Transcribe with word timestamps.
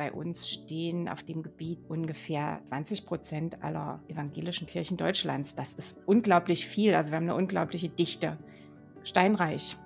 Bei 0.00 0.12
uns 0.12 0.48
stehen 0.48 1.10
auf 1.10 1.22
dem 1.22 1.42
Gebiet 1.42 1.78
ungefähr 1.90 2.62
20 2.70 3.04
Prozent 3.04 3.62
aller 3.62 4.02
evangelischen 4.08 4.66
Kirchen 4.66 4.96
Deutschlands. 4.96 5.54
Das 5.56 5.74
ist 5.74 6.00
unglaublich 6.06 6.66
viel. 6.66 6.94
Also 6.94 7.10
wir 7.10 7.16
haben 7.16 7.24
eine 7.24 7.34
unglaubliche 7.34 7.90
Dichte. 7.90 8.38
Steinreich. 9.04 9.76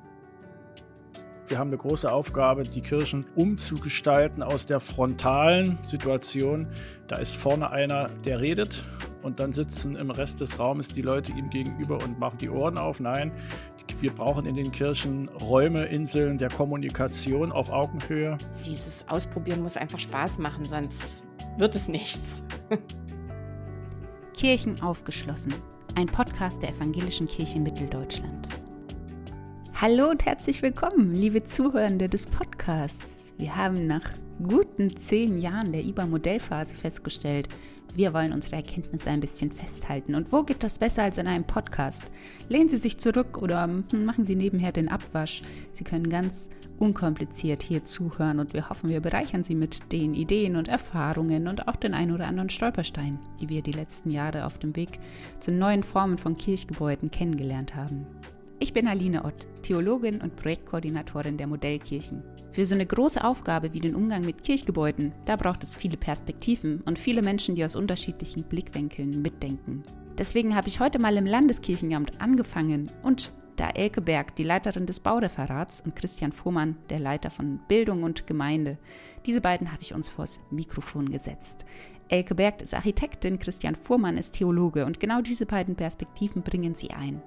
Wir 1.46 1.58
haben 1.58 1.68
eine 1.68 1.76
große 1.76 2.10
Aufgabe, 2.10 2.62
die 2.62 2.80
Kirchen 2.80 3.26
umzugestalten 3.34 4.42
aus 4.42 4.64
der 4.64 4.80
frontalen 4.80 5.78
Situation. 5.82 6.68
Da 7.06 7.16
ist 7.16 7.36
vorne 7.36 7.70
einer, 7.70 8.08
der 8.24 8.40
redet 8.40 8.82
und 9.22 9.40
dann 9.40 9.52
sitzen 9.52 9.94
im 9.96 10.10
Rest 10.10 10.40
des 10.40 10.58
Raumes 10.58 10.88
die 10.88 11.02
Leute 11.02 11.32
ihm 11.32 11.50
gegenüber 11.50 12.02
und 12.02 12.18
machen 12.18 12.38
die 12.38 12.48
Ohren 12.48 12.78
auf. 12.78 12.98
Nein, 12.98 13.30
wir 14.00 14.12
brauchen 14.12 14.46
in 14.46 14.54
den 14.54 14.72
Kirchen 14.72 15.28
Räume, 15.28 15.84
Inseln 15.84 16.38
der 16.38 16.48
Kommunikation 16.48 17.52
auf 17.52 17.70
Augenhöhe. 17.70 18.38
Dieses 18.64 19.06
Ausprobieren 19.08 19.62
muss 19.62 19.76
einfach 19.76 19.98
Spaß 19.98 20.38
machen, 20.38 20.66
sonst 20.66 21.24
wird 21.58 21.76
es 21.76 21.88
nichts. 21.88 22.44
Kirchen 24.34 24.80
aufgeschlossen. 24.80 25.54
Ein 25.94 26.06
Podcast 26.06 26.62
der 26.62 26.70
Evangelischen 26.70 27.26
Kirche 27.26 27.60
Mitteldeutschland. 27.60 28.63
Hallo 29.80 30.08
und 30.08 30.24
herzlich 30.24 30.62
willkommen, 30.62 31.14
liebe 31.16 31.42
Zuhörende 31.42 32.08
des 32.08 32.26
Podcasts. 32.26 33.26
Wir 33.36 33.56
haben 33.56 33.88
nach 33.88 34.08
guten 34.40 34.96
zehn 34.96 35.40
Jahren 35.40 35.72
der 35.72 35.82
IBA-Modellphase 35.84 36.76
festgestellt, 36.76 37.48
wir 37.92 38.14
wollen 38.14 38.32
unsere 38.32 38.56
Erkenntnisse 38.56 39.10
ein 39.10 39.20
bisschen 39.20 39.50
festhalten. 39.50 40.14
Und 40.14 40.30
wo 40.32 40.44
geht 40.44 40.62
das 40.62 40.78
besser 40.78 41.02
als 41.02 41.18
in 41.18 41.26
einem 41.26 41.44
Podcast? 41.44 42.04
Lehnen 42.48 42.68
Sie 42.68 42.76
sich 42.76 42.98
zurück 42.98 43.42
oder 43.42 43.66
machen 43.66 44.24
Sie 44.24 44.36
nebenher 44.36 44.70
den 44.70 44.88
Abwasch. 44.88 45.42
Sie 45.72 45.84
können 45.84 46.08
ganz 46.08 46.50
unkompliziert 46.78 47.62
hier 47.62 47.82
zuhören 47.82 48.38
und 48.38 48.54
wir 48.54 48.68
hoffen, 48.68 48.90
wir 48.90 49.00
bereichern 49.00 49.42
Sie 49.42 49.56
mit 49.56 49.92
den 49.92 50.14
Ideen 50.14 50.54
und 50.54 50.68
Erfahrungen 50.68 51.48
und 51.48 51.66
auch 51.66 51.76
den 51.76 51.94
ein 51.94 52.12
oder 52.12 52.28
anderen 52.28 52.50
Stolperstein, 52.50 53.18
die 53.40 53.48
wir 53.48 53.62
die 53.62 53.72
letzten 53.72 54.10
Jahre 54.10 54.46
auf 54.46 54.58
dem 54.58 54.76
Weg 54.76 55.00
zu 55.40 55.50
neuen 55.50 55.82
Formen 55.82 56.18
von 56.18 56.36
Kirchgebäuden 56.36 57.10
kennengelernt 57.10 57.74
haben. 57.74 58.06
Ich 58.60 58.72
bin 58.72 58.86
Aline 58.86 59.24
Ott, 59.24 59.48
Theologin 59.62 60.20
und 60.20 60.36
Projektkoordinatorin 60.36 61.36
der 61.36 61.48
Modellkirchen. 61.48 62.22
Für 62.50 62.64
so 62.64 62.74
eine 62.74 62.86
große 62.86 63.22
Aufgabe 63.22 63.72
wie 63.72 63.80
den 63.80 63.96
Umgang 63.96 64.24
mit 64.24 64.44
Kirchgebäuden, 64.44 65.12
da 65.26 65.36
braucht 65.36 65.64
es 65.64 65.74
viele 65.74 65.96
Perspektiven 65.96 66.80
und 66.82 66.98
viele 66.98 67.20
Menschen, 67.20 67.56
die 67.56 67.64
aus 67.64 67.74
unterschiedlichen 67.74 68.44
Blickwinkeln 68.44 69.20
mitdenken. 69.20 69.82
Deswegen 70.16 70.54
habe 70.54 70.68
ich 70.68 70.78
heute 70.78 71.00
mal 71.00 71.16
im 71.16 71.26
Landeskirchenamt 71.26 72.20
angefangen 72.20 72.90
und 73.02 73.32
da 73.56 73.70
Elke 73.70 74.00
Berg, 74.00 74.34
die 74.36 74.42
Leiterin 74.42 74.86
des 74.86 74.98
Baureferats, 75.00 75.80
und 75.80 75.94
Christian 75.94 76.32
Fuhrmann, 76.32 76.76
der 76.90 76.98
Leiter 76.98 77.30
von 77.30 77.60
Bildung 77.68 78.02
und 78.02 78.26
Gemeinde, 78.26 78.78
diese 79.26 79.40
beiden 79.40 79.70
habe 79.72 79.82
ich 79.82 79.94
uns 79.94 80.08
vors 80.08 80.40
Mikrofon 80.50 81.08
gesetzt. 81.08 81.64
Elke 82.08 82.34
Berg 82.34 82.62
ist 82.62 82.74
Architektin, 82.74 83.38
Christian 83.38 83.76
Fuhrmann 83.76 84.18
ist 84.18 84.32
Theologe 84.32 84.86
und 84.86 85.00
genau 85.00 85.20
diese 85.22 85.46
beiden 85.46 85.76
Perspektiven 85.76 86.42
bringen 86.42 86.74
sie 86.74 86.90
ein. 86.90 87.22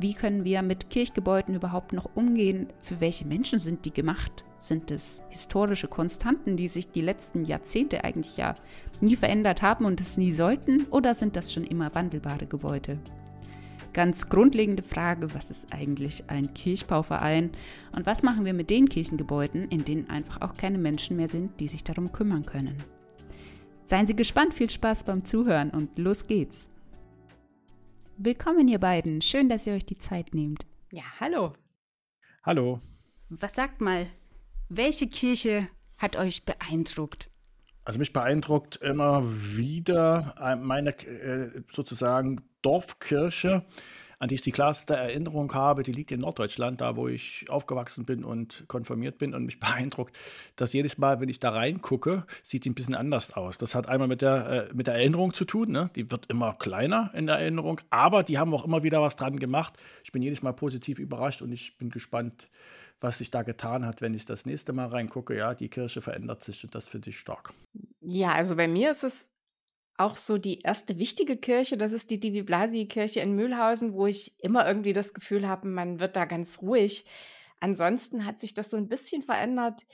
Wie 0.00 0.14
können 0.14 0.46
wir 0.46 0.62
mit 0.62 0.88
Kirchgebäuden 0.88 1.54
überhaupt 1.54 1.92
noch 1.92 2.08
umgehen? 2.14 2.68
Für 2.80 3.00
welche 3.00 3.26
Menschen 3.26 3.58
sind 3.58 3.84
die 3.84 3.92
gemacht? 3.92 4.46
Sind 4.58 4.90
es 4.90 5.22
historische 5.28 5.88
Konstanten, 5.88 6.56
die 6.56 6.68
sich 6.68 6.90
die 6.90 7.02
letzten 7.02 7.44
Jahrzehnte 7.44 8.02
eigentlich 8.02 8.38
ja 8.38 8.54
nie 9.02 9.14
verändert 9.14 9.60
haben 9.60 9.84
und 9.84 10.00
es 10.00 10.16
nie 10.16 10.32
sollten? 10.32 10.86
Oder 10.86 11.14
sind 11.14 11.36
das 11.36 11.52
schon 11.52 11.64
immer 11.64 11.94
wandelbare 11.94 12.46
Gebäude? 12.46 12.98
Ganz 13.92 14.30
grundlegende 14.30 14.82
Frage, 14.82 15.34
was 15.34 15.50
ist 15.50 15.70
eigentlich 15.70 16.24
ein 16.28 16.54
Kirchbauverein 16.54 17.50
und 17.92 18.06
was 18.06 18.22
machen 18.22 18.46
wir 18.46 18.54
mit 18.54 18.70
den 18.70 18.88
Kirchengebäuden, 18.88 19.68
in 19.68 19.84
denen 19.84 20.08
einfach 20.08 20.40
auch 20.40 20.54
keine 20.54 20.78
Menschen 20.78 21.18
mehr 21.18 21.28
sind, 21.28 21.60
die 21.60 21.68
sich 21.68 21.84
darum 21.84 22.10
kümmern 22.10 22.46
können? 22.46 22.82
Seien 23.84 24.06
Sie 24.06 24.16
gespannt, 24.16 24.54
viel 24.54 24.70
Spaß 24.70 25.04
beim 25.04 25.26
Zuhören 25.26 25.68
und 25.68 25.98
los 25.98 26.26
geht's! 26.26 26.70
Willkommen, 28.22 28.68
ihr 28.68 28.78
beiden. 28.78 29.22
Schön, 29.22 29.48
dass 29.48 29.66
ihr 29.66 29.72
euch 29.72 29.86
die 29.86 29.96
Zeit 29.96 30.34
nehmt. 30.34 30.66
Ja, 30.92 31.04
hallo. 31.20 31.54
Hallo. 32.42 32.78
Was 33.30 33.54
sagt 33.54 33.80
mal, 33.80 34.08
welche 34.68 35.06
Kirche 35.06 35.68
hat 35.96 36.16
euch 36.16 36.44
beeindruckt? 36.44 37.30
Also 37.86 37.98
mich 37.98 38.12
beeindruckt 38.12 38.76
immer 38.76 39.22
wieder 39.24 40.34
äh, 40.38 40.54
meine 40.54 40.90
äh, 40.90 41.62
sozusagen 41.72 42.42
Dorfkirche 42.60 43.64
an 44.20 44.28
die 44.28 44.34
ich 44.34 44.42
die 44.42 44.52
klarste 44.52 44.94
Erinnerung 44.94 45.52
habe, 45.54 45.82
die 45.82 45.92
liegt 45.92 46.12
in 46.12 46.20
Norddeutschland, 46.20 46.82
da 46.82 46.94
wo 46.94 47.08
ich 47.08 47.46
aufgewachsen 47.48 48.04
bin 48.04 48.22
und 48.22 48.64
konfirmiert 48.68 49.16
bin 49.16 49.34
und 49.34 49.46
mich 49.46 49.58
beeindruckt, 49.60 50.16
dass 50.56 50.74
jedes 50.74 50.98
Mal, 50.98 51.20
wenn 51.20 51.30
ich 51.30 51.40
da 51.40 51.50
reingucke, 51.50 52.24
sieht 52.44 52.66
die 52.66 52.70
ein 52.70 52.74
bisschen 52.74 52.94
anders 52.94 53.32
aus. 53.32 53.56
Das 53.56 53.74
hat 53.74 53.88
einmal 53.88 54.08
mit 54.08 54.20
der, 54.20 54.68
äh, 54.68 54.74
mit 54.74 54.86
der 54.86 54.94
Erinnerung 54.94 55.32
zu 55.32 55.46
tun, 55.46 55.72
ne? 55.72 55.90
die 55.96 56.10
wird 56.10 56.26
immer 56.26 56.52
kleiner 56.52 57.10
in 57.14 57.26
der 57.26 57.36
Erinnerung, 57.36 57.80
aber 57.88 58.22
die 58.22 58.38
haben 58.38 58.52
auch 58.52 58.66
immer 58.66 58.82
wieder 58.82 59.00
was 59.00 59.16
dran 59.16 59.38
gemacht. 59.38 59.72
Ich 60.04 60.12
bin 60.12 60.20
jedes 60.20 60.42
Mal 60.42 60.52
positiv 60.52 60.98
überrascht 60.98 61.40
und 61.40 61.50
ich 61.50 61.78
bin 61.78 61.88
gespannt, 61.88 62.48
was 63.00 63.18
sich 63.18 63.30
da 63.30 63.42
getan 63.42 63.86
hat, 63.86 64.02
wenn 64.02 64.12
ich 64.12 64.26
das 64.26 64.44
nächste 64.44 64.74
Mal 64.74 64.88
reingucke. 64.88 65.34
Ja, 65.34 65.54
die 65.54 65.70
Kirche 65.70 66.02
verändert 66.02 66.44
sich 66.44 66.62
und 66.62 66.74
das 66.74 66.86
finde 66.86 67.08
ich 67.08 67.18
stark. 67.18 67.54
Ja, 68.02 68.32
also 68.32 68.54
bei 68.56 68.68
mir 68.68 68.90
ist 68.90 69.02
es 69.02 69.30
auch 70.00 70.16
so 70.16 70.38
die 70.38 70.60
erste 70.60 70.98
wichtige 70.98 71.36
Kirche, 71.36 71.76
das 71.76 71.92
ist 71.92 72.10
die 72.10 72.18
Divi 72.18 72.42
Blasi-Kirche 72.42 73.20
in 73.20 73.34
Mühlhausen, 73.34 73.92
wo 73.92 74.06
ich 74.06 74.34
immer 74.42 74.66
irgendwie 74.66 74.94
das 74.94 75.12
Gefühl 75.12 75.46
habe, 75.46 75.68
man 75.68 76.00
wird 76.00 76.16
da 76.16 76.24
ganz 76.24 76.62
ruhig. 76.62 77.04
Ansonsten 77.60 78.24
hat 78.24 78.40
sich 78.40 78.54
das 78.54 78.70
so 78.70 78.78
ein 78.78 78.88
bisschen 78.88 79.22
verändert. 79.22 79.86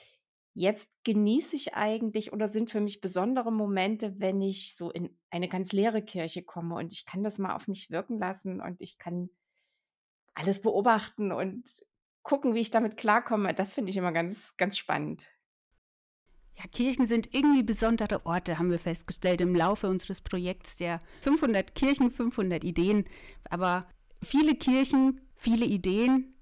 Jetzt 0.55 0.93
genieße 1.05 1.57
ich 1.57 1.75
eigentlich 1.75 2.33
oder 2.33 2.47
sind 2.47 2.71
für 2.71 2.81
mich 2.81 3.01
besondere 3.01 3.53
Momente, 3.53 4.15
wenn 4.19 4.41
ich 4.41 4.77
so 4.77 4.91
in 4.91 5.11
eine 5.31 5.49
ganz 5.49 5.73
leere 5.73 6.03
Kirche 6.03 6.43
komme 6.43 6.77
und 6.77 6.93
ich 6.93 7.05
kann 7.05 7.25
das 7.25 7.39
mal 7.39 7.55
auf 7.55 7.67
mich 7.67 7.91
wirken 7.91 8.19
lassen 8.19 8.61
und 8.61 8.81
ich 8.81 8.99
kann 8.99 9.29
alles 10.35 10.63
beobachten 10.63 11.33
und 11.33 11.65
gucken, 12.23 12.55
wie 12.55 12.61
ich 12.61 12.71
damit 12.71 12.97
klarkomme. 12.97 13.55
Das 13.55 13.75
finde 13.75 13.91
ich 13.91 13.97
immer 13.97 14.13
ganz, 14.13 14.57
ganz 14.57 14.79
spannend. 14.79 15.27
Ja, 16.59 16.65
Kirchen 16.73 17.07
sind 17.07 17.35
irgendwie 17.35 17.63
besondere 17.63 18.25
Orte, 18.25 18.59
haben 18.59 18.71
wir 18.71 18.79
festgestellt 18.79 19.41
im 19.41 19.55
Laufe 19.55 19.89
unseres 19.89 20.23
Projekts 20.23 20.77
der 20.77 21.01
500 21.21 21.75
Kirchen, 21.75 22.11
500 22.11 22.65
Ideen. 22.65 23.05
Aber 23.51 23.87
viele 24.23 24.55
Kirchen, 24.55 25.21
viele 25.35 25.67
Ideen 25.67 26.35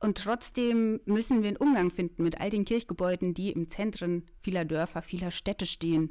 und 0.00 0.18
trotzdem 0.18 1.00
müssen 1.04 1.42
wir 1.42 1.48
einen 1.48 1.56
Umgang 1.56 1.90
finden 1.90 2.22
mit 2.22 2.40
all 2.40 2.50
den 2.50 2.64
Kirchgebäuden, 2.64 3.34
die 3.34 3.52
im 3.52 3.68
Zentren 3.68 4.26
vieler 4.40 4.64
Dörfer, 4.64 5.02
vieler 5.02 5.30
Städte 5.30 5.66
stehen. 5.66 6.10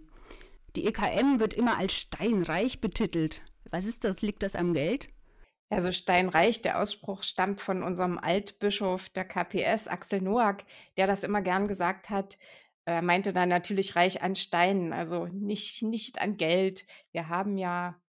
Die 0.75 0.85
EKM 0.85 1.39
wird 1.39 1.55
immer 1.55 1.77
als 1.77 1.93
steinreich 1.93 2.79
betitelt. 2.79 3.41
Was 3.71 3.85
ist 3.85 4.03
das? 4.03 4.21
Liegt 4.21 4.43
das 4.43 4.55
am 4.55 4.73
Geld? 4.73 5.07
Also 5.71 5.91
steinreich, 5.91 6.61
der 6.61 6.81
Ausspruch 6.81 7.23
stammt 7.23 7.61
von 7.61 7.83
unserem 7.83 8.17
Altbischof 8.17 9.09
der 9.09 9.25
KPS, 9.25 9.87
Axel 9.87 10.21
Noack, 10.21 10.63
der 10.97 11.07
das 11.07 11.23
immer 11.23 11.41
gern 11.41 11.67
gesagt 11.67 12.09
hat. 12.09 12.37
Er 12.89 13.03
meinte 13.03 13.33
dann 13.33 13.49
natürlich 13.49 13.95
reich 13.95 14.23
an 14.23 14.35
Steinen, 14.35 14.93
also 14.93 15.27
nicht, 15.27 15.83
nicht 15.83 16.21
an 16.21 16.37
Geld. 16.37 16.87
Wir 17.11 17.29
haben 17.29 17.57
ja 17.57 18.01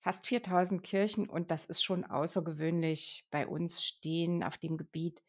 fast 0.00 0.26
4000 0.26 0.82
Kirchen 0.82 1.28
und 1.28 1.50
das 1.50 1.66
ist 1.66 1.84
schon 1.84 2.04
außergewöhnlich. 2.04 3.26
Bei 3.30 3.46
uns 3.46 3.84
stehen 3.84 4.42
auf 4.42 4.56
dem 4.56 4.78
Gebiet 4.78 5.22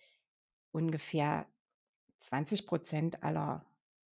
ungefähr 0.72 1.48
20 2.20 2.66
Prozent 2.66 3.24
aller 3.24 3.66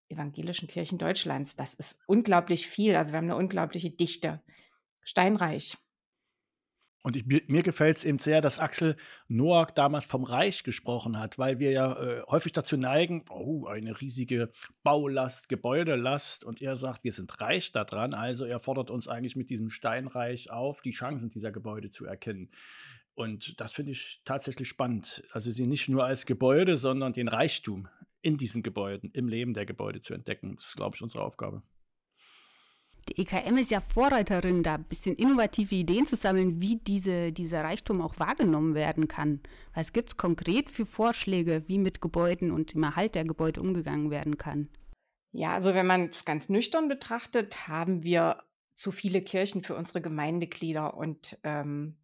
evangelischen 0.09 0.67
Kirchen 0.67 0.97
Deutschlands. 0.97 1.55
Das 1.55 1.73
ist 1.73 1.99
unglaublich 2.05 2.67
viel. 2.67 2.97
Also 2.97 3.13
wir 3.13 3.17
haben 3.17 3.25
eine 3.25 3.37
unglaubliche 3.37 3.91
Dichte. 3.91 4.43
Steinreich. 5.01 5.77
Und 7.05 7.15
ich, 7.15 7.27
mir 7.27 7.61
gefällt 7.61 7.97
es 7.97 8.03
eben 8.03 8.17
sehr, 8.17 8.41
dass 8.41 8.57
Axel 8.57 8.95
Noack 9.27 9.75
damals 9.75 10.05
vom 10.05 10.23
Reich 10.23 10.63
gesprochen 10.63 11.19
hat, 11.19 11.37
weil 11.37 11.59
wir 11.59 11.69
ja 11.69 12.01
äh, 12.01 12.23
häufig 12.23 12.51
dazu 12.51 12.77
neigen, 12.77 13.25
oh, 13.29 13.67
eine 13.67 14.01
riesige 14.01 14.51
Baulast, 14.81 15.47
Gebäudelast. 15.47 16.43
Und 16.43 16.63
er 16.63 16.75
sagt, 16.75 17.03
wir 17.03 17.11
sind 17.11 17.39
reich 17.39 17.71
daran. 17.71 18.15
Also 18.15 18.45
er 18.45 18.59
fordert 18.59 18.89
uns 18.89 19.07
eigentlich 19.07 19.35
mit 19.35 19.51
diesem 19.51 19.69
Steinreich 19.69 20.49
auf, 20.49 20.81
die 20.81 20.93
Chancen 20.93 21.29
dieser 21.29 21.51
Gebäude 21.51 21.91
zu 21.91 22.07
erkennen. 22.07 22.49
Und 23.13 23.61
das 23.61 23.71
finde 23.71 23.91
ich 23.91 24.23
tatsächlich 24.25 24.67
spannend. 24.67 25.23
Also 25.31 25.51
sie 25.51 25.67
nicht 25.67 25.87
nur 25.87 26.05
als 26.05 26.25
Gebäude, 26.25 26.75
sondern 26.75 27.13
den 27.13 27.27
Reichtum 27.27 27.87
in 28.23 28.37
diesen 28.37 28.63
Gebäuden, 28.63 29.11
im 29.13 29.27
Leben 29.27 29.53
der 29.53 29.67
Gebäude 29.67 30.01
zu 30.01 30.15
entdecken. 30.15 30.55
Das 30.55 30.69
ist, 30.69 30.75
glaube 30.75 30.95
ich, 30.95 31.03
unsere 31.03 31.23
Aufgabe. 31.23 31.61
Die 33.09 33.21
EKM 33.21 33.57
ist 33.57 33.69
ja 33.69 33.81
Vorreiterin, 33.81 34.63
da 34.63 34.75
ein 34.75 34.83
bisschen 34.83 35.15
innovative 35.15 35.75
Ideen 35.75 36.05
zu 36.05 36.15
sammeln, 36.15 36.59
wie 36.59 36.77
diese, 36.77 37.31
dieser 37.31 37.63
Reichtum 37.63 38.01
auch 38.01 38.17
wahrgenommen 38.19 38.73
werden 38.73 39.07
kann. 39.07 39.41
Was 39.75 39.93
gibt 39.93 40.09
es 40.09 40.17
konkret 40.17 40.69
für 40.69 40.87
Vorschläge, 40.87 41.63
wie 41.67 41.77
mit 41.77 42.01
Gebäuden 42.01 42.51
und 42.51 42.73
dem 42.73 42.83
Erhalt 42.83 43.13
der 43.13 43.25
Gebäude 43.25 43.61
umgegangen 43.61 44.09
werden 44.09 44.37
kann? 44.37 44.67
Ja, 45.31 45.53
also 45.53 45.73
wenn 45.75 45.85
man 45.85 46.09
es 46.09 46.25
ganz 46.25 46.49
nüchtern 46.49 46.87
betrachtet, 46.87 47.67
haben 47.67 48.03
wir 48.03 48.41
zu 48.73 48.91
viele 48.91 49.21
Kirchen 49.21 49.63
für 49.63 49.75
unsere 49.75 50.01
Gemeindeglieder. 50.01 50.95
Und 50.95 51.37
ähm, 51.43 51.97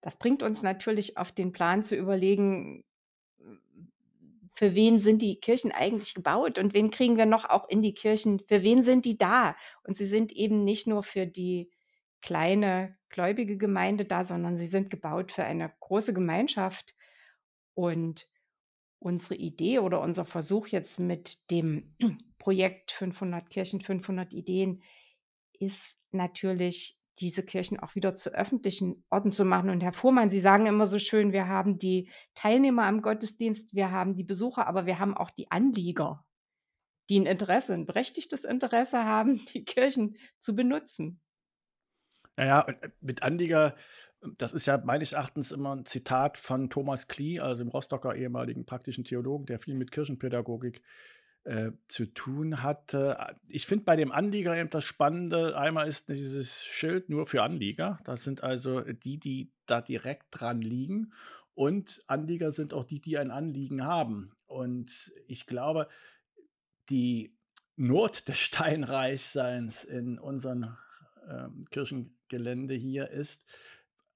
das 0.00 0.16
bringt 0.16 0.42
uns 0.42 0.62
natürlich 0.62 1.18
auf 1.18 1.32
den 1.32 1.52
Plan 1.52 1.82
zu 1.82 1.96
überlegen, 1.96 2.84
für 4.56 4.74
wen 4.74 5.00
sind 5.00 5.20
die 5.20 5.38
Kirchen 5.38 5.70
eigentlich 5.70 6.14
gebaut 6.14 6.58
und 6.58 6.72
wen 6.72 6.88
kriegen 6.88 7.18
wir 7.18 7.26
noch 7.26 7.44
auch 7.44 7.68
in 7.68 7.82
die 7.82 7.92
Kirchen, 7.92 8.40
für 8.40 8.62
wen 8.62 8.82
sind 8.82 9.04
die 9.04 9.18
da? 9.18 9.54
Und 9.84 9.98
sie 9.98 10.06
sind 10.06 10.32
eben 10.32 10.64
nicht 10.64 10.86
nur 10.86 11.02
für 11.02 11.26
die 11.26 11.70
kleine 12.22 12.96
gläubige 13.10 13.58
Gemeinde 13.58 14.06
da, 14.06 14.24
sondern 14.24 14.56
sie 14.56 14.66
sind 14.66 14.88
gebaut 14.88 15.30
für 15.30 15.44
eine 15.44 15.70
große 15.80 16.14
Gemeinschaft. 16.14 16.94
Und 17.74 18.28
unsere 18.98 19.34
Idee 19.34 19.80
oder 19.80 20.00
unser 20.00 20.24
Versuch 20.24 20.68
jetzt 20.68 20.98
mit 20.98 21.50
dem 21.50 21.94
Projekt 22.38 22.92
500 22.92 23.50
Kirchen, 23.50 23.82
500 23.82 24.32
Ideen 24.32 24.82
ist 25.52 25.98
natürlich 26.12 26.98
diese 27.18 27.44
Kirchen 27.44 27.78
auch 27.78 27.94
wieder 27.94 28.14
zu 28.14 28.34
öffentlichen 28.34 29.04
Orten 29.10 29.32
zu 29.32 29.44
machen. 29.44 29.70
Und 29.70 29.82
Herr 29.82 29.92
Fuhrmann, 29.92 30.30
Sie 30.30 30.40
sagen 30.40 30.66
immer 30.66 30.86
so 30.86 30.98
schön, 30.98 31.32
wir 31.32 31.48
haben 31.48 31.78
die 31.78 32.10
Teilnehmer 32.34 32.84
am 32.84 33.02
Gottesdienst, 33.02 33.74
wir 33.74 33.90
haben 33.90 34.14
die 34.14 34.24
Besucher, 34.24 34.66
aber 34.66 34.86
wir 34.86 34.98
haben 34.98 35.16
auch 35.16 35.30
die 35.30 35.50
Anlieger, 35.50 36.24
die 37.08 37.20
ein 37.20 37.26
Interesse, 37.26 37.74
ein 37.74 37.86
berechtigtes 37.86 38.44
Interesse 38.44 39.04
haben, 39.04 39.44
die 39.54 39.64
Kirchen 39.64 40.16
zu 40.38 40.54
benutzen. 40.54 41.20
Naja, 42.36 42.62
äh, 42.68 42.90
mit 43.00 43.22
Anlieger, 43.22 43.74
das 44.36 44.52
ist 44.52 44.66
ja 44.66 44.78
meines 44.78 45.12
Erachtens 45.12 45.52
immer 45.52 45.74
ein 45.74 45.86
Zitat 45.86 46.36
von 46.36 46.68
Thomas 46.68 47.08
Klee, 47.08 47.40
also 47.40 47.62
dem 47.62 47.70
Rostocker 47.70 48.14
ehemaligen 48.14 48.66
praktischen 48.66 49.04
Theologen, 49.04 49.46
der 49.46 49.58
viel 49.58 49.74
mit 49.74 49.90
Kirchenpädagogik 49.90 50.82
äh, 51.46 51.70
zu 51.86 52.06
tun 52.06 52.64
hatte. 52.64 53.36
Ich 53.46 53.66
finde 53.66 53.84
bei 53.84 53.94
dem 53.94 54.10
Anlieger 54.10 54.56
eben 54.56 54.68
das 54.68 54.82
Spannende, 54.82 55.56
einmal 55.56 55.86
ist 55.86 56.08
dieses 56.08 56.64
Schild 56.64 57.08
nur 57.08 57.24
für 57.24 57.44
Anlieger. 57.44 58.00
Das 58.02 58.24
sind 58.24 58.42
also 58.42 58.80
die, 58.80 59.18
die 59.18 59.52
da 59.64 59.80
direkt 59.80 60.26
dran 60.32 60.60
liegen. 60.60 61.12
Und 61.54 62.00
Anlieger 62.08 62.50
sind 62.50 62.74
auch 62.74 62.84
die, 62.84 63.00
die 63.00 63.16
ein 63.16 63.30
Anliegen 63.30 63.84
haben. 63.84 64.32
Und 64.46 65.12
ich 65.28 65.46
glaube, 65.46 65.88
die 66.90 67.32
Not 67.76 68.26
des 68.28 68.40
Steinreichseins 68.40 69.84
in 69.84 70.18
unserem 70.18 70.76
ähm, 71.30 71.62
Kirchengelände 71.70 72.74
hier 72.74 73.08
ist, 73.08 73.44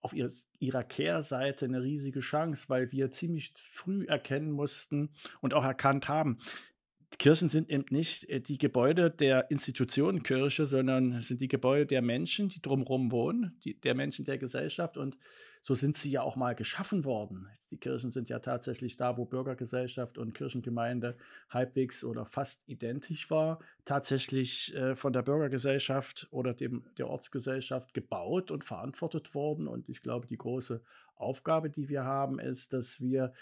auf 0.02 0.14
ihrer 0.14 0.82
Kehrseite 0.82 1.66
eine 1.66 1.82
riesige 1.82 2.20
Chance, 2.20 2.68
weil 2.68 2.90
wir 2.90 3.10
ziemlich 3.10 3.52
früh 3.56 4.06
erkennen 4.06 4.50
mussten 4.50 5.10
und 5.40 5.52
auch 5.52 5.64
erkannt 5.64 6.08
haben, 6.08 6.38
Kirchen 7.18 7.48
sind 7.48 7.70
eben 7.70 7.84
nicht 7.90 8.28
äh, 8.30 8.40
die 8.40 8.58
Gebäude 8.58 9.10
der 9.10 9.50
Institutionen 9.50 10.22
Kirche, 10.22 10.66
sondern 10.66 11.20
sind 11.20 11.40
die 11.40 11.48
Gebäude 11.48 11.86
der 11.86 12.02
Menschen, 12.02 12.48
die 12.48 12.62
drumherum 12.62 13.10
wohnen, 13.12 13.58
die, 13.64 13.78
der 13.80 13.94
Menschen 13.94 14.24
der 14.24 14.38
Gesellschaft. 14.38 14.96
Und 14.96 15.16
so 15.62 15.74
sind 15.74 15.96
sie 15.96 16.10
ja 16.10 16.22
auch 16.22 16.36
mal 16.36 16.54
geschaffen 16.54 17.04
worden. 17.04 17.48
Die 17.70 17.76
Kirchen 17.76 18.10
sind 18.10 18.30
ja 18.30 18.38
tatsächlich 18.38 18.96
da, 18.96 19.18
wo 19.18 19.26
Bürgergesellschaft 19.26 20.16
und 20.16 20.34
Kirchengemeinde 20.34 21.16
halbwegs 21.50 22.02
oder 22.02 22.24
fast 22.24 22.62
identisch 22.66 23.30
war, 23.30 23.58
tatsächlich 23.84 24.74
äh, 24.74 24.96
von 24.96 25.12
der 25.12 25.22
Bürgergesellschaft 25.22 26.28
oder 26.30 26.54
dem, 26.54 26.84
der 26.96 27.08
Ortsgesellschaft 27.08 27.92
gebaut 27.92 28.50
und 28.50 28.64
verantwortet 28.64 29.34
worden. 29.34 29.68
Und 29.68 29.88
ich 29.90 30.02
glaube, 30.02 30.26
die 30.26 30.38
große 30.38 30.82
Aufgabe, 31.20 31.70
die 31.70 31.88
wir 31.88 32.04
haben, 32.04 32.38
ist, 32.38 32.72
dass 32.72 33.00
wir 33.00 33.32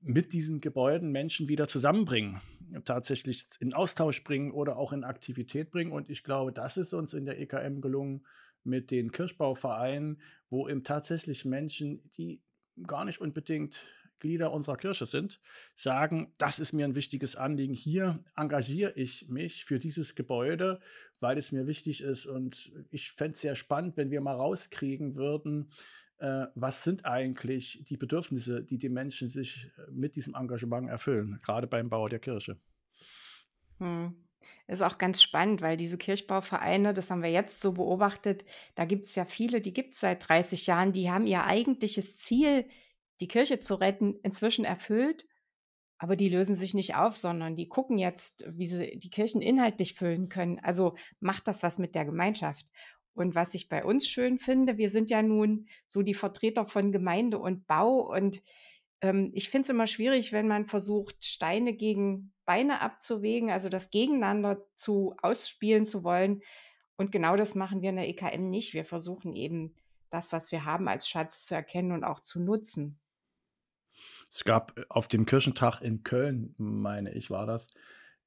mit 0.00 0.32
diesen 0.32 0.60
Gebäuden 0.60 1.12
Menschen 1.12 1.48
wieder 1.48 1.68
zusammenbringen, 1.68 2.40
tatsächlich 2.84 3.44
in 3.60 3.74
Austausch 3.74 4.24
bringen 4.24 4.50
oder 4.50 4.76
auch 4.76 4.92
in 4.92 5.04
Aktivität 5.04 5.70
bringen. 5.70 5.92
Und 5.92 6.10
ich 6.10 6.24
glaube, 6.24 6.52
das 6.52 6.76
ist 6.76 6.92
uns 6.92 7.14
in 7.14 7.24
der 7.24 7.38
EKM 7.38 7.80
gelungen 7.80 8.26
mit 8.64 8.90
den 8.90 9.12
Kirchbauvereinen, 9.12 10.20
wo 10.50 10.68
eben 10.68 10.82
tatsächlich 10.82 11.44
Menschen, 11.44 12.10
die 12.16 12.42
gar 12.86 13.04
nicht 13.04 13.20
unbedingt 13.20 13.80
Glieder 14.18 14.52
unserer 14.52 14.76
Kirche 14.76 15.06
sind, 15.06 15.40
sagen, 15.74 16.32
das 16.38 16.58
ist 16.58 16.72
mir 16.72 16.86
ein 16.86 16.94
wichtiges 16.94 17.36
Anliegen. 17.36 17.74
Hier 17.74 18.24
engagiere 18.34 18.92
ich 18.92 19.28
mich 19.28 19.64
für 19.64 19.78
dieses 19.78 20.14
Gebäude, 20.14 20.80
weil 21.20 21.38
es 21.38 21.52
mir 21.52 21.66
wichtig 21.66 22.00
ist. 22.00 22.26
Und 22.26 22.72
ich 22.90 23.12
fände 23.12 23.34
es 23.34 23.40
sehr 23.40 23.56
spannend, 23.56 23.96
wenn 23.96 24.10
wir 24.10 24.20
mal 24.20 24.36
rauskriegen 24.36 25.16
würden, 25.16 25.70
äh, 26.18 26.46
was 26.54 26.82
sind 26.82 27.04
eigentlich 27.04 27.84
die 27.88 27.96
Bedürfnisse, 27.96 28.64
die 28.64 28.78
die 28.78 28.88
Menschen 28.88 29.28
sich 29.28 29.70
äh, 29.76 29.90
mit 29.90 30.16
diesem 30.16 30.34
Engagement 30.34 30.88
erfüllen, 30.88 31.40
gerade 31.42 31.66
beim 31.66 31.90
Bau 31.90 32.08
der 32.08 32.18
Kirche. 32.18 32.58
Hm. 33.78 34.14
Ist 34.68 34.82
auch 34.82 34.98
ganz 34.98 35.22
spannend, 35.22 35.60
weil 35.60 35.76
diese 35.76 35.98
Kirchbauvereine, 35.98 36.94
das 36.94 37.10
haben 37.10 37.22
wir 37.22 37.30
jetzt 37.30 37.60
so 37.60 37.72
beobachtet, 37.72 38.44
da 38.74 38.84
gibt 38.84 39.04
es 39.04 39.14
ja 39.14 39.24
viele, 39.24 39.60
die 39.60 39.72
gibt 39.72 39.94
es 39.94 40.00
seit 40.00 40.28
30 40.28 40.66
Jahren, 40.66 40.92
die 40.92 41.10
haben 41.10 41.26
ihr 41.26 41.44
eigentliches 41.44 42.16
Ziel, 42.16 42.66
die 43.20 43.28
Kirche 43.28 43.60
zu 43.60 43.74
retten, 43.74 44.14
inzwischen 44.22 44.64
erfüllt, 44.64 45.26
aber 45.98 46.16
die 46.16 46.28
lösen 46.28 46.54
sich 46.54 46.74
nicht 46.74 46.94
auf, 46.94 47.16
sondern 47.16 47.56
die 47.56 47.68
gucken 47.68 47.96
jetzt, 47.96 48.44
wie 48.46 48.66
sie 48.66 48.98
die 48.98 49.10
Kirchen 49.10 49.40
inhaltlich 49.40 49.94
füllen 49.94 50.28
können. 50.28 50.58
Also 50.58 50.96
macht 51.20 51.48
das 51.48 51.62
was 51.62 51.78
mit 51.78 51.94
der 51.94 52.04
Gemeinschaft. 52.04 52.66
Und 53.16 53.34
was 53.34 53.54
ich 53.54 53.68
bei 53.68 53.84
uns 53.84 54.06
schön 54.06 54.38
finde, 54.38 54.76
wir 54.76 54.90
sind 54.90 55.10
ja 55.10 55.22
nun 55.22 55.66
so 55.88 56.02
die 56.02 56.14
Vertreter 56.14 56.66
von 56.66 56.92
Gemeinde 56.92 57.38
und 57.38 57.66
Bau. 57.66 58.12
Und 58.14 58.42
ähm, 59.00 59.30
ich 59.34 59.48
finde 59.48 59.62
es 59.62 59.70
immer 59.70 59.86
schwierig, 59.86 60.32
wenn 60.32 60.46
man 60.46 60.66
versucht, 60.66 61.24
Steine 61.24 61.72
gegen 61.72 62.32
Beine 62.44 62.82
abzuwägen, 62.82 63.50
also 63.50 63.70
das 63.70 63.90
gegeneinander 63.90 64.64
zu 64.74 65.16
ausspielen 65.22 65.86
zu 65.86 66.04
wollen. 66.04 66.42
Und 66.96 67.10
genau 67.10 67.36
das 67.36 67.54
machen 67.54 67.80
wir 67.80 67.90
in 67.90 67.96
der 67.96 68.08
EKM 68.08 68.50
nicht. 68.50 68.74
Wir 68.74 68.84
versuchen 68.84 69.34
eben 69.34 69.74
das, 70.10 70.32
was 70.32 70.52
wir 70.52 70.66
haben, 70.66 70.86
als 70.86 71.08
Schatz 71.08 71.46
zu 71.46 71.54
erkennen 71.54 71.92
und 71.92 72.04
auch 72.04 72.20
zu 72.20 72.38
nutzen. 72.38 72.98
Es 74.30 74.44
gab 74.44 74.78
äh, 74.78 74.84
auf 74.90 75.08
dem 75.08 75.24
Kirchentag 75.24 75.80
in 75.80 76.02
Köln, 76.02 76.54
meine 76.58 77.12
ich, 77.12 77.30
war 77.30 77.46
das, 77.46 77.68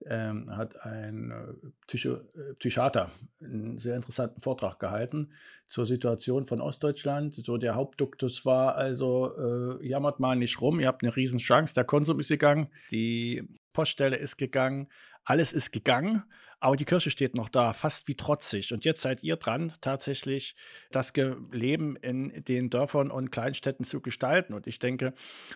ähm, 0.05 0.55
hat 0.55 0.83
ein 0.85 1.31
äh, 1.31 2.07
äh, 2.07 2.53
Psychiater 2.57 3.11
einen 3.41 3.79
sehr 3.79 3.95
interessanten 3.95 4.41
Vortrag 4.41 4.79
gehalten 4.79 5.31
zur 5.67 5.85
Situation 5.85 6.47
von 6.47 6.61
Ostdeutschland. 6.61 7.35
So 7.35 7.57
der 7.57 7.75
Hauptduktus 7.75 8.45
war 8.45 8.75
also, 8.75 9.79
äh, 9.81 9.87
jammert 9.87 10.19
mal 10.19 10.35
nicht 10.35 10.61
rum, 10.61 10.79
ihr 10.79 10.87
habt 10.87 11.03
eine 11.03 11.15
Riesenchance, 11.15 11.73
der 11.73 11.83
Konsum 11.83 12.19
ist 12.19 12.29
gegangen, 12.29 12.69
die 12.91 13.47
Poststelle 13.73 14.17
ist 14.17 14.37
gegangen, 14.37 14.87
alles 15.23 15.53
ist 15.53 15.71
gegangen, 15.71 16.23
aber 16.59 16.75
die 16.75 16.85
Kirche 16.85 17.09
steht 17.09 17.35
noch 17.35 17.49
da, 17.49 17.71
fast 17.71 18.07
wie 18.07 18.15
trotzig. 18.15 18.73
Und 18.73 18.83
jetzt 18.83 19.01
seid 19.01 19.23
ihr 19.23 19.37
dran, 19.37 19.73
tatsächlich 19.81 20.55
das 20.91 21.13
Leben 21.51 21.95
in 21.95 22.43
den 22.43 22.69
Dörfern 22.69 23.11
und 23.11 23.31
Kleinstädten 23.31 23.85
zu 23.85 24.01
gestalten. 24.01 24.53
Und 24.53 24.67
ich 24.67 24.79
denke, 24.79 25.13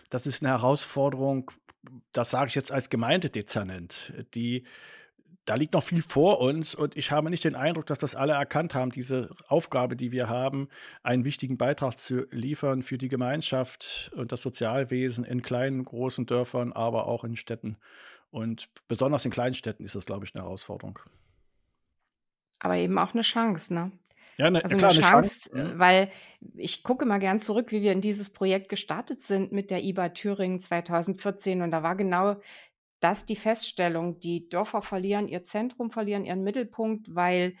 das 0.08 0.26
ist 0.26 0.42
eine 0.42 0.52
Herausforderung, 0.52 1.50
das 2.12 2.30
sage 2.30 2.48
ich 2.48 2.54
jetzt 2.54 2.72
als 2.72 2.88
Gemeindedezernent, 2.88 4.14
die 4.34 4.64
da 5.44 5.56
liegt 5.56 5.74
noch 5.74 5.82
viel 5.82 6.02
vor 6.02 6.40
uns 6.40 6.74
und 6.74 6.96
ich 6.96 7.10
habe 7.10 7.28
nicht 7.28 7.44
den 7.44 7.54
Eindruck, 7.54 7.86
dass 7.86 7.98
das 7.98 8.14
alle 8.14 8.32
erkannt 8.32 8.74
haben, 8.74 8.90
diese 8.90 9.30
Aufgabe, 9.46 9.94
die 9.94 10.10
wir 10.10 10.28
haben, 10.28 10.68
einen 11.02 11.24
wichtigen 11.24 11.58
Beitrag 11.58 11.98
zu 11.98 12.26
liefern 12.30 12.82
für 12.82 12.96
die 12.96 13.08
Gemeinschaft 13.08 14.10
und 14.16 14.32
das 14.32 14.40
Sozialwesen 14.42 15.24
in 15.24 15.42
kleinen, 15.42 15.84
großen 15.84 16.24
Dörfern, 16.26 16.72
aber 16.72 17.06
auch 17.06 17.24
in 17.24 17.36
Städten. 17.36 17.76
Und 18.30 18.68
besonders 18.88 19.24
in 19.24 19.30
kleinen 19.30 19.54
Städten 19.54 19.84
ist 19.84 19.94
das, 19.94 20.06
glaube 20.06 20.24
ich, 20.24 20.34
eine 20.34 20.44
Herausforderung. 20.44 20.98
Aber 22.60 22.76
eben 22.76 22.98
auch 22.98 23.12
eine 23.12 23.22
Chance, 23.22 23.74
ne? 23.74 23.92
Ja, 24.36 24.50
ne, 24.50 24.62
Also 24.64 24.76
klar, 24.76 24.90
eine 24.90 24.98
eine 25.00 25.08
Chance, 25.08 25.50
Chance. 25.50 25.74
äh, 25.74 25.78
weil 25.78 26.10
ich 26.56 26.82
gucke 26.82 27.04
mal 27.06 27.18
gern 27.18 27.40
zurück, 27.40 27.70
wie 27.70 27.82
wir 27.82 27.92
in 27.92 28.00
dieses 28.00 28.30
Projekt 28.30 28.68
gestartet 28.68 29.20
sind 29.20 29.52
mit 29.52 29.70
der 29.70 29.84
IBA 29.84 30.08
Thüringen 30.08 30.58
2014. 30.58 31.62
Und 31.62 31.70
da 31.70 31.82
war 31.82 31.94
genau 31.94 32.40
das 33.04 33.26
die 33.26 33.36
Feststellung, 33.36 34.18
die 34.18 34.48
Dörfer 34.48 34.80
verlieren 34.80 35.28
ihr 35.28 35.42
Zentrum, 35.42 35.90
verlieren 35.90 36.24
ihren 36.24 36.42
Mittelpunkt, 36.42 37.14
weil 37.14 37.54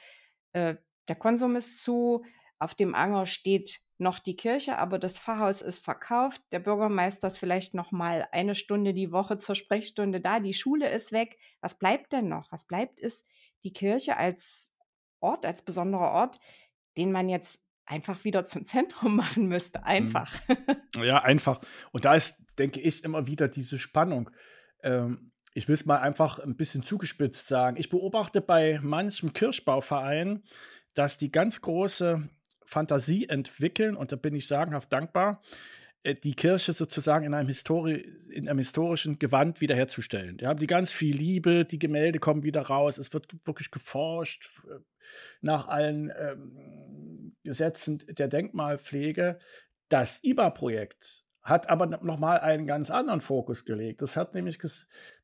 äh, 0.52 0.76
der 1.06 1.16
Konsum 1.16 1.54
ist 1.56 1.84
zu, 1.84 2.24
auf 2.58 2.74
dem 2.74 2.94
Anger 2.94 3.26
steht 3.26 3.80
noch 3.98 4.18
die 4.18 4.36
Kirche, 4.36 4.78
aber 4.78 4.98
das 4.98 5.18
Pfarrhaus 5.18 5.60
ist 5.60 5.84
verkauft. 5.84 6.40
Der 6.50 6.60
Bürgermeister 6.60 7.28
ist 7.28 7.36
vielleicht 7.36 7.74
noch 7.74 7.92
mal 7.92 8.26
eine 8.32 8.54
Stunde 8.54 8.94
die 8.94 9.12
Woche 9.12 9.36
zur 9.36 9.54
Sprechstunde 9.54 10.22
da. 10.22 10.40
Die 10.40 10.54
Schule 10.54 10.88
ist 10.90 11.12
weg. 11.12 11.38
Was 11.60 11.78
bleibt 11.78 12.14
denn 12.14 12.28
noch? 12.28 12.50
Was 12.50 12.66
bleibt 12.66 12.98
ist 12.98 13.26
die 13.64 13.72
Kirche 13.74 14.16
als 14.16 14.74
Ort, 15.20 15.44
als 15.44 15.62
besonderer 15.62 16.10
Ort, 16.12 16.40
den 16.96 17.12
man 17.12 17.28
jetzt 17.28 17.60
einfach 17.84 18.24
wieder 18.24 18.46
zum 18.46 18.64
Zentrum 18.64 19.14
machen 19.16 19.46
müsste. 19.46 19.80
Mhm. 19.80 19.84
Einfach. 19.84 20.40
Ja, 21.02 21.22
einfach. 21.22 21.60
Und 21.90 22.04
da 22.04 22.14
ist, 22.14 22.36
denke 22.56 22.80
ich, 22.80 23.02
immer 23.02 23.26
wieder 23.26 23.48
diese 23.48 23.80
Spannung. 23.80 24.30
Ähm, 24.84 25.32
ich 25.54 25.68
will 25.68 25.74
es 25.74 25.86
mal 25.86 25.98
einfach 25.98 26.40
ein 26.40 26.56
bisschen 26.56 26.82
zugespitzt 26.82 27.48
sagen. 27.48 27.76
Ich 27.78 27.88
beobachte 27.88 28.40
bei 28.40 28.80
manchem 28.82 29.32
Kirchbauverein, 29.32 30.42
dass 30.94 31.16
die 31.16 31.32
ganz 31.32 31.60
große 31.60 32.28
Fantasie 32.64 33.28
entwickeln, 33.28 33.96
und 33.96 34.12
da 34.12 34.16
bin 34.16 34.34
ich 34.34 34.48
sagenhaft 34.48 34.92
dankbar, 34.92 35.40
äh, 36.02 36.14
die 36.14 36.34
Kirche 36.34 36.72
sozusagen 36.72 37.24
in 37.24 37.34
einem, 37.34 37.48
Histori 37.48 38.04
in 38.30 38.48
einem 38.48 38.58
historischen 38.58 39.18
Gewand 39.18 39.60
wiederherzustellen. 39.60 40.38
Die 40.38 40.46
haben 40.46 40.58
die 40.58 40.66
ganz 40.66 40.92
viel 40.92 41.16
Liebe, 41.16 41.64
die 41.64 41.78
Gemälde 41.78 42.18
kommen 42.18 42.42
wieder 42.42 42.62
raus, 42.62 42.98
es 42.98 43.12
wird 43.12 43.34
wirklich 43.44 43.70
geforscht 43.70 44.48
äh, 44.68 44.80
nach 45.40 45.68
allen 45.68 46.12
ähm, 46.18 47.36
Gesetzen 47.44 47.98
der 48.08 48.28
Denkmalpflege. 48.28 49.38
Das 49.88 50.22
IBA-Projekt 50.24 51.24
hat 51.44 51.68
aber 51.68 51.86
nochmal 51.86 52.40
einen 52.40 52.66
ganz 52.66 52.90
anderen 52.90 53.20
Fokus 53.20 53.64
gelegt. 53.64 54.00
Das 54.00 54.16
hat 54.16 54.34
nämlich 54.34 54.58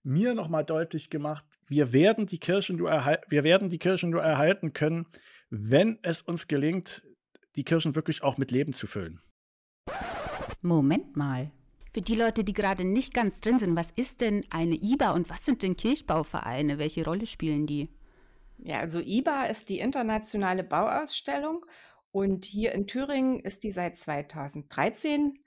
mir 0.03 0.35
nochmal 0.35 0.65
deutlich 0.65 1.09
gemacht, 1.09 1.45
wir 1.67 1.93
werden, 1.93 2.27
die 2.27 2.39
Kirchen 2.39 2.77
nur 2.77 2.91
wir 2.91 3.45
werden 3.45 3.71
die 3.71 3.79
Kirchen 3.79 4.11
nur 4.11 4.23
erhalten 4.23 4.73
können, 4.73 5.07
wenn 5.49 5.99
es 6.03 6.21
uns 6.21 6.47
gelingt, 6.47 7.03
die 7.57 7.65
Kirchen 7.65 7.95
wirklich 7.95 8.23
auch 8.23 8.37
mit 8.37 8.50
Leben 8.50 8.75
zu 8.75 8.87
füllen. 8.87 9.21
Moment 10.61 11.17
mal. 11.17 11.50
Für 11.93 12.03
die 12.03 12.15
Leute, 12.15 12.45
die 12.45 12.53
gerade 12.53 12.85
nicht 12.85 13.15
ganz 13.15 13.41
drin 13.41 13.59
sind, 13.59 13.75
was 13.75 13.91
ist 13.91 14.21
denn 14.21 14.45
eine 14.50 14.75
IBA 14.75 15.11
und 15.11 15.29
was 15.31 15.45
sind 15.45 15.62
denn 15.62 15.77
Kirchbauvereine? 15.77 16.79
Welche 16.79 17.05
Rolle 17.05 17.27
spielen 17.27 17.67
die? 17.67 17.89
Ja, 18.59 18.79
also 18.79 19.00
IBA 19.00 19.47
ist 19.47 19.71
die 19.71 19.81
internationale 19.81 20.62
Bauausstellung 20.62 21.65
und 22.12 22.45
hier 22.45 22.73
in 22.73 22.87
Thüringen 22.87 23.41
ist 23.41 23.65
die 23.65 23.71
seit 23.71 23.97
2013 23.97 25.39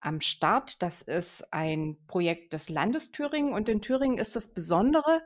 am 0.00 0.20
Start. 0.20 0.82
Das 0.82 1.02
ist 1.02 1.52
ein 1.52 1.96
Projekt 2.06 2.52
des 2.52 2.68
Landes 2.68 3.10
Thüringen 3.10 3.52
und 3.52 3.68
in 3.68 3.82
Thüringen 3.82 4.18
ist 4.18 4.36
das 4.36 4.54
Besondere, 4.54 5.22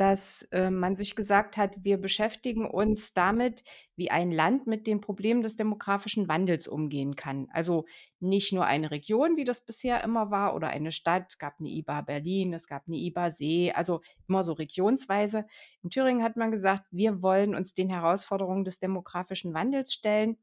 dass 0.00 0.48
äh, 0.52 0.70
man 0.70 0.94
sich 0.94 1.14
gesagt 1.14 1.58
hat, 1.58 1.76
wir 1.84 1.98
beschäftigen 1.98 2.64
uns 2.64 3.12
damit, 3.12 3.64
wie 3.96 4.10
ein 4.10 4.32
Land 4.32 4.66
mit 4.66 4.86
den 4.86 5.02
Problemen 5.02 5.42
des 5.42 5.56
demografischen 5.56 6.26
Wandels 6.26 6.66
umgehen 6.66 7.16
kann. 7.16 7.48
Also 7.52 7.84
nicht 8.18 8.50
nur 8.54 8.64
eine 8.64 8.90
Region, 8.90 9.36
wie 9.36 9.44
das 9.44 9.66
bisher 9.66 10.02
immer 10.02 10.30
war, 10.30 10.54
oder 10.54 10.68
eine 10.68 10.90
Stadt. 10.90 11.26
Es 11.28 11.38
gab 11.38 11.60
eine 11.60 11.68
IBA 11.68 12.00
Berlin, 12.00 12.54
es 12.54 12.66
gab 12.66 12.84
eine 12.86 12.96
IBA 12.96 13.30
See, 13.30 13.72
also 13.72 14.00
immer 14.26 14.42
so 14.42 14.54
regionsweise. 14.54 15.44
In 15.82 15.90
Thüringen 15.90 16.22
hat 16.22 16.36
man 16.36 16.50
gesagt, 16.50 16.86
wir 16.90 17.20
wollen 17.20 17.54
uns 17.54 17.74
den 17.74 17.90
Herausforderungen 17.90 18.64
des 18.64 18.78
demografischen 18.78 19.52
Wandels 19.52 19.92
stellen 19.92 20.38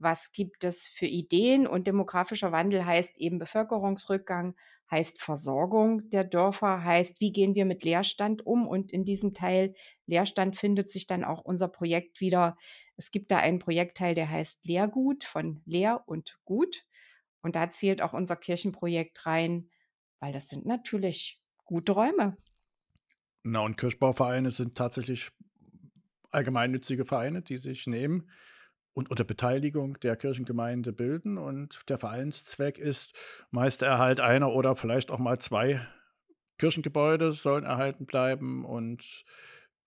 was 0.00 0.32
gibt 0.32 0.64
es 0.64 0.86
für 0.86 1.06
Ideen 1.06 1.66
und 1.66 1.86
demografischer 1.86 2.52
Wandel 2.52 2.84
heißt 2.84 3.18
eben 3.18 3.38
Bevölkerungsrückgang, 3.38 4.56
heißt 4.90 5.20
Versorgung 5.20 6.08
der 6.08 6.24
Dörfer, 6.24 6.82
heißt, 6.82 7.20
wie 7.20 7.32
gehen 7.32 7.54
wir 7.54 7.66
mit 7.66 7.84
Leerstand 7.84 8.44
um 8.44 8.66
und 8.66 8.92
in 8.92 9.04
diesem 9.04 9.34
Teil 9.34 9.74
Leerstand 10.06 10.56
findet 10.56 10.88
sich 10.88 11.06
dann 11.06 11.22
auch 11.22 11.42
unser 11.42 11.68
Projekt 11.68 12.20
wieder. 12.20 12.56
Es 12.96 13.10
gibt 13.10 13.30
da 13.30 13.38
einen 13.38 13.58
Projektteil, 13.58 14.14
der 14.14 14.28
heißt 14.28 14.64
Lehrgut 14.64 15.22
von 15.22 15.62
Lehr 15.66 16.02
und 16.06 16.38
Gut 16.44 16.84
und 17.42 17.54
da 17.54 17.70
zählt 17.70 18.00
auch 18.00 18.14
unser 18.14 18.36
Kirchenprojekt 18.36 19.26
rein, 19.26 19.70
weil 20.18 20.32
das 20.32 20.48
sind 20.48 20.64
natürlich 20.64 21.42
gute 21.64 21.92
Räume. 21.92 22.36
Na 23.42 23.60
und 23.60 23.76
Kirchbauvereine 23.76 24.50
sind 24.50 24.76
tatsächlich 24.76 25.30
allgemeinnützige 26.30 27.04
Vereine, 27.04 27.42
die 27.42 27.58
sich 27.58 27.86
nehmen 27.86 28.30
und 28.92 29.10
unter 29.10 29.24
Beteiligung 29.24 29.98
der 30.00 30.16
Kirchengemeinde 30.16 30.92
bilden. 30.92 31.38
Und 31.38 31.88
der 31.88 31.98
Vereinszweck 31.98 32.78
ist 32.78 33.12
meist 33.50 33.82
Erhalt 33.82 34.20
einer 34.20 34.52
oder 34.52 34.74
vielleicht 34.74 35.10
auch 35.10 35.18
mal 35.18 35.38
zwei 35.38 35.86
Kirchengebäude 36.58 37.32
sollen 37.32 37.64
erhalten 37.64 38.06
bleiben. 38.06 38.64
Und 38.64 39.24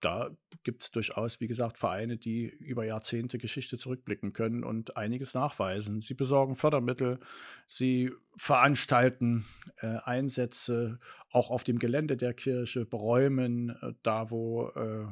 da 0.04 0.30
gibt 0.62 0.82
es 0.82 0.90
durchaus, 0.90 1.40
wie 1.40 1.46
gesagt, 1.46 1.78
Vereine, 1.78 2.16
die 2.16 2.46
über 2.46 2.84
Jahrzehnte 2.84 3.38
Geschichte 3.38 3.78
zurückblicken 3.78 4.32
können 4.32 4.64
und 4.64 4.96
einiges 4.96 5.34
nachweisen. 5.34 6.02
Sie 6.02 6.14
besorgen 6.14 6.56
Fördermittel, 6.56 7.18
sie 7.66 8.12
veranstalten 8.36 9.44
äh, 9.76 9.98
Einsätze 10.04 10.98
auch 11.30 11.50
auf 11.50 11.64
dem 11.64 11.78
Gelände 11.78 12.16
der 12.16 12.34
Kirche, 12.34 12.84
beräumen 12.86 13.70
äh, 13.70 13.92
da, 14.02 14.30
wo 14.30 14.68
äh, 14.70 15.06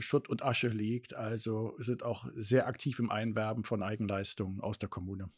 Schutt 0.00 0.28
und 0.28 0.42
Asche 0.42 0.68
liegt. 0.68 1.14
Also 1.14 1.74
sind 1.78 2.02
auch 2.02 2.26
sehr 2.34 2.66
aktiv 2.66 2.98
im 2.98 3.10
Einwerben 3.10 3.64
von 3.64 3.82
Eigenleistungen 3.82 4.60
aus 4.60 4.78
der 4.78 4.88
Kommune. 4.88 5.30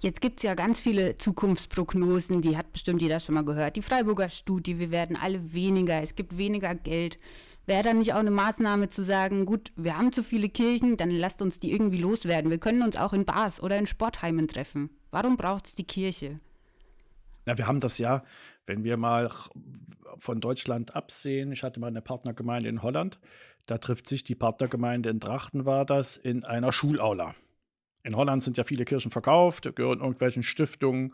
Jetzt 0.00 0.20
gibt 0.20 0.40
es 0.40 0.42
ja 0.42 0.54
ganz 0.54 0.80
viele 0.80 1.16
Zukunftsprognosen, 1.16 2.42
die 2.42 2.56
hat 2.56 2.70
bestimmt 2.72 3.00
jeder 3.00 3.18
schon 3.18 3.34
mal 3.34 3.44
gehört. 3.44 3.76
Die 3.76 3.82
Freiburger 3.82 4.28
Studie, 4.28 4.78
wir 4.78 4.90
werden 4.90 5.16
alle 5.16 5.54
weniger, 5.54 6.02
es 6.02 6.14
gibt 6.14 6.36
weniger 6.36 6.74
Geld. 6.74 7.16
Wäre 7.64 7.82
dann 7.82 7.98
nicht 7.98 8.12
auch 8.12 8.18
eine 8.18 8.30
Maßnahme 8.30 8.90
zu 8.90 9.02
sagen, 9.02 9.46
gut, 9.46 9.72
wir 9.74 9.96
haben 9.96 10.12
zu 10.12 10.22
viele 10.22 10.48
Kirchen, 10.48 10.96
dann 10.96 11.10
lasst 11.10 11.40
uns 11.42 11.58
die 11.58 11.72
irgendwie 11.72 11.96
loswerden. 11.96 12.50
Wir 12.50 12.58
können 12.58 12.82
uns 12.82 12.94
auch 12.94 13.12
in 13.12 13.24
Bars 13.24 13.60
oder 13.60 13.78
in 13.78 13.86
Sportheimen 13.86 14.46
treffen. 14.48 14.90
Warum 15.10 15.36
braucht 15.36 15.66
es 15.66 15.74
die 15.74 15.84
Kirche? 15.84 16.36
Na, 17.46 17.56
wir 17.56 17.66
haben 17.66 17.80
das 17.80 17.98
ja, 17.98 18.22
wenn 18.66 18.84
wir 18.84 18.96
mal 18.96 19.30
von 20.18 20.40
Deutschland 20.40 20.94
absehen. 20.94 21.50
Ich 21.52 21.62
hatte 21.62 21.80
mal 21.80 21.88
eine 21.88 22.02
Partnergemeinde 22.02 22.68
in 22.68 22.82
Holland. 22.82 23.18
Da 23.66 23.78
trifft 23.78 24.06
sich 24.06 24.24
die 24.24 24.34
Partnergemeinde 24.34 25.08
in 25.08 25.20
Drachten, 25.20 25.64
war 25.64 25.84
das, 25.84 26.16
in 26.16 26.44
einer 26.44 26.72
Schulaula. 26.72 27.34
In 28.06 28.16
Holland 28.16 28.40
sind 28.40 28.56
ja 28.56 28.62
viele 28.62 28.84
Kirchen 28.84 29.10
verkauft, 29.10 29.74
gehören 29.74 29.98
irgendwelchen 29.98 30.44
Stiftungen 30.44 31.12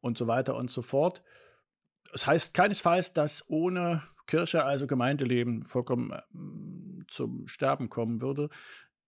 und 0.00 0.16
so 0.16 0.26
weiter 0.26 0.56
und 0.56 0.70
so 0.70 0.80
fort. 0.80 1.22
Das 2.12 2.26
heißt 2.26 2.54
keinesfalls, 2.54 3.12
dass 3.12 3.44
ohne 3.48 4.02
Kirche, 4.26 4.64
also 4.64 4.86
Gemeindeleben, 4.86 5.66
vollkommen 5.66 6.12
äh, 6.12 7.04
zum 7.08 7.46
Sterben 7.46 7.90
kommen 7.90 8.22
würde. 8.22 8.48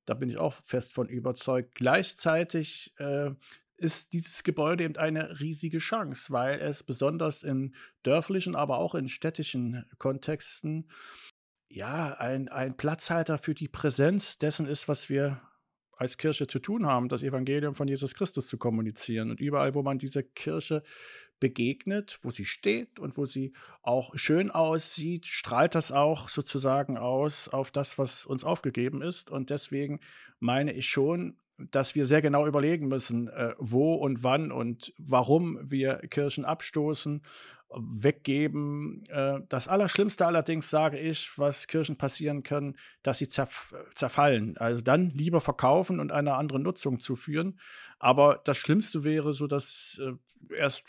Da 0.04 0.12
bin 0.12 0.28
ich 0.28 0.38
auch 0.38 0.52
fest 0.52 0.92
von 0.92 1.08
überzeugt. 1.08 1.74
Gleichzeitig 1.74 2.92
äh, 2.98 3.30
ist 3.76 4.12
dieses 4.12 4.44
Gebäude 4.44 4.84
eben 4.84 4.98
eine 4.98 5.40
riesige 5.40 5.78
Chance, 5.78 6.34
weil 6.34 6.60
es 6.60 6.82
besonders 6.82 7.44
in 7.44 7.74
dörflichen, 8.02 8.56
aber 8.56 8.76
auch 8.76 8.94
in 8.94 9.08
städtischen 9.08 9.86
Kontexten 9.98 10.90
ja 11.70 12.12
ein, 12.12 12.50
ein 12.50 12.76
Platzhalter 12.76 13.38
für 13.38 13.54
die 13.54 13.68
Präsenz 13.68 14.36
dessen 14.36 14.66
ist, 14.66 14.86
was 14.86 15.08
wir 15.08 15.40
als 16.02 16.18
Kirche 16.18 16.46
zu 16.46 16.58
tun 16.58 16.86
haben, 16.86 17.08
das 17.08 17.22
Evangelium 17.22 17.74
von 17.74 17.88
Jesus 17.88 18.14
Christus 18.14 18.48
zu 18.48 18.58
kommunizieren. 18.58 19.30
Und 19.30 19.40
überall, 19.40 19.74
wo 19.74 19.82
man 19.82 19.98
diese 19.98 20.22
Kirche 20.22 20.82
begegnet, 21.40 22.18
wo 22.22 22.30
sie 22.30 22.44
steht 22.44 22.98
und 22.98 23.16
wo 23.16 23.24
sie 23.24 23.52
auch 23.82 24.16
schön 24.16 24.50
aussieht, 24.50 25.26
strahlt 25.26 25.74
das 25.74 25.90
auch 25.90 26.28
sozusagen 26.28 26.98
aus 26.98 27.48
auf 27.48 27.70
das, 27.70 27.98
was 27.98 28.26
uns 28.26 28.44
aufgegeben 28.44 29.00
ist. 29.00 29.30
Und 29.30 29.50
deswegen 29.50 30.00
meine 30.40 30.72
ich 30.72 30.88
schon, 30.88 31.36
dass 31.58 31.94
wir 31.94 32.04
sehr 32.04 32.22
genau 32.22 32.46
überlegen 32.46 32.88
müssen, 32.88 33.28
äh, 33.28 33.54
wo 33.58 33.94
und 33.94 34.24
wann 34.24 34.50
und 34.50 34.92
warum 34.98 35.58
wir 35.62 35.96
Kirchen 36.08 36.44
abstoßen, 36.44 37.22
weggeben. 37.74 39.04
Äh, 39.08 39.40
das 39.48 39.68
Allerschlimmste 39.68 40.26
allerdings 40.26 40.70
sage 40.70 40.98
ich, 40.98 41.38
was 41.38 41.66
Kirchen 41.66 41.96
passieren 41.96 42.42
können, 42.42 42.76
dass 43.02 43.18
sie 43.18 43.28
zerf 43.28 43.74
zerfallen. 43.94 44.56
Also 44.56 44.82
dann 44.82 45.10
lieber 45.10 45.40
verkaufen 45.40 46.00
und 46.00 46.12
eine 46.12 46.34
andere 46.34 46.60
Nutzung 46.60 46.98
zuführen. 46.98 47.58
Aber 47.98 48.40
das 48.44 48.58
Schlimmste 48.58 49.04
wäre 49.04 49.32
so, 49.32 49.46
dass 49.46 50.00
äh, 50.02 50.54
erst 50.54 50.84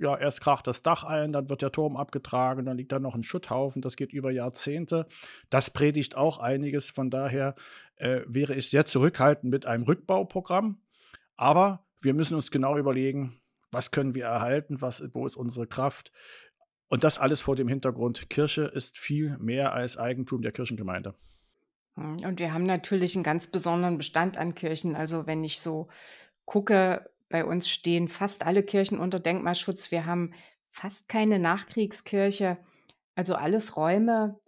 ja, 0.00 0.16
erst 0.16 0.40
kracht 0.40 0.66
das 0.66 0.82
Dach 0.82 1.04
ein, 1.04 1.32
dann 1.32 1.48
wird 1.48 1.62
der 1.62 1.72
Turm 1.72 1.96
abgetragen, 1.96 2.64
dann 2.64 2.76
liegt 2.76 2.92
da 2.92 2.98
noch 2.98 3.14
ein 3.14 3.22
Schutthaufen, 3.22 3.82
das 3.82 3.96
geht 3.96 4.12
über 4.12 4.30
Jahrzehnte. 4.30 5.06
Das 5.50 5.70
predigt 5.70 6.16
auch 6.16 6.38
einiges, 6.38 6.90
von 6.90 7.10
daher 7.10 7.54
äh, 7.96 8.22
wäre 8.26 8.54
ich 8.54 8.70
sehr 8.70 8.86
zurückhaltend 8.86 9.50
mit 9.50 9.66
einem 9.66 9.84
Rückbauprogramm. 9.84 10.80
Aber 11.36 11.84
wir 12.00 12.14
müssen 12.14 12.34
uns 12.34 12.50
genau 12.50 12.76
überlegen, 12.76 13.40
was 13.70 13.90
können 13.90 14.14
wir 14.14 14.24
erhalten, 14.24 14.80
was, 14.80 15.02
wo 15.12 15.26
ist 15.26 15.36
unsere 15.36 15.66
Kraft. 15.66 16.12
Und 16.88 17.04
das 17.04 17.18
alles 17.18 17.40
vor 17.40 17.56
dem 17.56 17.68
Hintergrund, 17.68 18.30
Kirche 18.30 18.62
ist 18.62 18.96
viel 18.96 19.36
mehr 19.38 19.72
als 19.72 19.96
Eigentum 19.96 20.40
der 20.42 20.52
Kirchengemeinde. 20.52 21.14
Hm, 21.94 22.16
und 22.24 22.38
wir 22.38 22.52
haben 22.52 22.64
natürlich 22.64 23.14
einen 23.14 23.24
ganz 23.24 23.48
besonderen 23.48 23.98
Bestand 23.98 24.38
an 24.38 24.54
Kirchen. 24.54 24.96
Also 24.96 25.26
wenn 25.26 25.44
ich 25.44 25.60
so 25.60 25.88
gucke, 26.44 27.10
bei 27.28 27.44
uns 27.44 27.68
stehen 27.68 28.08
fast 28.08 28.46
alle 28.46 28.62
Kirchen 28.62 28.98
unter 28.98 29.20
Denkmalschutz. 29.20 29.90
Wir 29.90 30.06
haben 30.06 30.32
fast 30.70 31.08
keine 31.08 31.38
Nachkriegskirche. 31.38 32.58
Also 33.14 33.34
alles 33.34 33.76
Räume, 33.76 34.38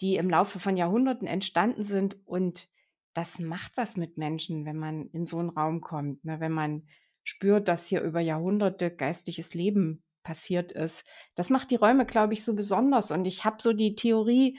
die 0.00 0.16
im 0.16 0.30
Laufe 0.30 0.58
von 0.58 0.76
Jahrhunderten 0.76 1.28
entstanden 1.28 1.82
sind. 1.82 2.16
Und 2.26 2.68
das 3.12 3.38
macht 3.38 3.76
was 3.76 3.96
mit 3.96 4.18
Menschen, 4.18 4.64
wenn 4.64 4.78
man 4.78 5.08
in 5.10 5.26
so 5.26 5.38
einen 5.38 5.50
Raum 5.50 5.80
kommt. 5.80 6.24
Ne? 6.24 6.40
Wenn 6.40 6.52
man 6.52 6.88
spürt, 7.22 7.68
dass 7.68 7.86
hier 7.86 8.02
über 8.02 8.20
Jahrhunderte 8.20 8.90
geistliches 8.90 9.54
Leben 9.54 10.02
passiert 10.22 10.72
ist. 10.72 11.06
Das 11.34 11.50
macht 11.50 11.70
die 11.70 11.76
Räume, 11.76 12.06
glaube 12.06 12.32
ich, 12.32 12.44
so 12.44 12.54
besonders. 12.54 13.10
Und 13.10 13.26
ich 13.26 13.44
habe 13.44 13.56
so 13.60 13.72
die 13.72 13.94
Theorie, 13.94 14.58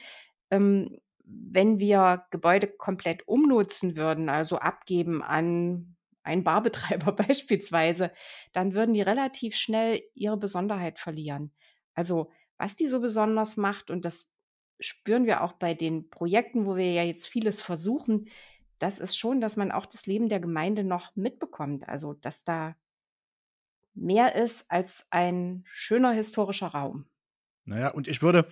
ähm, 0.52 1.00
wenn 1.26 1.80
wir 1.80 2.26
Gebäude 2.30 2.68
komplett 2.68 3.28
umnutzen 3.28 3.98
würden, 3.98 4.30
also 4.30 4.58
abgeben 4.58 5.24
an 5.24 5.95
ein 6.26 6.44
Barbetreiber 6.44 7.12
beispielsweise, 7.16 8.12
dann 8.54 8.74
würden 8.74 8.94
die 8.94 9.02
relativ 9.02 9.56
schnell 9.56 10.02
ihre 10.14 10.38
Besonderheit 10.38 11.00
verlieren. 11.00 11.54
Also 11.94 12.32
was 12.58 12.76
die 12.76 12.88
so 12.88 13.00
besonders 13.00 13.58
macht, 13.58 13.92
und 13.92 14.06
das 14.06 14.30
spüren 14.80 15.26
wir 15.26 15.42
auch 15.42 15.54
bei 15.54 15.74
den 15.74 16.10
Projekten, 16.10 16.66
wo 16.66 16.76
wir 16.76 16.92
ja 16.92 17.04
jetzt 17.04 17.28
vieles 17.28 17.62
versuchen, 17.62 18.28
das 18.80 19.00
ist 19.00 19.18
schon, 19.18 19.40
dass 19.40 19.56
man 19.56 19.72
auch 19.72 19.86
das 19.86 20.06
Leben 20.06 20.28
der 20.28 20.40
Gemeinde 20.40 20.84
noch 20.84 21.16
mitbekommt. 21.16 21.88
Also 21.88 22.14
dass 22.14 22.44
da 22.44 22.76
mehr 23.94 24.36
ist 24.36 24.70
als 24.70 25.08
ein 25.12 25.64
schöner 25.66 26.12
historischer 26.12 26.68
Raum. 26.68 27.06
Naja, 27.64 27.90
und 27.90 28.08
ich 28.08 28.22
würde 28.22 28.48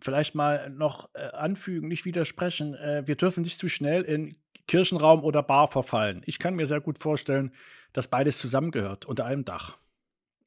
vielleicht 0.00 0.34
mal 0.34 0.70
noch 0.70 1.10
äh, 1.14 1.28
anfügen, 1.28 1.88
nicht 1.88 2.04
widersprechen. 2.04 2.74
Äh, 2.74 3.02
wir 3.06 3.16
dürfen 3.16 3.42
nicht 3.42 3.60
zu 3.60 3.68
schnell 3.68 4.02
in 4.02 4.36
Kirchenraum 4.66 5.22
oder 5.22 5.42
Bar 5.42 5.68
verfallen. 5.68 6.22
Ich 6.26 6.38
kann 6.38 6.54
mir 6.54 6.66
sehr 6.66 6.80
gut 6.80 6.98
vorstellen, 6.98 7.52
dass 7.92 8.08
beides 8.08 8.38
zusammengehört 8.38 9.06
unter 9.06 9.24
einem 9.24 9.44
Dach. 9.44 9.78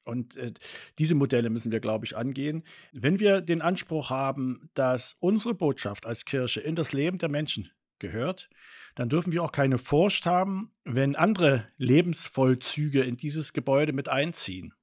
Und 0.03 0.37
äh, 0.37 0.51
diese 0.97 1.15
Modelle 1.15 1.49
müssen 1.49 1.71
wir, 1.71 1.79
glaube 1.79 2.05
ich, 2.05 2.17
angehen. 2.17 2.63
Wenn 2.91 3.19
wir 3.19 3.41
den 3.41 3.61
Anspruch 3.61 4.09
haben, 4.09 4.69
dass 4.73 5.15
unsere 5.19 5.53
Botschaft 5.53 6.05
als 6.05 6.25
Kirche 6.25 6.61
in 6.61 6.75
das 6.75 6.93
Leben 6.93 7.17
der 7.17 7.29
Menschen 7.29 7.69
gehört, 7.99 8.49
dann 8.95 9.09
dürfen 9.09 9.31
wir 9.31 9.43
auch 9.43 9.51
keine 9.51 9.77
Furcht 9.77 10.25
haben, 10.25 10.71
wenn 10.83 11.15
andere 11.15 11.67
Lebensvollzüge 11.77 13.01
in 13.01 13.17
dieses 13.17 13.53
Gebäude 13.53 13.93
mit 13.93 14.09
einziehen. 14.09 14.73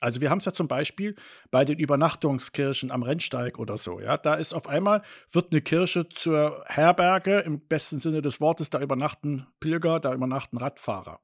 Also 0.00 0.20
wir 0.20 0.30
haben 0.30 0.38
es 0.38 0.44
ja 0.44 0.52
zum 0.52 0.68
Beispiel 0.68 1.14
bei 1.50 1.64
den 1.64 1.78
Übernachtungskirchen 1.78 2.90
am 2.90 3.02
Rennsteig 3.02 3.58
oder 3.58 3.78
so. 3.78 4.00
Ja, 4.00 4.18
da 4.18 4.34
ist 4.34 4.54
auf 4.54 4.68
einmal 4.68 5.02
wird 5.30 5.52
eine 5.52 5.62
Kirche 5.62 6.08
zur 6.08 6.64
Herberge 6.66 7.40
im 7.40 7.60
besten 7.60 7.98
Sinne 7.98 8.20
des 8.20 8.40
Wortes. 8.40 8.68
Da 8.68 8.80
übernachten 8.80 9.46
Pilger, 9.58 9.98
da 10.00 10.12
übernachten 10.12 10.58
Radfahrer. 10.58 11.20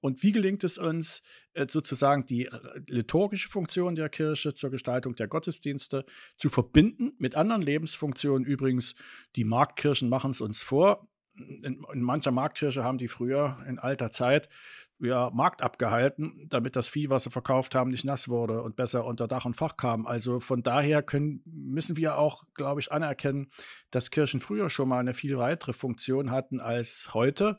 Und 0.00 0.22
wie 0.22 0.32
gelingt 0.32 0.64
es 0.64 0.78
uns 0.78 1.22
äh, 1.54 1.66
sozusagen 1.68 2.24
die 2.26 2.48
liturgische 2.86 3.48
Funktion 3.48 3.94
der 3.94 4.08
Kirche 4.08 4.54
zur 4.54 4.70
Gestaltung 4.70 5.14
der 5.16 5.28
Gottesdienste 5.28 6.04
zu 6.36 6.48
verbinden 6.48 7.12
mit 7.18 7.34
anderen 7.34 7.62
Lebensfunktionen? 7.62 8.46
Übrigens, 8.46 8.94
die 9.36 9.44
Marktkirchen 9.44 10.08
machen 10.08 10.30
es 10.30 10.40
uns 10.40 10.62
vor. 10.62 11.08
In, 11.38 11.84
in, 11.92 12.02
mancher 12.02 12.30
Marktkirche 12.30 12.84
haben 12.84 12.98
die 12.98 13.08
früher 13.08 13.58
in 13.66 13.78
alter 13.78 14.10
Zeit 14.10 14.48
ja, 15.00 15.30
Markt 15.30 15.62
abgehalten, 15.62 16.46
damit 16.48 16.74
das 16.74 16.88
Vieh, 16.88 17.08
was 17.08 17.24
sie 17.24 17.30
verkauft 17.30 17.74
haben, 17.74 17.90
nicht 17.90 18.04
nass 18.04 18.28
wurde 18.28 18.62
und 18.62 18.76
besser 18.76 19.04
unter 19.04 19.28
Dach 19.28 19.44
und 19.44 19.54
Fach 19.54 19.76
kam. 19.76 20.06
Also 20.06 20.40
von 20.40 20.62
daher 20.62 21.02
können, 21.02 21.42
müssen 21.44 21.96
wir 21.96 22.18
auch, 22.18 22.44
glaube 22.54 22.80
ich, 22.80 22.90
anerkennen, 22.90 23.50
dass 23.90 24.10
Kirchen 24.10 24.40
früher 24.40 24.70
schon 24.70 24.88
mal 24.88 24.98
eine 24.98 25.14
viel 25.14 25.38
weitere 25.38 25.72
Funktion 25.72 26.30
hatten 26.30 26.60
als 26.60 27.10
heute. 27.14 27.58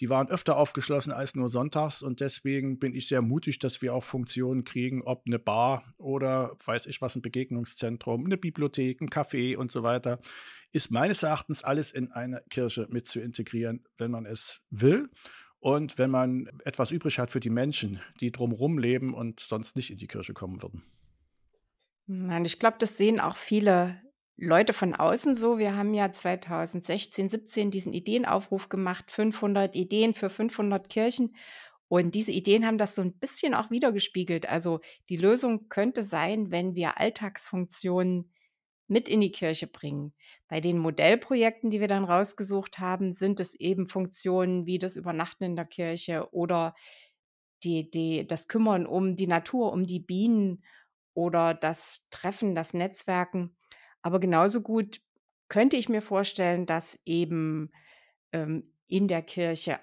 Die 0.00 0.10
waren 0.10 0.28
öfter 0.28 0.56
aufgeschlossen 0.56 1.12
als 1.12 1.36
nur 1.36 1.48
sonntags 1.48 2.02
und 2.02 2.20
deswegen 2.20 2.80
bin 2.80 2.94
ich 2.94 3.06
sehr 3.06 3.22
mutig, 3.22 3.60
dass 3.60 3.80
wir 3.80 3.94
auch 3.94 4.02
Funktionen 4.02 4.64
kriegen, 4.64 5.02
ob 5.02 5.22
eine 5.26 5.38
Bar 5.38 5.94
oder 5.98 6.56
weiß 6.64 6.86
ich 6.86 7.00
was, 7.00 7.14
ein 7.14 7.22
Begegnungszentrum, 7.22 8.24
eine 8.24 8.36
Bibliothek, 8.36 9.00
ein 9.00 9.08
Café 9.08 9.56
und 9.56 9.70
so 9.70 9.84
weiter. 9.84 10.18
Ist 10.74 10.90
meines 10.90 11.22
Erachtens 11.22 11.62
alles 11.62 11.92
in 11.92 12.10
eine 12.10 12.42
Kirche 12.50 12.88
mit 12.90 13.06
zu 13.06 13.20
integrieren, 13.20 13.84
wenn 13.96 14.10
man 14.10 14.26
es 14.26 14.60
will. 14.70 15.08
Und 15.60 15.98
wenn 15.98 16.10
man 16.10 16.50
etwas 16.64 16.90
übrig 16.90 17.20
hat 17.20 17.30
für 17.30 17.38
die 17.38 17.48
Menschen, 17.48 18.00
die 18.20 18.32
drumherum 18.32 18.76
leben 18.76 19.14
und 19.14 19.38
sonst 19.38 19.76
nicht 19.76 19.92
in 19.92 19.98
die 19.98 20.08
Kirche 20.08 20.34
kommen 20.34 20.62
würden. 20.62 20.82
Nein, 22.06 22.44
ich 22.44 22.58
glaube, 22.58 22.76
das 22.80 22.98
sehen 22.98 23.20
auch 23.20 23.36
viele 23.36 24.02
Leute 24.36 24.72
von 24.72 24.96
außen 24.96 25.36
so. 25.36 25.58
Wir 25.58 25.76
haben 25.76 25.94
ja 25.94 26.12
2016, 26.12 27.28
17 27.28 27.70
diesen 27.70 27.92
Ideenaufruf 27.92 28.68
gemacht, 28.68 29.12
500 29.12 29.76
Ideen 29.76 30.12
für 30.12 30.28
500 30.28 30.88
Kirchen. 30.90 31.36
Und 31.86 32.16
diese 32.16 32.32
Ideen 32.32 32.66
haben 32.66 32.78
das 32.78 32.96
so 32.96 33.02
ein 33.02 33.16
bisschen 33.16 33.54
auch 33.54 33.70
wiedergespiegelt. 33.70 34.48
Also 34.48 34.80
die 35.08 35.18
Lösung 35.18 35.68
könnte 35.68 36.02
sein, 36.02 36.50
wenn 36.50 36.74
wir 36.74 36.98
Alltagsfunktionen 36.98 38.32
mit 38.86 39.08
in 39.08 39.20
die 39.20 39.30
Kirche 39.30 39.66
bringen. 39.66 40.12
Bei 40.48 40.60
den 40.60 40.78
Modellprojekten, 40.78 41.70
die 41.70 41.80
wir 41.80 41.88
dann 41.88 42.04
rausgesucht 42.04 42.78
haben, 42.78 43.12
sind 43.12 43.40
es 43.40 43.54
eben 43.54 43.86
Funktionen 43.86 44.66
wie 44.66 44.78
das 44.78 44.96
Übernachten 44.96 45.44
in 45.44 45.56
der 45.56 45.64
Kirche 45.64 46.28
oder 46.32 46.74
die, 47.62 47.90
die, 47.90 48.26
das 48.26 48.48
Kümmern 48.48 48.86
um 48.86 49.16
die 49.16 49.26
Natur, 49.26 49.72
um 49.72 49.86
die 49.86 50.00
Bienen 50.00 50.62
oder 51.14 51.54
das 51.54 52.06
Treffen, 52.10 52.54
das 52.54 52.74
Netzwerken. 52.74 53.56
Aber 54.02 54.20
genauso 54.20 54.60
gut 54.60 55.00
könnte 55.48 55.76
ich 55.76 55.88
mir 55.88 56.02
vorstellen, 56.02 56.66
dass 56.66 57.00
eben 57.06 57.70
ähm, 58.32 58.70
in 58.86 59.08
der 59.08 59.22
Kirche 59.22 59.80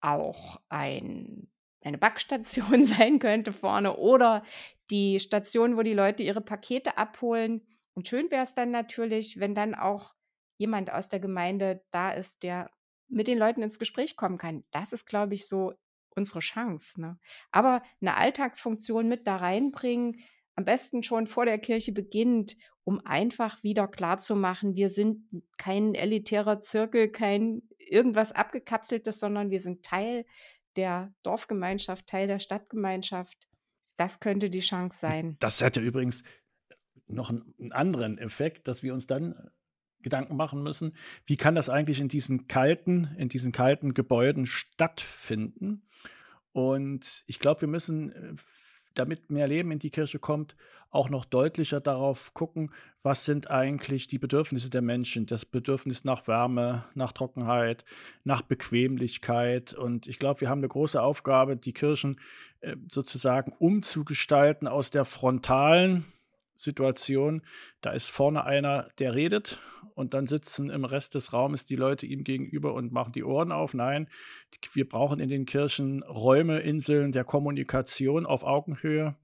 auch 0.00 0.60
ein, 0.68 1.48
eine 1.80 1.98
Backstation 1.98 2.84
sein 2.84 3.18
könnte 3.18 3.52
vorne 3.52 3.96
oder 3.96 4.42
die 4.90 5.20
Station, 5.20 5.76
wo 5.76 5.82
die 5.82 5.94
Leute 5.94 6.22
ihre 6.22 6.42
Pakete 6.42 6.98
abholen 6.98 7.62
und 7.96 8.06
schön 8.06 8.30
wäre 8.30 8.44
es 8.44 8.54
dann 8.54 8.70
natürlich, 8.70 9.40
wenn 9.40 9.54
dann 9.54 9.74
auch 9.74 10.14
jemand 10.58 10.92
aus 10.92 11.08
der 11.08 11.18
Gemeinde 11.18 11.82
da 11.90 12.10
ist, 12.10 12.42
der 12.42 12.70
mit 13.08 13.26
den 13.26 13.38
Leuten 13.38 13.62
ins 13.62 13.78
Gespräch 13.78 14.16
kommen 14.16 14.38
kann. 14.38 14.64
Das 14.70 14.92
ist, 14.92 15.06
glaube 15.06 15.34
ich, 15.34 15.48
so 15.48 15.72
unsere 16.10 16.40
Chance. 16.40 17.00
Ne? 17.00 17.18
Aber 17.52 17.82
eine 18.00 18.16
Alltagsfunktion 18.16 19.08
mit 19.08 19.26
da 19.26 19.36
reinbringen, 19.36 20.20
am 20.56 20.64
besten 20.64 21.02
schon 21.02 21.26
vor 21.26 21.46
der 21.46 21.58
Kirche 21.58 21.92
beginnt, 21.92 22.56
um 22.84 23.00
einfach 23.04 23.62
wieder 23.62 23.88
klarzumachen, 23.88 24.74
wir 24.74 24.90
sind 24.90 25.28
kein 25.56 25.94
elitärer 25.94 26.60
Zirkel, 26.60 27.10
kein 27.10 27.62
irgendwas 27.78 28.32
abgekapseltes, 28.32 29.20
sondern 29.20 29.50
wir 29.50 29.60
sind 29.60 29.84
Teil 29.84 30.24
der 30.76 31.14
Dorfgemeinschaft, 31.22 32.06
Teil 32.06 32.26
der 32.26 32.38
Stadtgemeinschaft. 32.38 33.48
Das 33.96 34.20
könnte 34.20 34.50
die 34.50 34.60
Chance 34.60 34.98
sein. 34.98 35.36
Das 35.40 35.62
hätte 35.62 35.80
übrigens 35.80 36.22
noch 37.08 37.30
einen 37.30 37.72
anderen 37.72 38.18
Effekt, 38.18 38.68
dass 38.68 38.82
wir 38.82 38.94
uns 38.94 39.06
dann 39.06 39.32
äh, 39.32 39.36
Gedanken 40.02 40.36
machen 40.36 40.62
müssen, 40.62 40.94
wie 41.24 41.36
kann 41.36 41.54
das 41.54 41.68
eigentlich 41.68 42.00
in 42.00 42.08
diesen 42.08 42.46
kalten, 42.46 43.14
in 43.16 43.28
diesen 43.28 43.52
kalten 43.52 43.94
Gebäuden 43.94 44.46
stattfinden? 44.46 45.82
Und 46.52 47.24
ich 47.26 47.38
glaube, 47.38 47.62
wir 47.62 47.68
müssen, 47.68 48.12
äh, 48.12 48.34
damit 48.94 49.30
mehr 49.30 49.46
Leben 49.46 49.70
in 49.70 49.78
die 49.78 49.90
Kirche 49.90 50.18
kommt, 50.18 50.56
auch 50.90 51.10
noch 51.10 51.24
deutlicher 51.24 51.80
darauf 51.80 52.32
gucken, 52.32 52.72
was 53.02 53.24
sind 53.24 53.50
eigentlich 53.50 54.08
die 54.08 54.18
Bedürfnisse 54.18 54.70
der 54.70 54.82
Menschen, 54.82 55.26
das 55.26 55.44
Bedürfnis 55.44 56.04
nach 56.04 56.26
Wärme, 56.26 56.84
nach 56.94 57.12
Trockenheit, 57.12 57.84
nach 58.24 58.42
Bequemlichkeit. 58.42 59.74
Und 59.74 60.06
ich 60.06 60.18
glaube, 60.18 60.40
wir 60.40 60.48
haben 60.48 60.60
eine 60.60 60.68
große 60.68 61.00
Aufgabe, 61.00 61.56
die 61.56 61.72
Kirchen 61.72 62.20
äh, 62.60 62.76
sozusagen 62.88 63.52
umzugestalten 63.52 64.66
aus 64.68 64.90
der 64.90 65.04
frontalen 65.04 66.04
Situation, 66.56 67.42
da 67.80 67.90
ist 67.90 68.10
vorne 68.10 68.44
einer, 68.44 68.88
der 68.98 69.14
redet 69.14 69.60
und 69.94 70.14
dann 70.14 70.26
sitzen 70.26 70.70
im 70.70 70.84
Rest 70.84 71.14
des 71.14 71.32
Raumes 71.32 71.64
die 71.64 71.76
Leute 71.76 72.06
ihm 72.06 72.24
gegenüber 72.24 72.74
und 72.74 72.92
machen 72.92 73.12
die 73.12 73.24
Ohren 73.24 73.52
auf. 73.52 73.74
Nein, 73.74 74.08
wir 74.72 74.88
brauchen 74.88 75.20
in 75.20 75.28
den 75.28 75.46
Kirchen 75.46 76.02
Räume, 76.02 76.60
Inseln 76.60 77.12
der 77.12 77.24
Kommunikation 77.24 78.26
auf 78.26 78.44
Augenhöhe. 78.44 79.16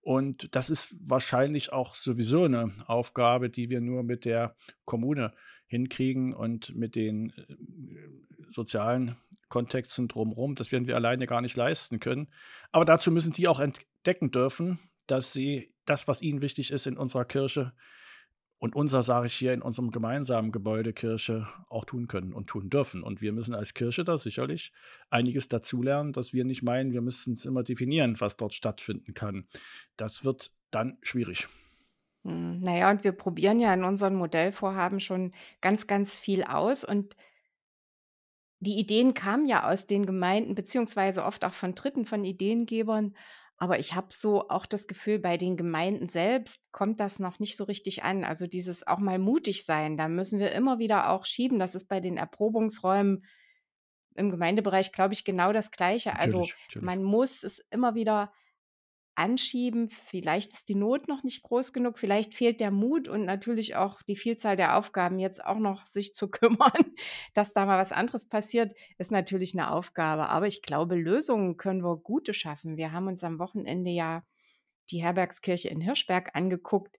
Und 0.00 0.54
das 0.56 0.68
ist 0.68 0.94
wahrscheinlich 1.08 1.72
auch 1.72 1.94
sowieso 1.94 2.44
eine 2.44 2.72
Aufgabe, 2.86 3.50
die 3.50 3.70
wir 3.70 3.80
nur 3.80 4.02
mit 4.02 4.24
der 4.24 4.56
Kommune 4.84 5.32
hinkriegen 5.66 6.34
und 6.34 6.74
mit 6.76 6.96
den 6.96 7.30
äh, 7.30 8.52
sozialen 8.52 9.16
Kontexten 9.48 10.08
drumherum. 10.08 10.54
Das 10.54 10.72
werden 10.72 10.86
wir 10.86 10.96
alleine 10.96 11.26
gar 11.26 11.40
nicht 11.40 11.56
leisten 11.56 12.00
können. 12.00 12.28
Aber 12.72 12.84
dazu 12.84 13.10
müssen 13.10 13.32
die 13.32 13.48
auch 13.48 13.60
entdecken 13.60 14.30
dürfen, 14.30 14.78
dass 15.06 15.32
sie 15.32 15.74
das, 15.84 16.08
was 16.08 16.22
ihnen 16.22 16.42
wichtig 16.42 16.70
ist 16.70 16.86
in 16.86 16.96
unserer 16.96 17.24
Kirche 17.24 17.72
und 18.58 18.76
unser, 18.76 19.02
sage 19.02 19.26
ich 19.26 19.34
hier, 19.34 19.52
in 19.52 19.60
unserem 19.60 19.90
gemeinsamen 19.90 20.52
Gebäude 20.52 20.92
Kirche 20.92 21.48
auch 21.68 21.84
tun 21.84 22.06
können 22.06 22.32
und 22.32 22.46
tun 22.46 22.70
dürfen. 22.70 23.02
Und 23.02 23.20
wir 23.20 23.32
müssen 23.32 23.56
als 23.56 23.74
Kirche 23.74 24.04
da 24.04 24.16
sicherlich 24.16 24.72
einiges 25.10 25.48
dazulernen, 25.48 26.12
dass 26.12 26.32
wir 26.32 26.44
nicht 26.44 26.62
meinen, 26.62 26.92
wir 26.92 27.00
müssen 27.00 27.32
es 27.32 27.44
immer 27.44 27.64
definieren, 27.64 28.20
was 28.20 28.36
dort 28.36 28.54
stattfinden 28.54 29.14
kann. 29.14 29.48
Das 29.96 30.24
wird 30.24 30.52
dann 30.70 30.96
schwierig. 31.02 31.48
Hm, 32.24 32.60
naja, 32.60 32.90
und 32.92 33.02
wir 33.02 33.10
probieren 33.10 33.58
ja 33.58 33.74
in 33.74 33.82
unseren 33.82 34.14
Modellvorhaben 34.14 35.00
schon 35.00 35.32
ganz, 35.60 35.88
ganz 35.88 36.16
viel 36.16 36.44
aus 36.44 36.84
und 36.84 37.16
die 38.60 38.78
Ideen 38.78 39.12
kamen 39.12 39.44
ja 39.46 39.68
aus 39.68 39.88
den 39.88 40.06
Gemeinden, 40.06 40.54
beziehungsweise 40.54 41.24
oft 41.24 41.44
auch 41.44 41.52
von 41.52 41.74
Dritten, 41.74 42.06
von 42.06 42.24
Ideengebern. 42.24 43.16
Aber 43.62 43.78
ich 43.78 43.94
habe 43.94 44.08
so 44.10 44.48
auch 44.48 44.66
das 44.66 44.88
Gefühl, 44.88 45.20
bei 45.20 45.36
den 45.36 45.56
Gemeinden 45.56 46.08
selbst 46.08 46.66
kommt 46.72 46.98
das 46.98 47.20
noch 47.20 47.38
nicht 47.38 47.56
so 47.56 47.62
richtig 47.62 48.02
an. 48.02 48.24
Also 48.24 48.48
dieses 48.48 48.84
auch 48.88 48.98
mal 48.98 49.20
mutig 49.20 49.64
sein, 49.64 49.96
da 49.96 50.08
müssen 50.08 50.40
wir 50.40 50.50
immer 50.50 50.80
wieder 50.80 51.10
auch 51.10 51.24
schieben. 51.24 51.60
Das 51.60 51.76
ist 51.76 51.84
bei 51.84 52.00
den 52.00 52.16
Erprobungsräumen 52.16 53.24
im 54.16 54.30
Gemeindebereich, 54.32 54.90
glaube 54.90 55.14
ich, 55.14 55.22
genau 55.22 55.52
das 55.52 55.70
Gleiche. 55.70 56.18
Also 56.18 56.38
natürlich, 56.38 56.56
natürlich. 56.60 56.86
man 56.86 57.02
muss 57.04 57.44
es 57.44 57.60
immer 57.70 57.94
wieder 57.94 58.32
anschieben. 59.14 59.88
Vielleicht 59.88 60.52
ist 60.52 60.68
die 60.68 60.74
Not 60.74 61.08
noch 61.08 61.22
nicht 61.22 61.42
groß 61.42 61.72
genug, 61.72 61.98
vielleicht 61.98 62.34
fehlt 62.34 62.60
der 62.60 62.70
Mut 62.70 63.08
und 63.08 63.24
natürlich 63.24 63.76
auch 63.76 64.02
die 64.02 64.16
Vielzahl 64.16 64.56
der 64.56 64.76
Aufgaben, 64.76 65.18
jetzt 65.18 65.44
auch 65.44 65.58
noch 65.58 65.86
sich 65.86 66.14
zu 66.14 66.28
kümmern, 66.30 66.94
dass 67.34 67.52
da 67.52 67.66
mal 67.66 67.78
was 67.78 67.92
anderes 67.92 68.28
passiert, 68.28 68.74
ist 68.98 69.10
natürlich 69.10 69.54
eine 69.54 69.70
Aufgabe. 69.70 70.28
Aber 70.28 70.46
ich 70.46 70.62
glaube, 70.62 70.94
Lösungen 70.94 71.56
können 71.56 71.84
wir 71.84 71.96
gute 71.96 72.32
schaffen. 72.32 72.76
Wir 72.76 72.92
haben 72.92 73.06
uns 73.06 73.22
am 73.24 73.38
Wochenende 73.38 73.90
ja 73.90 74.22
die 74.90 75.02
Herbergskirche 75.02 75.68
in 75.68 75.80
Hirschberg 75.80 76.34
angeguckt. 76.34 76.98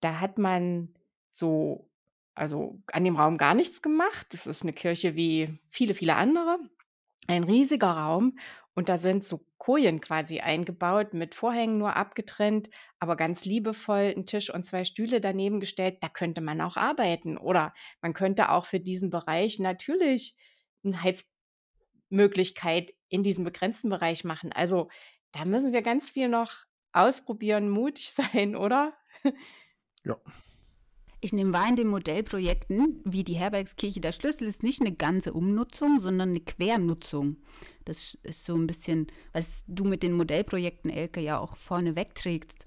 Da 0.00 0.20
hat 0.20 0.38
man 0.38 0.94
so, 1.30 1.88
also 2.34 2.80
an 2.92 3.04
dem 3.04 3.16
Raum 3.16 3.38
gar 3.38 3.54
nichts 3.54 3.82
gemacht. 3.82 4.28
Das 4.30 4.46
ist 4.46 4.62
eine 4.62 4.72
Kirche 4.72 5.14
wie 5.14 5.58
viele, 5.70 5.94
viele 5.94 6.16
andere. 6.16 6.58
Ein 7.26 7.44
riesiger 7.44 7.90
Raum 7.90 8.38
und 8.78 8.88
da 8.88 8.96
sind 8.96 9.24
so 9.24 9.44
Kojen 9.56 10.00
quasi 10.00 10.38
eingebaut, 10.38 11.12
mit 11.12 11.34
Vorhängen 11.34 11.78
nur 11.78 11.96
abgetrennt, 11.96 12.70
aber 13.00 13.16
ganz 13.16 13.44
liebevoll 13.44 14.14
ein 14.16 14.24
Tisch 14.24 14.54
und 14.54 14.62
zwei 14.62 14.84
Stühle 14.84 15.20
daneben 15.20 15.58
gestellt. 15.58 15.98
Da 16.00 16.08
könnte 16.08 16.40
man 16.40 16.60
auch 16.60 16.76
arbeiten. 16.76 17.38
Oder 17.38 17.74
man 18.02 18.12
könnte 18.12 18.52
auch 18.52 18.66
für 18.66 18.78
diesen 18.78 19.10
Bereich 19.10 19.58
natürlich 19.58 20.36
'ne 20.84 21.02
Heizmöglichkeit 22.08 22.94
in 23.08 23.24
diesem 23.24 23.42
begrenzten 23.42 23.88
Bereich 23.90 24.22
machen. 24.22 24.52
Also, 24.52 24.88
da 25.32 25.44
müssen 25.44 25.72
wir 25.72 25.82
ganz 25.82 26.08
viel 26.10 26.28
noch 26.28 26.52
ausprobieren, 26.92 27.70
mutig 27.70 28.12
sein, 28.12 28.54
oder? 28.54 28.94
Ja. 30.04 30.18
Ich 31.20 31.32
nehme 31.32 31.52
wahr, 31.52 31.68
in 31.68 31.76
den 31.76 31.88
Modellprojekten, 31.88 33.00
wie 33.04 33.24
die 33.24 33.34
Herbergskirche 33.34 34.00
der 34.00 34.12
Schlüssel, 34.12 34.46
ist 34.46 34.62
nicht 34.62 34.80
eine 34.80 34.94
ganze 34.94 35.32
Umnutzung, 35.32 35.98
sondern 35.98 36.30
eine 36.30 36.40
Quernutzung. 36.40 37.36
Das 37.84 38.16
ist 38.22 38.44
so 38.44 38.54
ein 38.54 38.68
bisschen, 38.68 39.08
was 39.32 39.64
du 39.66 39.84
mit 39.84 40.04
den 40.04 40.12
Modellprojekten, 40.12 40.90
Elke, 40.90 41.20
ja 41.20 41.38
auch 41.40 41.56
vorne 41.56 41.96
wegträgst. 41.96 42.64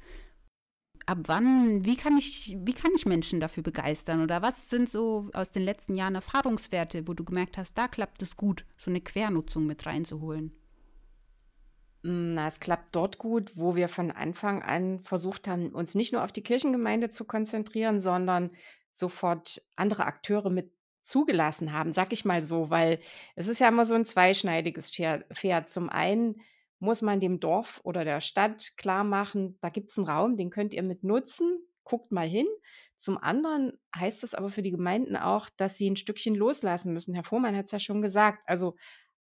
Ab 1.05 1.19
wann, 1.27 1.85
wie 1.85 1.95
kann 1.95 2.17
ich, 2.17 2.55
wie 2.59 2.73
kann 2.73 2.91
ich 2.95 3.05
Menschen 3.05 3.39
dafür 3.39 3.63
begeistern? 3.63 4.21
Oder 4.21 4.41
was 4.41 4.69
sind 4.69 4.89
so 4.89 5.29
aus 5.33 5.51
den 5.51 5.63
letzten 5.63 5.95
Jahren 5.95 6.15
Erfahrungswerte, 6.15 7.07
wo 7.07 7.13
du 7.13 7.23
gemerkt 7.23 7.57
hast, 7.57 7.77
da 7.77 7.87
klappt 7.87 8.21
es 8.21 8.35
gut, 8.35 8.65
so 8.77 8.91
eine 8.91 9.01
Quernutzung 9.01 9.65
mit 9.65 9.85
reinzuholen? 9.85 10.51
Hm, 12.03 12.33
na, 12.33 12.47
es 12.47 12.59
klappt 12.59 12.95
dort 12.95 13.17
gut, 13.17 13.51
wo 13.55 13.75
wir 13.75 13.87
von 13.87 14.11
Anfang 14.11 14.61
an 14.63 14.99
versucht 15.03 15.47
haben, 15.47 15.69
uns 15.69 15.95
nicht 15.95 16.13
nur 16.13 16.23
auf 16.23 16.31
die 16.31 16.43
Kirchengemeinde 16.43 17.09
zu 17.09 17.25
konzentrieren, 17.25 17.99
sondern 17.99 18.51
sofort 18.91 19.61
andere 19.75 20.05
Akteure 20.05 20.49
mit 20.49 20.71
zugelassen 21.01 21.73
haben, 21.73 21.91
sag 21.91 22.13
ich 22.13 22.25
mal 22.25 22.45
so, 22.45 22.69
weil 22.69 22.99
es 23.35 23.47
ist 23.47 23.59
ja 23.59 23.67
immer 23.67 23.85
so 23.85 23.95
ein 23.95 24.05
zweischneidiges 24.05 24.91
Pferd. 24.91 25.69
Zum 25.69 25.89
einen 25.89 26.41
muss 26.79 27.01
man 27.01 27.19
dem 27.19 27.39
Dorf 27.39 27.79
oder 27.83 28.03
der 28.03 28.21
Stadt 28.21 28.77
klar 28.77 29.03
machen, 29.03 29.57
da 29.61 29.69
gibt's 29.69 29.97
einen 29.97 30.07
Raum, 30.07 30.37
den 30.37 30.49
könnt 30.49 30.73
ihr 30.73 30.83
mit 30.83 31.03
nutzen, 31.03 31.59
guckt 31.83 32.11
mal 32.11 32.27
hin. 32.27 32.47
Zum 32.97 33.17
anderen 33.17 33.79
heißt 33.95 34.23
es 34.23 34.35
aber 34.35 34.49
für 34.49 34.61
die 34.61 34.71
Gemeinden 34.71 35.15
auch, 35.15 35.49
dass 35.57 35.77
sie 35.77 35.89
ein 35.89 35.95
Stückchen 35.95 36.35
loslassen 36.35 36.93
müssen. 36.93 37.15
Herr 37.15 37.23
Fuhrmann 37.23 37.55
hat 37.55 37.65
es 37.65 37.71
ja 37.71 37.79
schon 37.79 38.01
gesagt. 38.01 38.43
Also, 38.45 38.75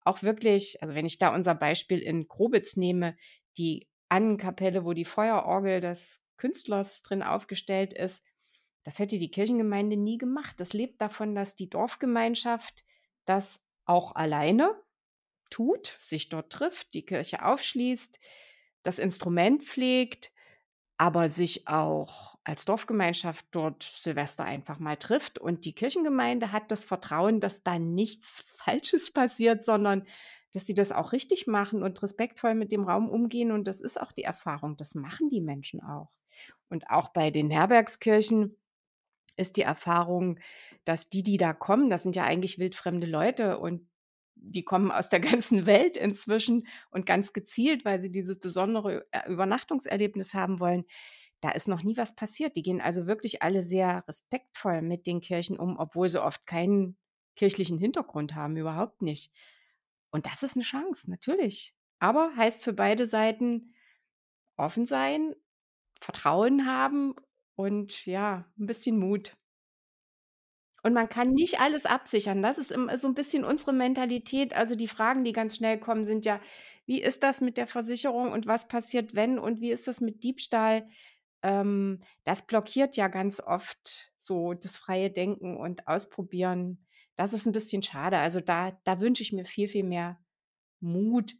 auch 0.06 0.22
wirklich 0.22 0.82
also, 0.82 0.94
wenn 0.94 1.06
ich 1.06 1.18
da 1.18 1.34
unser 1.34 1.54
Beispiel 1.54 1.98
in 1.98 2.28
Grobitz 2.28 2.76
nehme, 2.76 3.16
die 3.56 3.88
Annenkapelle, 4.08 4.84
wo 4.84 4.92
die 4.92 5.04
Feuerorgel 5.04 5.80
des 5.80 6.22
Künstlers 6.36 7.02
drin 7.02 7.22
aufgestellt 7.22 7.92
ist, 7.94 8.24
das 8.84 8.98
hätte 8.98 9.18
die 9.18 9.30
Kirchengemeinde 9.30 9.96
nie 9.96 10.16
gemacht. 10.16 10.60
Das 10.60 10.72
lebt 10.72 11.00
davon, 11.00 11.34
dass 11.34 11.56
die 11.56 11.68
Dorfgemeinschaft 11.68 12.84
das 13.24 13.68
auch 13.84 14.14
alleine 14.14 14.80
tut, 15.50 15.98
sich 16.00 16.28
dort 16.28 16.52
trifft, 16.52 16.94
die 16.94 17.04
Kirche 17.04 17.44
aufschließt, 17.44 18.18
das 18.82 18.98
Instrument 18.98 19.62
pflegt, 19.62 20.30
aber 20.98 21.28
sich 21.28 21.66
auch 21.66 22.35
als 22.46 22.64
Dorfgemeinschaft 22.64 23.44
dort 23.50 23.82
Silvester 23.82 24.44
einfach 24.44 24.78
mal 24.78 24.96
trifft. 24.96 25.38
Und 25.38 25.64
die 25.64 25.74
Kirchengemeinde 25.74 26.52
hat 26.52 26.70
das 26.70 26.84
Vertrauen, 26.84 27.40
dass 27.40 27.64
da 27.64 27.78
nichts 27.78 28.44
Falsches 28.56 29.12
passiert, 29.12 29.64
sondern 29.64 30.06
dass 30.52 30.64
sie 30.64 30.74
das 30.74 30.92
auch 30.92 31.12
richtig 31.12 31.48
machen 31.48 31.82
und 31.82 32.00
respektvoll 32.02 32.54
mit 32.54 32.70
dem 32.70 32.84
Raum 32.84 33.10
umgehen. 33.10 33.50
Und 33.50 33.66
das 33.66 33.80
ist 33.80 34.00
auch 34.00 34.12
die 34.12 34.22
Erfahrung. 34.22 34.76
Das 34.76 34.94
machen 34.94 35.28
die 35.28 35.40
Menschen 35.40 35.82
auch. 35.82 36.12
Und 36.68 36.88
auch 36.88 37.08
bei 37.08 37.30
den 37.32 37.50
Herbergskirchen 37.50 38.56
ist 39.36 39.56
die 39.56 39.62
Erfahrung, 39.62 40.38
dass 40.84 41.10
die, 41.10 41.24
die 41.24 41.38
da 41.38 41.52
kommen, 41.52 41.90
das 41.90 42.04
sind 42.04 42.14
ja 42.14 42.24
eigentlich 42.24 42.58
wildfremde 42.58 43.08
Leute 43.08 43.58
und 43.58 43.88
die 44.36 44.62
kommen 44.62 44.92
aus 44.92 45.08
der 45.08 45.20
ganzen 45.30 45.66
Welt 45.66 45.96
inzwischen 45.96 46.68
und 46.90 47.06
ganz 47.06 47.32
gezielt, 47.32 47.84
weil 47.84 48.00
sie 48.00 48.12
dieses 48.12 48.38
besondere 48.38 49.04
äh, 49.10 49.28
Übernachtungserlebnis 49.30 50.32
haben 50.32 50.60
wollen. 50.60 50.84
Da 51.40 51.50
ist 51.50 51.68
noch 51.68 51.82
nie 51.82 51.96
was 51.96 52.14
passiert. 52.14 52.56
Die 52.56 52.62
gehen 52.62 52.80
also 52.80 53.06
wirklich 53.06 53.42
alle 53.42 53.62
sehr 53.62 54.04
respektvoll 54.08 54.82
mit 54.82 55.06
den 55.06 55.20
Kirchen 55.20 55.58
um, 55.58 55.78
obwohl 55.78 56.08
sie 56.08 56.22
oft 56.22 56.46
keinen 56.46 56.96
kirchlichen 57.36 57.78
Hintergrund 57.78 58.34
haben, 58.34 58.56
überhaupt 58.56 59.02
nicht. 59.02 59.32
Und 60.10 60.26
das 60.26 60.42
ist 60.42 60.56
eine 60.56 60.64
Chance, 60.64 61.10
natürlich. 61.10 61.74
Aber 61.98 62.34
heißt 62.36 62.64
für 62.64 62.72
beide 62.72 63.06
Seiten 63.06 63.74
offen 64.56 64.86
sein, 64.86 65.34
Vertrauen 66.00 66.66
haben 66.66 67.14
und 67.56 68.06
ja, 68.06 68.46
ein 68.58 68.66
bisschen 68.66 68.98
Mut. 68.98 69.36
Und 70.82 70.92
man 70.94 71.08
kann 71.08 71.28
nicht 71.30 71.60
alles 71.60 71.84
absichern. 71.86 72.42
Das 72.42 72.58
ist 72.58 72.68
so 72.72 73.08
ein 73.08 73.14
bisschen 73.14 73.44
unsere 73.44 73.72
Mentalität. 73.72 74.54
Also, 74.54 74.74
die 74.76 74.88
Fragen, 74.88 75.24
die 75.24 75.32
ganz 75.32 75.56
schnell 75.56 75.78
kommen, 75.78 76.04
sind 76.04 76.24
ja: 76.24 76.40
„Wie 76.86 77.02
ist 77.02 77.22
das 77.22 77.40
mit 77.40 77.56
der 77.56 77.66
Versicherung 77.66 78.32
und 78.32 78.46
was 78.46 78.68
passiert, 78.68 79.14
wenn 79.14 79.38
und 79.38 79.60
wie 79.60 79.70
ist 79.72 79.88
das 79.88 80.00
mit 80.00 80.22
Diebstahl?“ 80.22 80.88
Ähm, 81.46 82.02
das 82.24 82.44
blockiert 82.44 82.96
ja 82.96 83.06
ganz 83.06 83.38
oft 83.38 84.12
so 84.18 84.52
das 84.52 84.76
freie 84.76 85.12
Denken 85.12 85.56
und 85.56 85.86
Ausprobieren. 85.86 86.84
Das 87.14 87.32
ist 87.32 87.46
ein 87.46 87.52
bisschen 87.52 87.84
schade. 87.84 88.18
Also, 88.18 88.40
da 88.40 88.72
da 88.82 88.98
wünsche 88.98 89.22
ich 89.22 89.32
mir 89.32 89.44
viel, 89.44 89.68
viel 89.68 89.84
mehr 89.84 90.18
Mut 90.80 91.34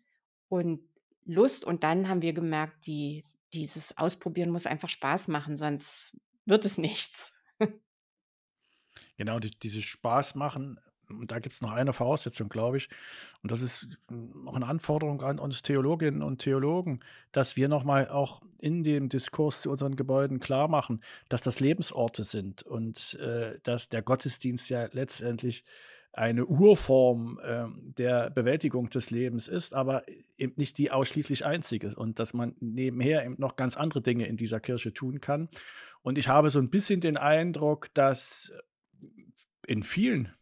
und 0.49 0.81
Lust. 1.25 1.65
Und 1.65 1.83
dann 1.83 2.09
haben 2.09 2.23
wir 2.23 2.33
gemerkt, 2.33 2.87
die 2.87 3.25
dieses 3.53 3.99
Ausprobieren 3.99 4.51
muss 4.51 4.67
einfach 4.67 4.89
Spaß 4.89 5.27
machen, 5.27 5.57
sonst 5.57 6.17
wird 6.45 6.65
es 6.65 6.79
nichts. 6.79 7.35
Genau, 9.17 9.41
die 9.41 9.51
dieses 9.51 9.83
Spaß 9.83 10.37
machen, 10.37 10.79
und 11.09 11.31
da 11.31 11.39
gibt 11.39 11.55
es 11.55 11.61
noch 11.61 11.73
eine 11.73 11.93
Voraussetzung, 11.93 12.49
glaube 12.49 12.77
ich, 12.77 12.89
und 13.43 13.51
das 13.51 13.63
ist 13.63 13.89
noch 14.09 14.55
eine 14.55 14.67
Anforderung 14.67 15.23
an 15.23 15.39
uns 15.39 15.63
Theologinnen 15.63 16.23
und 16.23 16.39
Theologen, 16.39 17.01
dass 17.33 17.57
wir 17.57 17.69
noch 17.69 17.85
mal 17.85 18.09
auch 18.09 18.43
in 18.59 18.85
dem 18.85 19.09
Diskurs 19.09 19.63
zu 19.63 19.71
unseren 19.71 19.97
Gebäuden 19.97 20.41
klar 20.41 20.69
machen, 20.69 21.03
dass 21.29 21.43
das 21.43 21.61
Lebensorte 21.61 22.25
sind 22.25 22.63
und, 22.63 23.15
äh, 23.21 23.59
dass 23.63 23.89
der 23.89 24.03
Gottesdienst 24.03 24.71
ja 24.71 24.89
letztendlich 24.93 25.65
eine 26.17 26.47
Urform, 26.47 27.39
ähm, 27.45 27.93
der 27.99 28.31
Bewältigung 28.31 28.89
des 28.89 29.11
Lebens 29.11 29.49
ist, 29.49 29.75
aber 29.75 30.03
eben 30.39 30.55
nicht 30.57 30.79
die 30.79 30.91
ausschließlich 30.91 31.45
einzige 31.45 31.95
und 31.95 32.19
dass 32.19 32.33
man 32.33 32.55
nebenher 32.59 33.25
eben 33.25 33.37
noch 33.39 33.57
ganz 33.57 33.77
andere 33.77 34.01
Dinge 34.01 34.27
in 34.27 34.39
dieser 34.39 34.59
Kirche 34.59 34.95
tun 34.95 35.21
kann. 35.21 35.49
Und 36.03 36.17
ich 36.17 36.29
habe 36.29 36.49
so 36.49 36.59
ein 36.59 36.71
bisschen 36.71 37.03
den 37.03 37.19
Eindruck, 37.19 37.93
dass 37.93 38.51
in 39.67 39.83
vielen 39.83 40.33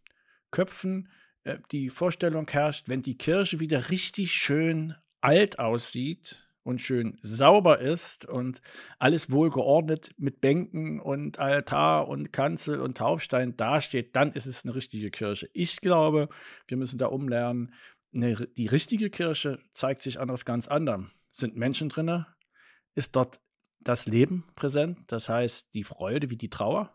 Köpfen 0.55 1.09
äh, 1.43 1.59
die 1.73 1.91
Vorstellung 1.91 2.49
herrscht, 2.49 2.89
wenn 2.89 3.03
die 3.03 3.19
Kirche 3.19 3.59
wieder 3.59 3.91
richtig 3.91 4.33
schön 4.33 4.95
alt 5.21 5.59
aussieht 5.59 6.49
und 6.63 6.81
schön 6.81 7.19
sauber 7.21 7.81
ist 7.81 8.25
und 8.25 8.63
alles 9.01 9.33
wohlgeordnet 9.33 10.13
mit 10.17 10.41
Bänken 10.41 11.01
und 11.01 11.41
Altar 11.41 12.07
und 12.07 12.33
Kanzel 12.33 12.81
und 12.81 12.97
Taufstein 12.97 13.57
dasteht, 13.57 14.15
dann 14.15 14.33
ist 14.33 14.47
es 14.47 14.65
eine 14.65 14.77
richtige 14.77 15.11
Kirche. 15.11 15.51
Ich 15.53 15.81
glaube, 15.81 16.29
wir 16.69 16.77
müssen 16.77 16.99
da 16.99 17.07
umlernen. 17.07 17.75
Eine, 18.15 18.37
die 18.57 18.69
richtige 18.69 19.11
Kirche 19.11 19.59
zeigt 19.73 20.03
sich 20.03 20.21
an 20.21 20.29
etwas 20.29 20.45
ganz 20.45 20.69
anderem. 20.69 21.11
Sind 21.33 21.57
Menschen 21.57 21.89
drin? 21.89 22.25
Ist 22.95 23.17
dort 23.17 23.41
das 23.81 24.07
Leben 24.07 24.45
präsent? 24.55 25.01
Das 25.09 25.29
heißt, 25.29 25.75
die 25.75 25.85
Freude 25.85 26.31
wie 26.31 26.37
die 26.37 26.49
Trauer? 26.49 26.95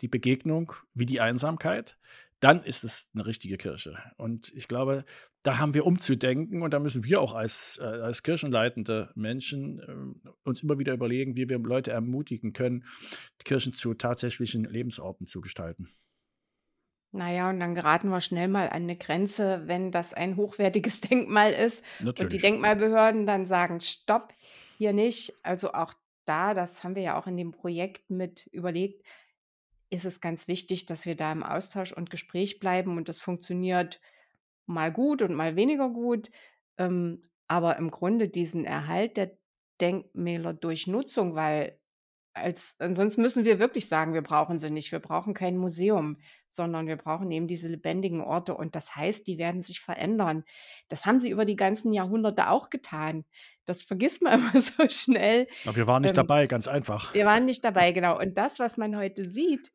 die 0.00 0.08
Begegnung 0.08 0.72
wie 0.94 1.06
die 1.06 1.20
Einsamkeit, 1.20 1.98
dann 2.44 2.62
ist 2.62 2.84
es 2.84 3.08
eine 3.14 3.24
richtige 3.24 3.56
Kirche. 3.56 3.96
Und 4.18 4.52
ich 4.54 4.68
glaube, 4.68 5.06
da 5.42 5.56
haben 5.58 5.72
wir 5.72 5.86
umzudenken 5.86 6.60
und 6.60 6.72
da 6.72 6.78
müssen 6.78 7.02
wir 7.02 7.22
auch 7.22 7.32
als, 7.32 7.78
äh, 7.80 7.84
als 7.84 8.22
kirchenleitende 8.22 9.10
Menschen 9.14 9.80
äh, 9.80 10.28
uns 10.42 10.62
immer 10.62 10.78
wieder 10.78 10.92
überlegen, 10.92 11.36
wie 11.36 11.48
wir 11.48 11.58
Leute 11.58 11.92
ermutigen 11.92 12.52
können, 12.52 12.84
Kirchen 13.46 13.72
zu 13.72 13.94
tatsächlichen 13.94 14.64
Lebensorten 14.64 15.26
zu 15.26 15.40
gestalten. 15.40 15.88
Naja, 17.12 17.48
und 17.48 17.60
dann 17.60 17.74
geraten 17.74 18.10
wir 18.10 18.20
schnell 18.20 18.48
mal 18.48 18.68
an 18.68 18.82
eine 18.82 18.96
Grenze, 18.96 19.62
wenn 19.64 19.90
das 19.90 20.12
ein 20.12 20.36
hochwertiges 20.36 21.00
Denkmal 21.00 21.50
ist 21.50 21.82
und 22.00 22.30
die 22.30 22.38
Denkmalbehörden 22.38 23.24
dann 23.24 23.46
sagen: 23.46 23.80
„Stopp, 23.80 24.34
hier 24.76 24.92
nicht.“ 24.92 25.32
Also, 25.44 25.72
auch 25.72 25.94
da, 26.26 26.52
das 26.52 26.84
haben 26.84 26.94
wir 26.94 27.02
ja 27.02 27.18
auch 27.18 27.26
in 27.26 27.38
dem 27.38 27.52
Projekt 27.52 28.10
mit 28.10 28.46
überlegt, 28.48 29.02
ist 29.94 30.04
es 30.04 30.20
ganz 30.20 30.48
wichtig, 30.48 30.86
dass 30.86 31.06
wir 31.06 31.16
da 31.16 31.32
im 31.32 31.42
Austausch 31.42 31.92
und 31.92 32.10
Gespräch 32.10 32.58
bleiben 32.60 32.96
und 32.96 33.08
das 33.08 33.20
funktioniert 33.20 34.00
mal 34.66 34.92
gut 34.92 35.22
und 35.22 35.34
mal 35.34 35.56
weniger 35.56 35.90
gut. 35.90 36.30
Ähm, 36.78 37.22
aber 37.48 37.76
im 37.78 37.90
Grunde 37.90 38.28
diesen 38.28 38.64
Erhalt 38.64 39.16
der 39.16 39.36
Denkmäler 39.80 40.54
durch 40.54 40.86
Nutzung, 40.86 41.34
weil 41.34 41.78
als 42.34 42.74
ansonsten 42.80 43.22
müssen 43.22 43.44
wir 43.44 43.60
wirklich 43.60 43.88
sagen, 43.88 44.12
wir 44.12 44.22
brauchen 44.22 44.58
sie 44.58 44.68
nicht. 44.68 44.90
Wir 44.90 44.98
brauchen 44.98 45.34
kein 45.34 45.56
Museum, 45.56 46.18
sondern 46.48 46.88
wir 46.88 46.96
brauchen 46.96 47.30
eben 47.30 47.46
diese 47.46 47.68
lebendigen 47.68 48.20
Orte. 48.20 48.56
Und 48.56 48.74
das 48.74 48.96
heißt, 48.96 49.26
die 49.28 49.38
werden 49.38 49.62
sich 49.62 49.80
verändern. 49.80 50.44
Das 50.88 51.06
haben 51.06 51.20
sie 51.20 51.30
über 51.30 51.44
die 51.44 51.56
ganzen 51.56 51.92
Jahrhunderte 51.92 52.50
auch 52.50 52.70
getan. 52.70 53.24
Das 53.64 53.82
vergisst 53.82 54.22
man 54.22 54.40
immer 54.40 54.60
so 54.60 54.88
schnell. 54.88 55.46
Aber 55.64 55.76
wir 55.76 55.86
waren 55.86 56.02
nicht 56.02 56.10
ähm, 56.10 56.16
dabei, 56.16 56.46
ganz 56.46 56.66
einfach. 56.66 57.14
Wir 57.14 57.24
waren 57.24 57.44
nicht 57.44 57.64
dabei, 57.64 57.92
genau. 57.92 58.18
Und 58.18 58.36
das, 58.36 58.58
was 58.58 58.76
man 58.76 58.96
heute 58.96 59.24
sieht, 59.24 59.72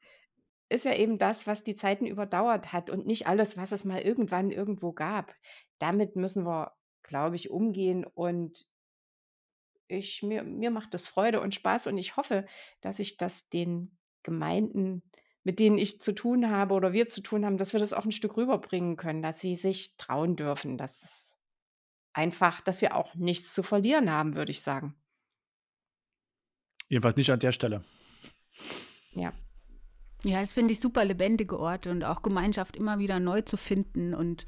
ist 0.67 0.85
ja 0.85 0.93
eben 0.93 1.17
das, 1.17 1.47
was 1.47 1.63
die 1.63 1.75
Zeiten 1.75 2.05
überdauert 2.05 2.73
hat 2.73 2.89
und 2.89 3.07
nicht 3.07 3.25
alles, 3.25 3.57
was 3.57 3.71
es 3.71 3.85
mal 3.85 4.01
irgendwann 4.01 4.51
irgendwo 4.51 4.91
gab. 4.91 5.33
Damit 5.79 6.15
müssen 6.15 6.45
wir, 6.45 6.73
glaube 7.03 7.37
ich, 7.37 7.49
umgehen 7.49 8.05
und 8.05 8.68
ich, 9.89 10.23
mir, 10.23 10.43
mir 10.43 10.71
macht 10.71 10.93
das 10.93 11.09
Freude 11.09 11.41
und 11.41 11.53
Spaß 11.53 11.87
und 11.87 11.97
ich 11.97 12.15
hoffe, 12.15 12.45
dass 12.81 12.99
ich 12.99 13.17
das 13.17 13.49
den 13.49 13.97
Gemeinden 14.23 15.03
mit 15.43 15.59
denen 15.59 15.77
ich 15.77 16.01
zu 16.01 16.13
tun 16.13 16.51
habe 16.51 16.73
oder 16.73 16.93
wir 16.93 17.07
zu 17.07 17.21
tun 17.21 17.45
haben, 17.45 17.57
dass 17.57 17.73
wir 17.73 17.79
das 17.79 17.93
auch 17.93 18.05
ein 18.05 18.11
Stück 18.11 18.37
rüberbringen 18.37 18.97
können, 18.97 19.21
dass 19.21 19.39
sie 19.39 19.55
sich 19.55 19.97
trauen 19.97 20.35
dürfen, 20.35 20.77
dass 20.77 21.01
es 21.01 21.39
einfach 22.13 22.61
dass 22.61 22.81
wir 22.81 22.95
auch 22.95 23.15
nichts 23.15 23.53
zu 23.53 23.63
verlieren 23.63 24.11
haben, 24.11 24.35
würde 24.35 24.51
ich 24.51 24.61
sagen. 24.61 24.95
Jedenfalls 26.87 27.15
nicht 27.15 27.31
an 27.31 27.39
der 27.39 27.51
Stelle. 27.51 27.83
Ja. 29.13 29.33
Ja, 30.23 30.41
das 30.41 30.51
finde 30.53 30.73
ich 30.73 30.79
super 30.81 31.05
lebendige 31.05 31.57
Orte 31.57 31.89
und 31.91 32.03
auch 32.03 32.21
Gemeinschaft 32.21 32.75
immer 32.75 32.99
wieder 32.99 33.19
neu 33.19 33.41
zu 33.41 33.55
finden 33.55 34.13
und 34.13 34.45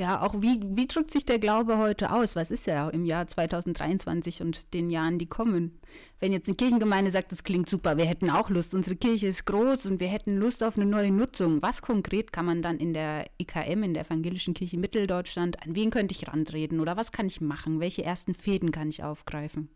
ja, 0.00 0.22
auch 0.22 0.40
wie, 0.40 0.58
wie 0.64 0.86
drückt 0.86 1.10
sich 1.10 1.26
der 1.26 1.38
Glaube 1.38 1.76
heute 1.76 2.10
aus? 2.10 2.34
Was 2.34 2.50
ist 2.50 2.66
ja 2.66 2.88
im 2.88 3.04
Jahr 3.04 3.26
2023 3.26 4.40
und 4.40 4.72
den 4.72 4.88
Jahren, 4.88 5.18
die 5.18 5.26
kommen? 5.26 5.78
Wenn 6.20 6.32
jetzt 6.32 6.48
eine 6.48 6.56
Kirchengemeinde 6.56 7.10
sagt, 7.10 7.32
das 7.32 7.44
klingt 7.44 7.68
super, 7.68 7.98
wir 7.98 8.06
hätten 8.06 8.30
auch 8.30 8.48
Lust, 8.48 8.72
unsere 8.72 8.96
Kirche 8.96 9.26
ist 9.26 9.44
groß 9.44 9.84
und 9.84 10.00
wir 10.00 10.06
hätten 10.08 10.38
Lust 10.38 10.64
auf 10.64 10.76
eine 10.76 10.86
neue 10.86 11.10
Nutzung. 11.10 11.60
Was 11.60 11.82
konkret 11.82 12.32
kann 12.32 12.46
man 12.46 12.62
dann 12.62 12.78
in 12.78 12.94
der 12.94 13.26
IKM, 13.38 13.82
in 13.82 13.92
der 13.92 14.06
Evangelischen 14.06 14.54
Kirche 14.54 14.78
Mitteldeutschland, 14.78 15.62
an 15.62 15.74
wen 15.76 15.90
könnte 15.90 16.14
ich 16.14 16.26
rantreten 16.26 16.80
oder 16.80 16.96
was 16.96 17.12
kann 17.12 17.26
ich 17.26 17.42
machen? 17.42 17.78
Welche 17.78 18.02
ersten 18.02 18.32
Fäden 18.32 18.72
kann 18.72 18.88
ich 18.88 19.04
aufgreifen? 19.04 19.68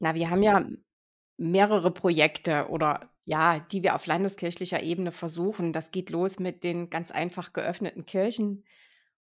Na, 0.00 0.16
wir 0.16 0.28
haben 0.28 0.42
ja 0.42 0.66
mehrere 1.38 1.92
Projekte 1.92 2.66
oder 2.68 3.11
ja, 3.24 3.60
die 3.60 3.82
wir 3.82 3.94
auf 3.94 4.06
landeskirchlicher 4.06 4.82
Ebene 4.82 5.12
versuchen. 5.12 5.72
Das 5.72 5.90
geht 5.90 6.10
los 6.10 6.38
mit 6.38 6.64
den 6.64 6.90
ganz 6.90 7.10
einfach 7.10 7.52
geöffneten 7.52 8.04
Kirchen, 8.04 8.64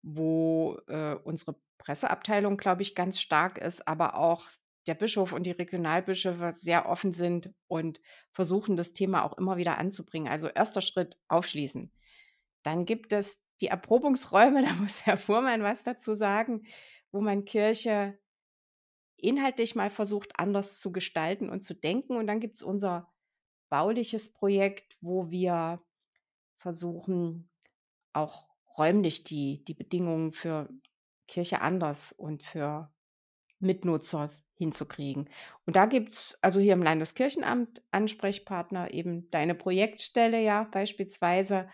wo 0.02 0.78
äh, 0.86 1.14
unsere 1.24 1.56
Presseabteilung, 1.78 2.56
glaube 2.56 2.82
ich, 2.82 2.94
ganz 2.94 3.20
stark 3.20 3.58
ist, 3.58 3.88
aber 3.88 4.16
auch 4.16 4.48
der 4.86 4.94
Bischof 4.94 5.32
und 5.32 5.44
die 5.44 5.52
Regionalbischöfe 5.52 6.52
sehr 6.54 6.88
offen 6.88 7.12
sind 7.12 7.50
und 7.66 8.00
versuchen, 8.30 8.76
das 8.76 8.92
Thema 8.92 9.24
auch 9.24 9.36
immer 9.36 9.56
wieder 9.56 9.78
anzubringen. 9.78 10.30
Also 10.30 10.48
erster 10.48 10.80
Schritt 10.80 11.18
aufschließen. 11.28 11.92
Dann 12.62 12.84
gibt 12.84 13.12
es 13.12 13.44
die 13.60 13.68
Erprobungsräume, 13.68 14.62
da 14.66 14.72
muss 14.74 15.06
Herr 15.06 15.16
Fuhrmann 15.16 15.62
was 15.62 15.84
dazu 15.84 16.14
sagen, 16.14 16.66
wo 17.12 17.20
man 17.20 17.44
Kirche 17.44 18.18
inhaltlich 19.16 19.74
mal 19.74 19.90
versucht, 19.90 20.38
anders 20.38 20.78
zu 20.78 20.92
gestalten 20.92 21.50
und 21.50 21.62
zu 21.62 21.74
denken. 21.74 22.16
Und 22.16 22.26
dann 22.26 22.40
gibt 22.40 22.56
es 22.56 22.62
unser 22.62 23.12
bauliches 23.68 24.32
Projekt, 24.32 24.96
wo 25.00 25.30
wir 25.30 25.80
versuchen, 26.56 27.48
auch 28.12 28.48
räumlich 28.76 29.24
die, 29.24 29.64
die 29.64 29.74
Bedingungen 29.74 30.32
für 30.32 30.68
Kirche 31.26 31.60
anders 31.60 32.12
und 32.12 32.42
für 32.42 32.92
Mitnutzer 33.60 34.30
hinzukriegen. 34.54 35.28
Und 35.66 35.76
da 35.76 35.86
gibt 35.86 36.12
es 36.12 36.38
also 36.42 36.58
hier 36.60 36.72
im 36.72 36.82
Landeskirchenamt 36.82 37.82
Ansprechpartner, 37.90 38.92
eben 38.92 39.30
deine 39.30 39.54
Projektstelle 39.54 40.42
ja 40.42 40.64
beispielsweise, 40.64 41.68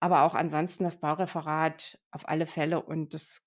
aber 0.00 0.22
auch 0.22 0.34
ansonsten 0.34 0.84
das 0.84 1.00
Baureferat 1.00 1.98
auf 2.10 2.28
alle 2.28 2.46
Fälle 2.46 2.82
und 2.82 3.12
das 3.12 3.46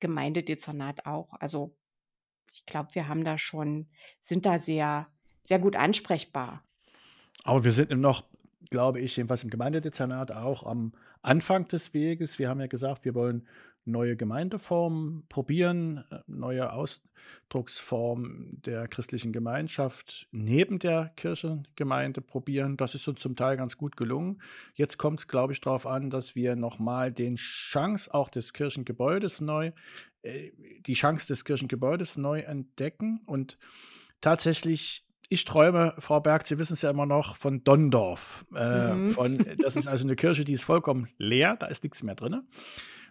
Gemeindedezernat 0.00 1.06
auch. 1.06 1.34
Also 1.40 1.76
ich 2.52 2.64
glaube, 2.66 2.94
wir 2.94 3.08
haben 3.08 3.24
da 3.24 3.36
schon, 3.36 3.90
sind 4.20 4.46
da 4.46 4.58
sehr, 4.58 5.08
sehr 5.42 5.58
gut 5.58 5.76
ansprechbar. 5.76 6.64
Aber 7.44 7.62
wir 7.62 7.72
sind 7.72 7.90
noch, 7.90 8.24
glaube 8.70 9.00
ich, 9.00 9.16
jedenfalls 9.16 9.44
im 9.44 9.50
Gemeindedezernat 9.50 10.32
auch 10.32 10.64
am 10.64 10.92
Anfang 11.22 11.68
des 11.68 11.94
Weges. 11.94 12.38
Wir 12.38 12.48
haben 12.48 12.60
ja 12.60 12.66
gesagt, 12.66 13.04
wir 13.04 13.14
wollen 13.14 13.46
neue 13.84 14.16
Gemeindeformen 14.16 15.24
probieren, 15.28 16.04
äh, 16.10 16.20
neue 16.26 16.72
Ausdrucksformen 16.72 18.62
der 18.64 18.88
christlichen 18.88 19.30
Gemeinschaft 19.30 20.26
neben 20.32 20.78
der 20.78 21.12
Kirchengemeinde 21.16 22.22
probieren. 22.22 22.78
Das 22.78 22.94
ist 22.94 23.06
uns 23.08 23.20
zum 23.20 23.36
Teil 23.36 23.58
ganz 23.58 23.76
gut 23.76 23.96
gelungen. 23.96 24.40
Jetzt 24.74 24.96
kommt 24.96 25.20
es, 25.20 25.28
glaube 25.28 25.52
ich, 25.52 25.60
darauf 25.60 25.86
an, 25.86 26.08
dass 26.08 26.34
wir 26.34 26.56
nochmal 26.56 27.12
den 27.12 27.36
Chance 27.36 28.12
auch 28.12 28.30
des 28.30 28.54
Kirchengebäudes 28.54 29.42
neu, 29.42 29.72
äh, 30.22 30.50
die 30.80 30.94
Chance 30.94 31.26
des 31.26 31.44
Kirchengebäudes 31.44 32.16
neu 32.16 32.40
entdecken 32.40 33.20
und 33.26 33.58
tatsächlich 34.22 35.03
ich 35.28 35.44
träume, 35.44 35.94
Frau 35.98 36.20
Berg, 36.20 36.46
Sie 36.46 36.58
wissen 36.58 36.74
es 36.74 36.82
ja 36.82 36.90
immer 36.90 37.06
noch, 37.06 37.36
von 37.36 37.64
Dondorf. 37.64 38.44
Äh, 38.54 38.94
mhm. 38.94 39.10
von, 39.12 39.44
das 39.58 39.76
ist 39.76 39.86
also 39.86 40.04
eine 40.04 40.16
Kirche, 40.16 40.44
die 40.44 40.52
ist 40.52 40.64
vollkommen 40.64 41.08
leer, 41.18 41.56
da 41.58 41.66
ist 41.66 41.82
nichts 41.82 42.02
mehr 42.02 42.14
drin. 42.14 42.42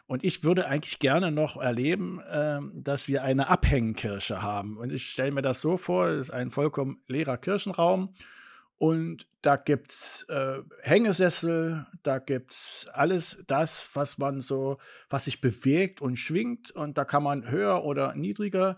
Und 0.06 0.24
ich 0.24 0.44
würde 0.44 0.68
eigentlich 0.68 1.00
gerne 1.00 1.32
noch 1.32 1.58
erleben, 1.58 2.20
äh, 2.20 2.60
dass 2.74 3.08
wir 3.08 3.24
eine 3.24 3.48
Abhängkirche 3.48 4.42
haben. 4.42 4.78
Und 4.78 4.92
ich 4.92 5.10
stelle 5.10 5.32
mir 5.32 5.42
das 5.42 5.62
so 5.62 5.78
vor, 5.78 6.08
es 6.08 6.28
ist 6.28 6.32
ein 6.32 6.52
vollkommen 6.52 7.02
leerer 7.08 7.38
Kirchenraum. 7.38 8.14
Und 8.78 9.28
da 9.42 9.56
gibt 9.56 9.92
es 9.92 10.26
äh, 10.30 10.60
Hängesessel, 10.82 11.86
da 12.02 12.20
gibt 12.20 12.52
es 12.52 12.88
alles 12.94 13.44
das, 13.48 13.90
was 13.94 14.18
man 14.18 14.42
so, 14.42 14.78
was 15.10 15.26
sich 15.26 15.42
bewegt 15.42 16.02
und 16.02 16.18
schwingt. 16.18 16.72
Und 16.72 16.98
da 16.98 17.06
kann 17.06 17.24
man 17.24 17.50
höher 17.50 17.84
oder 17.84 18.16
niedriger, 18.16 18.78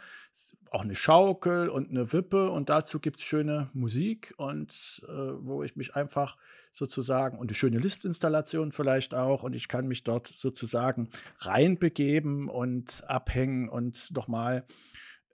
auch 0.69 0.81
eine 0.81 0.95
Schaukel 0.95 1.69
und 1.69 1.89
eine 1.89 2.11
Wippe. 2.13 2.51
Und 2.51 2.69
dazu 2.69 2.99
gibt 2.99 3.19
es 3.19 3.25
schöne 3.25 3.69
Musik 3.73 4.33
und 4.37 5.01
äh, 5.07 5.11
wo 5.11 5.63
ich 5.63 5.75
mich 5.75 5.95
einfach 5.95 6.37
sozusagen 6.71 7.37
und 7.37 7.47
eine 7.49 7.55
schöne 7.55 7.79
Listinstallation 7.79 8.71
vielleicht 8.71 9.13
auch. 9.13 9.43
Und 9.43 9.55
ich 9.55 9.67
kann 9.67 9.87
mich 9.87 10.03
dort 10.03 10.27
sozusagen 10.27 11.09
reinbegeben 11.39 12.49
und 12.49 13.03
abhängen 13.07 13.69
und 13.69 14.11
nochmal 14.11 14.65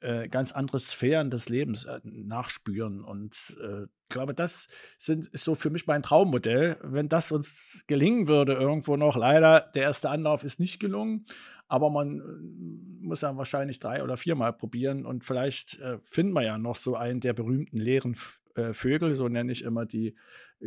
äh, 0.02 0.28
ganz 0.28 0.52
andere 0.52 0.80
Sphären 0.80 1.30
des 1.30 1.48
Lebens 1.48 1.86
äh, 1.86 2.00
nachspüren. 2.04 3.04
Und 3.04 3.58
äh, 3.62 3.86
glaube, 4.10 4.34
das 4.34 4.68
sind, 4.98 5.28
ist 5.28 5.44
so 5.44 5.56
für 5.56 5.70
mich 5.70 5.88
mein 5.88 6.02
Traummodell. 6.04 6.78
Wenn 6.82 7.08
das 7.08 7.32
uns 7.32 7.84
gelingen 7.88 8.28
würde, 8.28 8.54
irgendwo 8.54 8.98
noch, 8.98 9.16
leider, 9.16 9.72
der 9.76 9.84
erste 9.84 10.10
Anlauf 10.10 10.44
ist 10.44 10.60
nicht 10.60 10.80
gelungen, 10.80 11.26
aber 11.68 11.90
man 11.90 12.20
äh, 12.20 13.06
muss 13.06 13.22
ja 13.22 13.38
wahrscheinlich 13.38 13.80
drei 13.80 14.04
oder 14.04 14.18
viermal 14.18 14.54
probieren 14.54 15.06
und 15.06 15.24
vielleicht 15.24 15.80
äh, 15.80 16.00
finden 16.02 16.34
wir 16.34 16.44
ja 16.44 16.58
noch 16.58 16.76
so 16.76 16.96
einen 16.96 17.20
der 17.20 17.34
berühmten 17.34 17.78
leeren 17.78 18.16
Vögel, 18.74 19.16
so 19.16 19.30
nenne 19.30 19.50
ich 19.50 19.64
immer 19.64 19.86
die 19.86 20.14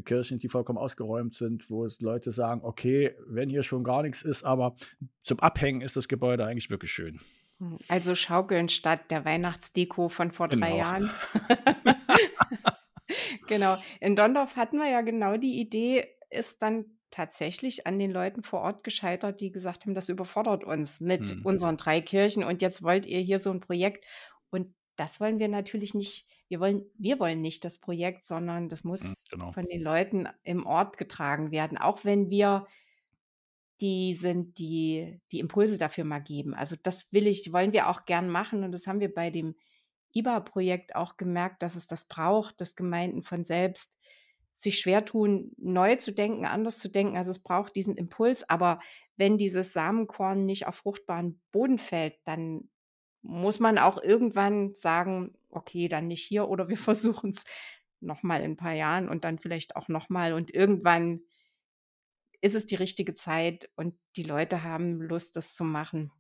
Kirchen, 0.07 0.39
die 0.39 0.49
vollkommen 0.49 0.79
ausgeräumt 0.79 1.35
sind, 1.35 1.69
wo 1.69 1.87
Leute 2.01 2.33
sagen, 2.33 2.63
okay, 2.65 3.15
wenn 3.27 3.51
hier 3.51 3.63
schon 3.63 3.85
gar 3.85 4.01
nichts 4.01 4.23
ist, 4.23 4.43
aber 4.43 4.75
zum 5.21 5.39
Abhängen 5.41 5.83
ist 5.83 5.95
das 5.95 6.09
Gebäude 6.09 6.47
eigentlich 6.47 6.71
wirklich 6.71 6.91
schön. 6.91 7.21
Also 7.89 8.15
Schaukeln 8.15 8.69
statt 8.69 9.11
der 9.11 9.25
Weihnachtsdeko 9.25 10.09
von 10.09 10.33
vor 10.33 10.49
drei 10.49 10.71
genau. 10.71 10.77
Jahren. 10.77 11.11
genau. 13.49 13.77
In 14.01 14.17
Dondorf 14.17 14.57
hatten 14.57 14.79
wir 14.79 14.91
ja 14.91 15.01
genau 15.03 15.37
die 15.37 15.61
Idee, 15.61 16.09
ist 16.31 16.63
dann 16.63 16.87
tatsächlich 17.11 17.87
an 17.87 17.99
den 17.99 18.11
Leuten 18.11 18.43
vor 18.43 18.61
Ort 18.61 18.83
gescheitert, 18.83 19.41
die 19.41 19.53
gesagt 19.53 19.85
haben, 19.85 19.95
das 19.95 20.09
überfordert 20.09 20.65
uns 20.65 21.01
mit 21.01 21.31
hm. 21.31 21.43
unseren 21.45 21.77
drei 21.77 22.01
Kirchen 22.01 22.43
und 22.43 22.61
jetzt 22.61 22.83
wollt 22.83 23.07
ihr 23.07 23.21
hier 23.21 23.39
so 23.39 23.51
ein 23.51 23.61
Projekt. 23.61 24.05
Und 24.51 24.75
das 24.97 25.21
wollen 25.21 25.39
wir 25.39 25.49
natürlich 25.49 25.95
nicht, 25.95 26.27
wir 26.49 26.59
wollen, 26.59 26.85
wir 26.99 27.21
wollen 27.21 27.41
nicht 27.41 27.65
das 27.65 27.79
Projekt, 27.79 28.27
sondern 28.27 28.69
das 28.69 28.83
hm, 28.83 28.91
muss 28.91 29.25
genau. 29.31 29.53
von 29.53 29.67
den 29.67 29.81
Leuten 29.81 30.29
im 30.43 30.67
Ort 30.67 30.99
getragen 30.99 31.51
werden. 31.53 31.79
Auch 31.79 32.05
wenn 32.05 32.31
wir 32.31 32.67
die 33.81 34.15
sind, 34.15 34.59
die 34.59 35.21
die 35.33 35.41
Impulse 35.41 35.79
dafür 35.79 36.05
mal 36.05 36.21
geben. 36.21 36.55
Also 36.55 36.77
das 36.83 37.13
will 37.13 37.27
ich, 37.27 37.53
wollen 37.53 37.73
wir 37.73 37.89
auch 37.89 38.05
gern 38.05 38.29
machen 38.29 38.65
und 38.65 38.73
das 38.73 38.87
haben 38.87 39.01
wir 39.01 39.13
bei 39.13 39.31
dem 39.31 39.55
IBA-Projekt 40.15 40.95
auch 40.95 41.17
gemerkt, 41.17 41.63
dass 41.63 41.75
es 41.75 41.87
das 41.87 42.07
braucht, 42.07 42.61
dass 42.61 42.77
Gemeinden 42.77 43.23
von 43.23 43.45
selbst 43.45 43.99
sich 44.53 44.79
schwer 44.79 45.05
tun, 45.05 45.53
neu 45.57 45.97
zu 45.97 46.13
denken, 46.13 46.47
anders 46.47 46.79
zu 46.79 46.89
denken. 46.89 47.17
Also 47.17 47.33
es 47.33 47.41
braucht 47.41 47.75
diesen 47.75 47.97
Impuls, 47.97 48.49
aber 48.49 48.81
wenn 49.17 49.37
dieses 49.37 49.73
Samenkorn 49.73 50.47
nicht 50.47 50.67
auf 50.67 50.77
fruchtbaren 50.77 51.41
Boden 51.51 51.79
fällt, 51.79 52.15
dann 52.25 52.69
muss 53.23 53.59
man 53.59 53.79
auch 53.79 54.01
irgendwann 54.01 54.75
sagen, 54.75 55.35
okay, 55.51 55.89
dann 55.89 56.07
nicht 56.07 56.23
hier 56.23 56.49
oder 56.49 56.69
wir 56.69 56.77
versuchen 56.79 57.31
es 57.31 57.45
nochmal 58.01 58.43
in 58.43 58.53
ein 58.53 58.57
paar 58.57 58.75
Jahren 58.75 59.09
und 59.09 59.25
dann 59.25 59.39
vielleicht 59.39 59.77
auch 59.77 59.89
nochmal 59.89 60.33
und 60.35 60.55
irgendwann 60.55 61.21
ist 62.45 62.55
es 62.55 62.67
die 62.67 62.75
richtige 62.75 63.15
Zeit 63.15 63.71
und 63.75 63.95
die 64.17 64.23
Leute 64.23 64.63
haben 64.63 65.01
Lust, 65.01 65.35
das 65.37 65.55
zu 65.55 65.65
machen. 65.65 66.13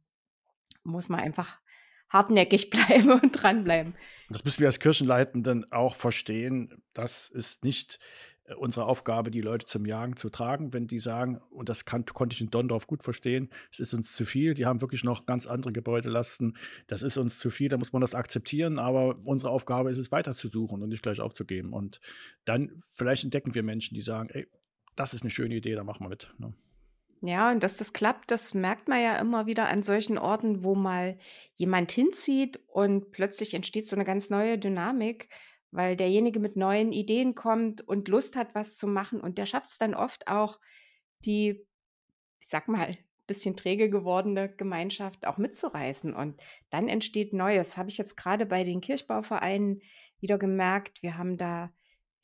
Muss 0.82 1.10
man 1.10 1.20
einfach 1.20 1.60
hartnäckig 2.08 2.70
bleiben 2.88 3.12
und 3.12 3.32
dranbleiben. 3.32 3.94
Das 4.30 4.42
müssen 4.42 4.60
wir 4.60 4.68
als 4.68 4.80
Kirchenleitenden 4.80 5.70
auch 5.70 5.94
verstehen. 5.94 6.82
Das 6.94 7.28
ist 7.28 7.62
nicht 7.62 7.98
äh, 8.44 8.54
unsere 8.54 8.86
Aufgabe, 8.86 9.30
die 9.30 9.42
Leute 9.42 9.66
zum 9.66 9.84
Jagen 9.84 10.16
zu 10.16 10.30
tragen, 10.30 10.72
wenn 10.72 10.86
die 10.86 10.98
sagen, 10.98 11.42
und 11.50 11.68
das 11.68 11.84
kann, 11.84 12.06
konnte 12.06 12.32
ich 12.32 12.40
in 12.40 12.50
Dondorf 12.50 12.86
gut 12.86 13.02
verstehen, 13.02 13.50
es 13.70 13.78
ist 13.78 13.92
uns 13.92 14.16
zu 14.16 14.24
viel, 14.24 14.54
die 14.54 14.64
haben 14.64 14.80
wirklich 14.80 15.04
noch 15.04 15.26
ganz 15.26 15.46
andere 15.46 15.72
Gebäudelasten, 15.72 16.56
das 16.86 17.02
ist 17.02 17.18
uns 17.18 17.38
zu 17.38 17.50
viel, 17.50 17.68
da 17.68 17.76
muss 17.76 17.92
man 17.92 18.00
das 18.00 18.14
akzeptieren, 18.14 18.78
aber 18.78 19.18
unsere 19.24 19.50
Aufgabe 19.50 19.90
ist 19.90 19.98
es 19.98 20.10
weiterzusuchen 20.10 20.82
und 20.82 20.88
nicht 20.88 21.02
gleich 21.02 21.20
aufzugeben. 21.20 21.74
Und 21.74 22.00
dann 22.46 22.80
vielleicht 22.88 23.24
entdecken 23.24 23.54
wir 23.54 23.62
Menschen, 23.62 23.94
die 23.94 24.00
sagen, 24.00 24.30
ey, 24.30 24.48
das 24.96 25.14
ist 25.14 25.22
eine 25.22 25.30
schöne 25.30 25.56
Idee, 25.56 25.74
da 25.74 25.84
machen 25.84 26.04
wir 26.04 26.08
mit. 26.08 26.32
Ne? 26.38 26.54
Ja, 27.20 27.50
und 27.50 27.62
dass 27.62 27.76
das 27.76 27.92
klappt, 27.92 28.30
das 28.30 28.52
merkt 28.52 28.86
man 28.86 29.02
ja 29.02 29.16
immer 29.16 29.46
wieder 29.46 29.68
an 29.68 29.82
solchen 29.82 30.18
Orten, 30.18 30.62
wo 30.62 30.74
mal 30.74 31.18
jemand 31.54 31.90
hinzieht 31.90 32.60
und 32.66 33.12
plötzlich 33.12 33.54
entsteht 33.54 33.86
so 33.86 33.96
eine 33.96 34.04
ganz 34.04 34.28
neue 34.28 34.58
Dynamik, 34.58 35.30
weil 35.70 35.96
derjenige 35.96 36.38
mit 36.38 36.56
neuen 36.56 36.92
Ideen 36.92 37.34
kommt 37.34 37.80
und 37.80 38.08
Lust 38.08 38.36
hat, 38.36 38.54
was 38.54 38.76
zu 38.76 38.86
machen 38.86 39.20
und 39.20 39.38
der 39.38 39.46
schafft 39.46 39.70
es 39.70 39.78
dann 39.78 39.94
oft 39.94 40.28
auch, 40.28 40.60
die, 41.24 41.66
ich 42.40 42.48
sag 42.48 42.68
mal, 42.68 42.96
bisschen 43.26 43.56
träge 43.56 43.88
gewordene 43.88 44.54
Gemeinschaft 44.54 45.26
auch 45.26 45.38
mitzureißen 45.38 46.14
und 46.14 46.42
dann 46.70 46.88
entsteht 46.88 47.32
Neues. 47.32 47.76
Habe 47.76 47.88
ich 47.88 47.96
jetzt 47.96 48.16
gerade 48.16 48.44
bei 48.44 48.64
den 48.64 48.80
Kirchbauvereinen 48.80 49.80
wieder 50.20 50.36
gemerkt. 50.36 51.02
Wir 51.02 51.16
haben 51.16 51.38
da 51.38 51.72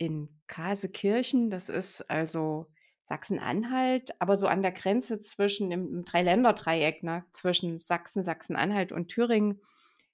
in 0.01 0.31
Kasekirchen, 0.47 1.51
das 1.51 1.69
ist 1.69 2.11
also 2.11 2.67
Sachsen-Anhalt, 3.05 4.19
aber 4.19 4.39
so 4.39 4.47
an 4.47 4.63
der 4.63 4.73
Grenze 4.73 5.21
zwischen 5.21 5.71
im 5.71 6.05
Dreiländerdreieck, 6.07 7.03
ne, 7.03 7.27
zwischen 7.33 7.81
Sachsen, 7.81 8.23
Sachsen-Anhalt 8.23 8.93
und 8.93 9.09
Thüringen, 9.09 9.61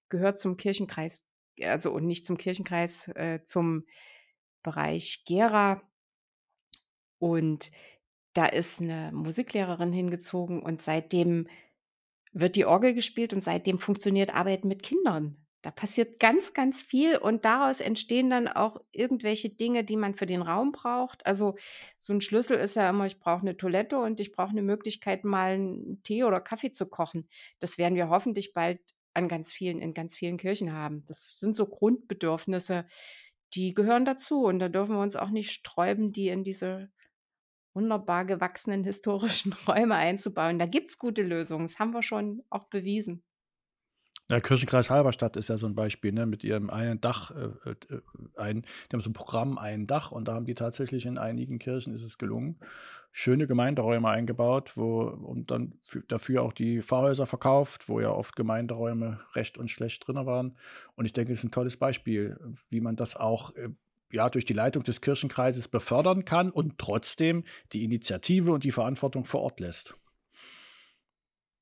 gehört 0.09 0.41
zum 0.41 0.57
Kirchenkreis, 0.57 1.25
also 1.63 1.93
und 1.93 2.05
nicht 2.05 2.27
zum 2.27 2.37
Kirchenkreis, 2.37 3.09
äh, 3.15 3.43
zum 3.45 3.87
Bereich 4.65 5.23
Gera. 5.25 5.83
Und 7.19 7.71
da 8.33 8.47
ist 8.47 8.81
eine 8.81 9.13
Musiklehrerin 9.13 9.93
hingezogen 9.93 10.63
und 10.63 10.83
seitdem 10.83 11.47
wird 12.33 12.57
die 12.57 12.67
Orgel 12.67 12.93
gespielt 12.93 13.33
und 13.33 13.45
seitdem 13.45 13.79
funktioniert 13.79 14.35
Arbeiten 14.35 14.67
mit 14.67 14.83
Kindern. 14.83 15.46
Da 15.67 15.73
passiert 15.73 16.21
ganz, 16.21 16.55
ganz 16.55 16.85
viel 16.85 17.17
und 17.17 17.45
daraus 17.45 17.81
entstehen 17.81 18.31
dann 18.31 18.47
auch 18.47 18.81
irgendwelche 18.93 19.49
Dinge, 19.49 19.83
die 19.83 19.97
man 19.97 20.15
für 20.15 20.25
den 20.25 20.41
Raum 20.41 20.71
braucht. 20.71 21.27
Also 21.27 21.57
so 21.99 22.13
ein 22.13 22.21
Schlüssel 22.21 22.57
ist 22.57 22.77
ja 22.77 22.89
immer, 22.89 23.05
ich 23.07 23.19
brauche 23.19 23.41
eine 23.41 23.57
Toilette 23.57 23.99
und 23.99 24.21
ich 24.21 24.31
brauche 24.31 24.51
eine 24.51 24.63
Möglichkeit, 24.63 25.25
mal 25.25 25.55
einen 25.55 26.01
Tee 26.05 26.23
oder 26.23 26.41
Kaffee 26.41 26.71
zu 26.71 26.87
kochen. 26.87 27.29
Das 27.59 27.79
werden 27.79 27.97
wir 27.97 28.11
hoffentlich 28.11 28.53
bald 28.53 28.79
an 29.13 29.27
ganz 29.27 29.53
vielen, 29.53 29.81
in 29.81 29.93
ganz 29.93 30.15
vielen 30.15 30.37
Kirchen 30.37 30.73
haben. 30.73 31.03
Das 31.09 31.41
sind 31.41 31.57
so 31.57 31.67
Grundbedürfnisse, 31.67 32.87
die 33.55 33.75
gehören 33.75 34.05
dazu 34.05 34.45
und 34.45 34.61
da 34.61 34.69
dürfen 34.69 34.95
wir 34.95 35.03
uns 35.03 35.17
auch 35.17 35.31
nicht 35.31 35.51
sträuben, 35.51 36.13
die 36.13 36.29
in 36.29 36.45
diese 36.45 36.93
wunderbar 37.75 38.25
gewachsenen 38.25 38.85
historischen 38.85 39.53
Räume 39.67 39.97
einzubauen. 39.97 40.61
Da 40.61 40.67
gibt 40.67 40.91
es 40.91 40.99
gute 41.01 41.25
Lösungen. 41.25 41.67
Das 41.67 41.81
haben 41.81 41.93
wir 41.93 42.05
schon 42.05 42.45
auch 42.51 42.69
bewiesen. 42.69 43.25
Der 44.29 44.41
Kirchenkreis 44.41 44.91
Halberstadt 44.91 45.37
ist 45.37 45.49
ja 45.49 45.57
so 45.57 45.67
ein 45.67 45.77
Beispiel, 45.77 46.11
ne, 46.13 46.27
mit 46.27 46.43
ihrem 46.43 46.69
einen 46.69 47.01
Dach, 47.01 47.31
äh, 47.31 47.71
äh, 47.71 48.01
ein, 48.37 48.63
die 48.63 48.93
haben 48.93 49.01
so 49.01 49.11
ein 49.11 49.13
Programm, 49.13 49.57
ein 49.57 49.87
Dach, 49.87 50.11
und 50.11 50.27
da 50.27 50.35
haben 50.35 50.47
die 50.47 50.57
tatsächlich 50.57 51.07
in 51.07 51.17
einigen 51.17 51.61
Kirchen 51.61 51.95
ist 51.95 52.03
es 52.03 52.19
gelungen, 52.19 52.59
schöne 53.13 53.47
Gemeinderäume 53.47 54.09
eingebaut, 54.09 54.77
wo 54.77 55.03
und 55.03 55.53
dann 55.53 55.75
dafür 56.09 56.43
auch 56.43 56.53
die 56.53 56.83
Pfarrhäuser 56.83 57.27
verkauft, 57.27 57.89
wo 57.89 58.01
ja 58.01 58.11
oft 58.11 58.35
Gemeinderäume 58.35 59.21
recht 59.35 59.59
und 59.59 59.71
schlecht 59.71 60.07
drin 60.07 60.17
waren. 60.27 60.57
Und 60.97 61.05
ich 61.05 61.13
denke, 61.13 61.33
es 61.33 61.39
ist 61.39 61.45
ein 61.45 61.53
tolles 61.53 61.77
Beispiel, 61.77 62.37
wie 62.69 62.81
man 62.81 62.97
das 62.97 63.15
auch 63.15 63.55
äh, 63.55 63.69
ja, 64.11 64.29
durch 64.29 64.45
die 64.45 64.55
Leitung 64.55 64.83
des 64.83 65.01
Kirchenkreises 65.01 65.69
befördern 65.69 66.25
kann 66.25 66.51
und 66.51 66.79
trotzdem 66.79 67.45
die 67.73 67.85
Initiative 67.85 68.53
und 68.53 68.65
die 68.65 68.73
Verantwortung 68.73 69.25
vor 69.25 69.43
Ort 69.43 69.61
lässt. 69.61 69.95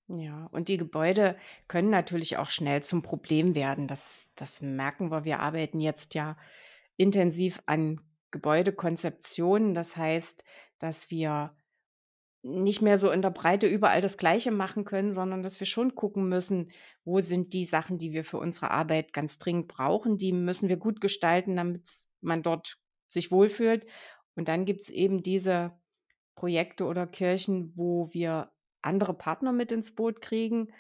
Ja, 0.09 0.49
und 0.53 0.69
die 0.69 0.77
Gebäude 0.77 1.37
können 1.67 1.88
natürlich 1.88 2.37
auch 2.37 2.51
schnell 2.51 2.83
zum 2.83 3.03
Problem 3.03 3.55
werden. 3.55 3.87
Das, 3.87 4.33
das 4.37 4.61
merken 4.61 5.11
wir. 5.11 5.25
Wir 5.25 5.40
arbeiten 5.40 5.81
jetzt 5.81 6.14
ja 6.14 6.37
intensiv 6.97 7.62
an 7.67 8.01
Gebäudekonzeptionen. 8.31 9.75
Das 9.75 9.97
heißt, 9.97 10.45
dass 10.79 11.11
wir 11.11 11.57
nicht 12.43 12.83
mehr 12.83 12.99
so 12.99 13.11
in 13.11 13.23
der 13.23 13.31
Breite 13.31 13.67
überall 13.67 14.03
das 14.03 14.19
Gleiche 14.19 14.51
machen 14.51 14.85
können, 14.85 15.14
sondern 15.14 15.43
dass 15.43 15.59
wir 15.61 15.67
schon 15.67 15.95
gucken 15.95 16.29
müssen, 16.29 16.71
wo 17.05 17.21
sind 17.21 17.55
die 17.55 17.64
Sachen, 17.64 17.97
die 17.97 18.12
wir 18.12 18.25
für 18.25 18.37
unsere 18.37 18.71
Arbeit 18.71 19.14
ganz 19.14 19.38
dringend 19.38 19.69
brauchen. 19.69 20.19
Die 20.19 20.33
müssen 20.33 20.69
wir 20.69 20.77
gut 20.77 21.01
gestalten, 21.01 21.57
damit 21.57 21.88
man 22.21 22.43
dort 22.43 22.77
sich 23.09 23.31
wohlfühlt. 23.31 23.87
Und 24.35 24.49
dann 24.49 24.67
gibt 24.67 24.83
es 24.83 24.90
eben 24.90 25.23
diese 25.23 25.73
Projekte 26.35 26.85
oder 26.85 27.07
Kirchen, 27.07 27.73
wo 27.77 28.12
wir 28.12 28.51
andere 28.85 29.14
Partner 29.14 29.53
mit 29.53 29.73
ins 29.73 29.94
Boot 29.94 30.20
kriegen. 30.20 30.73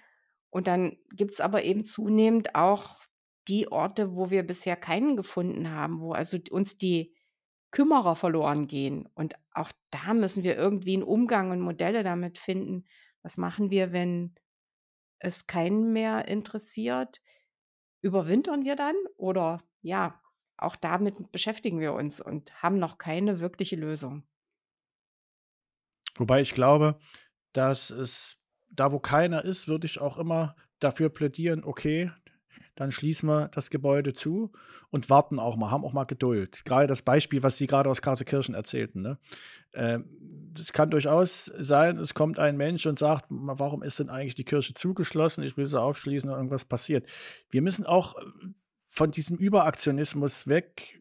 Und 0.50 0.66
dann 0.66 0.96
gibt 1.12 1.32
es 1.32 1.40
aber 1.40 1.64
eben 1.64 1.84
zunehmend 1.84 2.54
auch 2.54 3.00
die 3.48 3.70
Orte, 3.70 4.14
wo 4.14 4.30
wir 4.30 4.42
bisher 4.42 4.76
keinen 4.76 5.16
gefunden 5.16 5.70
haben, 5.70 6.00
wo 6.00 6.12
also 6.12 6.38
uns 6.50 6.76
die 6.76 7.14
Kümmerer 7.70 8.14
verloren 8.16 8.66
gehen. 8.66 9.08
Und 9.14 9.34
auch 9.52 9.70
da 9.90 10.14
müssen 10.14 10.44
wir 10.44 10.56
irgendwie 10.56 10.94
einen 10.94 11.02
Umgang 11.02 11.50
und 11.50 11.60
Modelle 11.60 12.02
damit 12.02 12.38
finden. 12.38 12.86
Was 13.22 13.36
machen 13.36 13.70
wir, 13.70 13.92
wenn 13.92 14.34
es 15.18 15.46
keinen 15.46 15.92
mehr 15.92 16.28
interessiert? 16.28 17.20
Überwintern 18.00 18.64
wir 18.64 18.76
dann? 18.76 18.94
Oder 19.16 19.62
ja, 19.82 20.20
auch 20.56 20.76
damit 20.76 21.32
beschäftigen 21.32 21.80
wir 21.80 21.94
uns 21.94 22.20
und 22.20 22.62
haben 22.62 22.78
noch 22.78 22.98
keine 22.98 23.40
wirkliche 23.40 23.76
Lösung. 23.76 24.24
Wobei 26.16 26.40
ich 26.40 26.52
glaube, 26.52 27.00
dass 27.54 27.90
es 27.90 28.36
da, 28.70 28.92
wo 28.92 28.98
keiner 28.98 29.44
ist, 29.44 29.68
würde 29.68 29.86
ich 29.86 30.00
auch 30.00 30.18
immer 30.18 30.54
dafür 30.80 31.08
plädieren, 31.08 31.64
okay, 31.64 32.10
dann 32.74 32.90
schließen 32.90 33.28
wir 33.28 33.48
das 33.48 33.70
Gebäude 33.70 34.12
zu 34.14 34.50
und 34.90 35.08
warten 35.08 35.38
auch 35.38 35.56
mal, 35.56 35.70
haben 35.70 35.84
auch 35.84 35.92
mal 35.92 36.04
Geduld. 36.04 36.64
Gerade 36.64 36.88
das 36.88 37.02
Beispiel, 37.02 37.42
was 37.42 37.56
Sie 37.56 37.68
gerade 37.68 37.88
aus 37.88 38.02
Karsekirchen 38.02 38.54
erzählten. 38.54 39.00
Ne? 39.00 39.18
Ähm, 39.74 40.52
es 40.58 40.72
kann 40.72 40.90
durchaus 40.90 41.44
sein, 41.44 41.98
es 41.98 42.14
kommt 42.14 42.38
ein 42.38 42.56
Mensch 42.56 42.86
und 42.86 42.98
sagt, 42.98 43.26
warum 43.28 43.82
ist 43.82 44.00
denn 44.00 44.10
eigentlich 44.10 44.34
die 44.34 44.44
Kirche 44.44 44.74
zugeschlossen? 44.74 45.44
Ich 45.44 45.56
will 45.56 45.66
sie 45.66 45.80
aufschließen 45.80 46.28
und 46.28 46.36
irgendwas 46.36 46.64
passiert. 46.64 47.06
Wir 47.48 47.62
müssen 47.62 47.86
auch 47.86 48.16
von 48.86 49.10
diesem 49.10 49.36
Überaktionismus 49.36 50.48
weg 50.48 51.00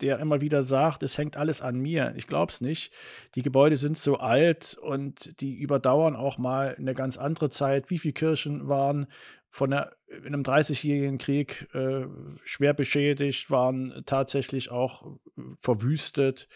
der 0.00 0.18
immer 0.18 0.40
wieder 0.40 0.62
sagt, 0.62 1.02
es 1.02 1.18
hängt 1.18 1.36
alles 1.36 1.60
an 1.60 1.78
mir. 1.78 2.12
Ich 2.16 2.26
glaube 2.26 2.50
es 2.50 2.60
nicht. 2.60 2.92
Die 3.34 3.42
Gebäude 3.42 3.76
sind 3.76 3.98
so 3.98 4.18
alt 4.18 4.76
und 4.80 5.40
die 5.40 5.54
überdauern 5.56 6.16
auch 6.16 6.38
mal 6.38 6.74
eine 6.76 6.94
ganz 6.94 7.16
andere 7.16 7.50
Zeit. 7.50 7.90
Wie 7.90 7.98
viele 7.98 8.14
Kirchen 8.14 8.68
waren 8.68 9.06
von 9.50 9.70
der, 9.70 9.90
in 10.08 10.26
einem 10.26 10.42
30-jährigen 10.42 11.18
Krieg 11.18 11.68
äh, 11.74 12.06
schwer 12.42 12.74
beschädigt, 12.74 13.50
waren 13.50 14.02
tatsächlich 14.04 14.70
auch 14.70 15.06
äh, 15.06 15.42
verwüstet? 15.60 16.48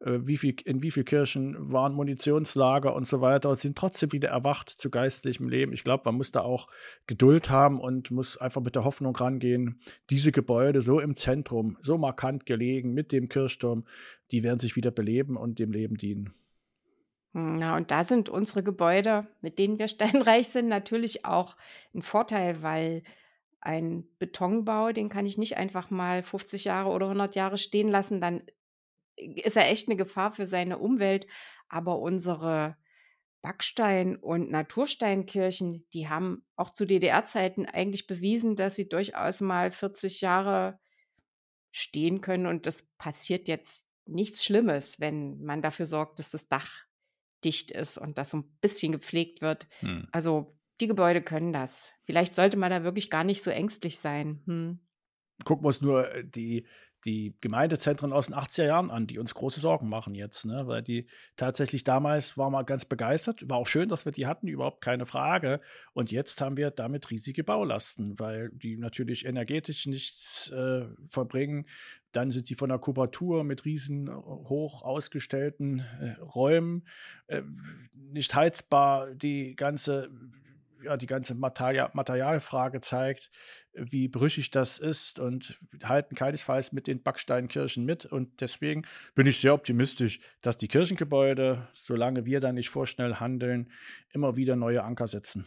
Äh, 0.00 0.18
wie 0.26 0.36
viel, 0.36 0.54
in 0.64 0.82
wie 0.82 0.90
vielen 0.90 1.06
Kirchen 1.06 1.72
waren 1.72 1.94
Munitionslager 1.94 2.94
und 2.94 3.06
so 3.06 3.20
weiter 3.20 3.48
und 3.48 3.56
sind 3.56 3.78
trotzdem 3.78 4.12
wieder 4.12 4.28
erwacht 4.28 4.68
zu 4.68 4.90
geistlichem 4.90 5.48
Leben. 5.48 5.72
Ich 5.72 5.84
glaube, 5.84 6.02
man 6.04 6.16
muss 6.16 6.32
da 6.32 6.40
auch 6.40 6.68
Geduld 7.06 7.50
haben 7.50 7.80
und 7.80 8.10
muss 8.10 8.36
einfach 8.36 8.62
mit 8.62 8.74
der 8.74 8.84
Hoffnung 8.84 9.16
rangehen, 9.16 9.80
diese 10.10 10.32
Gebäude 10.32 10.80
so 10.82 11.00
im 11.00 11.14
Zentrum, 11.14 11.78
so 11.80 11.96
markant 11.96 12.46
gelegen 12.46 12.92
mit 12.92 13.12
dem 13.12 13.28
Kirchturm, 13.28 13.84
die 14.32 14.42
werden 14.42 14.58
sich 14.58 14.76
wieder 14.76 14.90
beleben 14.90 15.36
und 15.36 15.58
dem 15.58 15.72
Leben 15.72 15.96
dienen. 15.96 16.34
Hm, 17.32 17.58
ja, 17.58 17.76
und 17.76 17.90
da 17.90 18.04
sind 18.04 18.28
unsere 18.28 18.62
Gebäude, 18.62 19.26
mit 19.40 19.58
denen 19.58 19.78
wir 19.78 19.88
steinreich 19.88 20.48
sind, 20.48 20.68
natürlich 20.68 21.24
auch 21.24 21.56
ein 21.94 22.02
Vorteil, 22.02 22.62
weil 22.62 23.02
ein 23.60 24.04
Betonbau, 24.18 24.92
den 24.92 25.08
kann 25.08 25.26
ich 25.26 25.38
nicht 25.38 25.56
einfach 25.56 25.90
mal 25.90 26.22
50 26.22 26.64
Jahre 26.64 26.90
oder 26.90 27.06
100 27.06 27.34
Jahre 27.34 27.58
stehen 27.58 27.88
lassen, 27.88 28.20
dann 28.20 28.42
ist 29.16 29.56
er 29.56 29.70
echt 29.70 29.88
eine 29.88 29.96
Gefahr 29.96 30.32
für 30.32 30.46
seine 30.46 30.78
Umwelt. 30.78 31.26
Aber 31.68 31.98
unsere 31.98 32.76
Backstein- 33.42 34.16
und 34.16 34.50
Natursteinkirchen, 34.50 35.86
die 35.92 36.08
haben 36.08 36.44
auch 36.56 36.70
zu 36.70 36.84
DDR-Zeiten 36.84 37.66
eigentlich 37.66 38.06
bewiesen, 38.06 38.56
dass 38.56 38.76
sie 38.76 38.88
durchaus 38.88 39.40
mal 39.40 39.70
40 39.70 40.20
Jahre 40.20 40.78
stehen 41.70 42.20
können. 42.20 42.46
Und 42.46 42.66
das 42.66 42.88
passiert 42.98 43.48
jetzt 43.48 43.86
nichts 44.06 44.44
Schlimmes, 44.44 45.00
wenn 45.00 45.42
man 45.42 45.62
dafür 45.62 45.86
sorgt, 45.86 46.18
dass 46.18 46.30
das 46.30 46.48
Dach 46.48 46.86
dicht 47.44 47.70
ist 47.70 47.98
und 47.98 48.18
das 48.18 48.30
so 48.30 48.38
ein 48.38 48.58
bisschen 48.60 48.92
gepflegt 48.92 49.42
wird. 49.42 49.66
Hm. 49.80 50.08
Also 50.12 50.56
die 50.80 50.88
Gebäude 50.88 51.22
können 51.22 51.52
das. 51.52 51.92
Vielleicht 52.04 52.34
sollte 52.34 52.56
man 52.56 52.70
da 52.70 52.82
wirklich 52.82 53.10
gar 53.10 53.24
nicht 53.24 53.42
so 53.42 53.50
ängstlich 53.50 53.98
sein. 53.98 54.42
Hm. 54.46 54.80
Gucken 55.44 55.64
wir 55.64 55.68
uns 55.68 55.80
nur 55.80 56.12
äh, 56.12 56.24
die 56.24 56.66
die 57.06 57.36
Gemeindezentren 57.40 58.12
aus 58.12 58.26
den 58.26 58.34
80er 58.34 58.66
Jahren 58.66 58.90
an, 58.90 59.06
die 59.06 59.18
uns 59.18 59.32
große 59.32 59.60
Sorgen 59.60 59.88
machen 59.88 60.14
jetzt, 60.14 60.44
ne? 60.44 60.66
weil 60.66 60.82
die 60.82 61.06
tatsächlich 61.36 61.84
damals 61.84 62.36
war 62.36 62.50
mal 62.50 62.64
ganz 62.64 62.84
begeistert, 62.84 63.48
war 63.48 63.58
auch 63.58 63.66
schön, 63.66 63.88
dass 63.88 64.04
wir 64.04 64.12
die 64.12 64.26
hatten, 64.26 64.48
überhaupt 64.48 64.82
keine 64.82 65.06
Frage. 65.06 65.60
Und 65.94 66.10
jetzt 66.10 66.40
haben 66.40 66.56
wir 66.56 66.70
damit 66.70 67.10
riesige 67.10 67.44
Baulasten, 67.44 68.18
weil 68.18 68.50
die 68.52 68.76
natürlich 68.76 69.24
energetisch 69.24 69.86
nichts 69.86 70.50
äh, 70.50 70.86
verbringen. 71.08 71.66
Dann 72.10 72.32
sind 72.32 72.50
die 72.50 72.54
von 72.56 72.70
der 72.70 72.78
Kubatur 72.78 73.44
mit 73.44 73.64
riesen 73.64 74.12
hoch 74.12 74.82
ausgestellten 74.82 75.80
äh, 76.00 76.20
Räumen 76.20 76.88
äh, 77.28 77.42
nicht 77.94 78.34
heizbar. 78.34 79.14
Die 79.14 79.54
ganze 79.54 80.10
ja, 80.82 80.96
die 80.96 81.06
ganze 81.06 81.34
Material 81.34 81.90
Materialfrage 81.92 82.80
zeigt, 82.80 83.30
wie 83.76 84.08
brüchig 84.08 84.50
das 84.50 84.78
ist 84.78 85.18
und 85.18 85.58
halten 85.82 86.14
keinesfalls 86.14 86.72
mit 86.72 86.86
den 86.86 87.02
Backsteinkirchen 87.02 87.84
mit. 87.84 88.06
Und 88.06 88.40
deswegen 88.40 88.82
bin 89.14 89.26
ich 89.26 89.40
sehr 89.40 89.54
optimistisch, 89.54 90.20
dass 90.40 90.56
die 90.56 90.68
Kirchengebäude, 90.68 91.68
solange 91.74 92.24
wir 92.24 92.40
da 92.40 92.52
nicht 92.52 92.70
vorschnell 92.70 93.16
handeln, 93.16 93.70
immer 94.12 94.36
wieder 94.36 94.56
neue 94.56 94.82
Anker 94.82 95.06
setzen. 95.06 95.46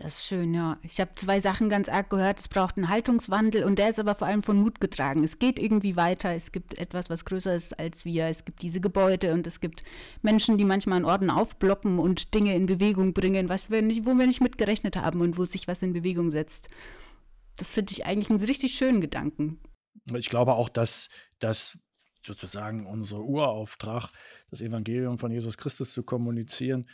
Das 0.00 0.14
ist 0.14 0.26
schön, 0.28 0.54
ja. 0.54 0.78
Ich 0.82 0.98
habe 0.98 1.10
zwei 1.16 1.40
Sachen 1.40 1.68
ganz 1.68 1.90
arg 1.90 2.08
gehört. 2.08 2.40
Es 2.40 2.48
braucht 2.48 2.78
einen 2.78 2.88
Haltungswandel 2.88 3.64
und 3.64 3.78
der 3.78 3.90
ist 3.90 3.98
aber 3.98 4.14
vor 4.14 4.26
allem 4.26 4.42
von 4.42 4.56
Mut 4.56 4.80
getragen. 4.80 5.22
Es 5.24 5.38
geht 5.38 5.58
irgendwie 5.58 5.94
weiter. 5.94 6.34
Es 6.34 6.52
gibt 6.52 6.78
etwas, 6.78 7.10
was 7.10 7.26
größer 7.26 7.54
ist 7.54 7.78
als 7.78 8.06
wir. 8.06 8.24
Es 8.24 8.46
gibt 8.46 8.62
diese 8.62 8.80
Gebäude 8.80 9.34
und 9.34 9.46
es 9.46 9.60
gibt 9.60 9.84
Menschen, 10.22 10.56
die 10.56 10.64
manchmal 10.64 11.00
an 11.00 11.04
Orten 11.04 11.28
aufploppen 11.28 11.98
und 11.98 12.32
Dinge 12.34 12.54
in 12.54 12.64
Bewegung 12.64 13.12
bringen, 13.12 13.50
was 13.50 13.70
wir 13.70 13.82
nicht, 13.82 14.06
wo 14.06 14.14
wir 14.14 14.26
nicht 14.26 14.40
mitgerechnet 14.40 14.96
haben 14.96 15.20
und 15.20 15.36
wo 15.36 15.44
sich 15.44 15.68
was 15.68 15.82
in 15.82 15.92
Bewegung 15.92 16.30
setzt. 16.30 16.68
Das 17.56 17.74
finde 17.74 17.92
ich 17.92 18.06
eigentlich 18.06 18.30
einen 18.30 18.42
richtig 18.42 18.72
schönen 18.72 19.02
Gedanken. 19.02 19.60
Ich 20.14 20.30
glaube 20.30 20.54
auch, 20.54 20.70
dass, 20.70 21.10
dass 21.40 21.76
sozusagen 22.24 22.86
unser 22.86 23.20
Urauftrag, 23.20 24.08
das 24.50 24.62
Evangelium 24.62 25.18
von 25.18 25.30
Jesus 25.30 25.58
Christus 25.58 25.92
zu 25.92 26.02
kommunizieren, 26.02 26.88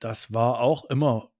das 0.00 0.34
war 0.34 0.60
auch 0.60 0.86
immer 0.86 1.31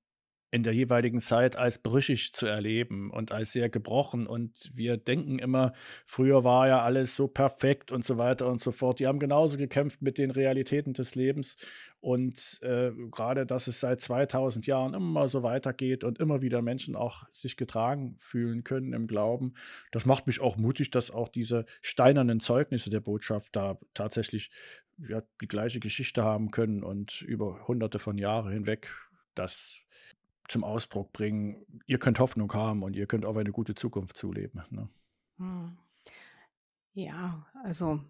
in 0.52 0.62
der 0.62 0.74
jeweiligen 0.74 1.22
Zeit 1.22 1.56
als 1.56 1.78
brüchig 1.78 2.34
zu 2.34 2.46
erleben 2.46 3.10
und 3.10 3.32
als 3.32 3.52
sehr 3.52 3.70
gebrochen. 3.70 4.26
Und 4.26 4.70
wir 4.74 4.98
denken 4.98 5.38
immer, 5.38 5.72
früher 6.04 6.44
war 6.44 6.68
ja 6.68 6.82
alles 6.82 7.16
so 7.16 7.26
perfekt 7.26 7.90
und 7.90 8.04
so 8.04 8.18
weiter 8.18 8.48
und 8.48 8.60
so 8.60 8.70
fort. 8.70 8.98
Die 8.98 9.06
haben 9.06 9.18
genauso 9.18 9.56
gekämpft 9.56 10.02
mit 10.02 10.18
den 10.18 10.30
Realitäten 10.30 10.92
des 10.92 11.14
Lebens. 11.14 11.56
Und 12.00 12.60
äh, 12.62 12.90
gerade, 13.10 13.46
dass 13.46 13.66
es 13.66 13.80
seit 13.80 14.02
2000 14.02 14.66
Jahren 14.66 14.92
immer 14.92 15.26
so 15.30 15.42
weitergeht 15.42 16.04
und 16.04 16.18
immer 16.18 16.42
wieder 16.42 16.60
Menschen 16.60 16.96
auch 16.96 17.24
sich 17.32 17.56
getragen 17.56 18.16
fühlen 18.18 18.62
können 18.62 18.92
im 18.92 19.06
Glauben, 19.06 19.54
das 19.90 20.04
macht 20.04 20.26
mich 20.26 20.42
auch 20.42 20.58
mutig, 20.58 20.90
dass 20.90 21.10
auch 21.10 21.30
diese 21.30 21.64
steinernen 21.80 22.40
Zeugnisse 22.40 22.90
der 22.90 23.00
Botschaft 23.00 23.56
da 23.56 23.78
tatsächlich 23.94 24.50
ja, 24.98 25.22
die 25.40 25.48
gleiche 25.48 25.80
Geschichte 25.80 26.22
haben 26.24 26.50
können 26.50 26.82
und 26.82 27.22
über 27.22 27.66
hunderte 27.66 27.98
von 27.98 28.18
Jahren 28.18 28.52
hinweg 28.52 28.92
das 29.34 29.80
zum 30.48 30.64
Ausdruck 30.64 31.12
bringen, 31.12 31.64
ihr 31.86 31.98
könnt 31.98 32.18
Hoffnung 32.18 32.52
haben 32.52 32.82
und 32.82 32.96
ihr 32.96 33.06
könnt 33.06 33.24
auf 33.24 33.36
eine 33.36 33.52
gute 33.52 33.74
Zukunft 33.74 34.16
zuleben. 34.16 34.62
Ne? 34.70 34.88
Hm. 35.38 35.76
Ja, 36.94 37.46
also 37.64 38.00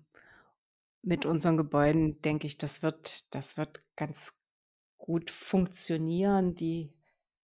mit 1.02 1.26
unseren 1.26 1.56
Gebäuden 1.56 2.20
denke 2.22 2.46
ich, 2.46 2.58
das 2.58 2.82
wird, 2.82 3.34
das 3.34 3.56
wird 3.56 3.82
ganz 3.96 4.42
gut 4.98 5.30
funktionieren. 5.30 6.54
Die 6.54 6.92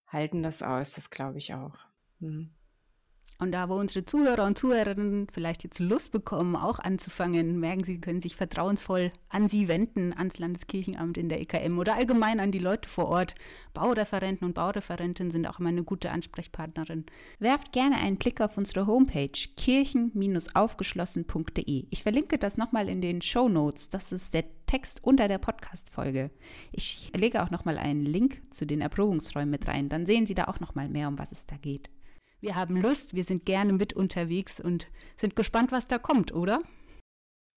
halten 0.07 0.43
das 0.43 0.63
aus, 0.63 0.93
das 0.93 1.11
glaube 1.11 1.39
ich 1.39 1.55
auch. 1.55 1.79
Hm. 2.21 2.51
Und 3.41 3.53
da, 3.53 3.69
wo 3.69 3.77
unsere 3.77 4.05
Zuhörer 4.05 4.47
und 4.47 4.59
Zuhörerinnen 4.59 5.29
vielleicht 5.33 5.63
jetzt 5.63 5.79
Lust 5.79 6.11
bekommen, 6.11 6.57
auch 6.57 6.81
anzufangen, 6.81 7.61
merken 7.61 7.85
sie, 7.85 8.01
können 8.01 8.21
sich 8.21 8.35
vertrauensvoll 8.35 9.13
an 9.29 9.47
sie 9.47 9.69
wenden, 9.69 10.13
ans 10.13 10.41
Landeskirchenamt 10.41 11.17
in 11.17 11.29
der 11.29 11.41
EKM 11.41 11.79
oder 11.79 11.95
allgemein 11.95 12.41
an 12.41 12.51
die 12.51 12.59
Leute 12.59 12.89
vor 12.89 13.07
Ort. 13.07 13.37
Baureferenten 13.75 14.45
und 14.45 14.55
Baureferentinnen 14.55 15.31
sind 15.31 15.47
auch 15.47 15.61
immer 15.61 15.69
eine 15.69 15.85
gute 15.85 16.11
Ansprechpartnerin. 16.11 17.07
Werft 17.39 17.71
gerne 17.71 17.99
einen 17.99 18.17
Blick 18.17 18.41
auf 18.41 18.59
unsere 18.59 18.89
Homepage 18.89 19.31
kirchen-aufgeschlossen.de. 19.57 21.87
Ich 21.91 22.03
verlinke 22.03 22.39
das 22.39 22.57
nochmal 22.57 22.89
in 22.89 23.01
den 23.01 23.23
Show 23.23 23.49
Notes. 23.49 23.89
Das 23.89 24.11
ist 24.11 24.35
der 24.35 24.47
Text 24.67 25.05
unter 25.05 25.29
der 25.29 25.39
Podcast-Folge. 25.39 26.31
Ich 26.73 27.13
lege 27.15 27.45
auch 27.45 27.51
nochmal 27.51 27.79
einen 27.79 28.05
Link 28.05 28.43
zu 28.51 28.67
den 28.67 28.81
Erprobungsräumen 28.81 29.51
mit 29.51 29.69
rein. 29.69 29.89
Dann 29.89 30.07
sehen 30.07 30.27
Sie 30.27 30.35
da 30.35 30.47
auch 30.47 30.59
nochmal 30.59 30.89
mehr, 30.89 31.07
um 31.07 31.21
was 31.21 31.31
es 31.31 31.47
da 31.47 31.57
geht. 31.57 31.89
Wir 32.41 32.55
haben 32.55 32.77
Lust, 32.77 33.15
wir 33.15 33.25
sind 33.25 33.45
gerne 33.45 33.73
mit 33.73 33.93
unterwegs 33.93 34.61
und 34.61 34.87
sind 35.17 35.35
gespannt, 35.35 35.73
was 35.73 35.89
da 35.89 35.99
kommt, 35.99 36.33
oder? 36.33 36.61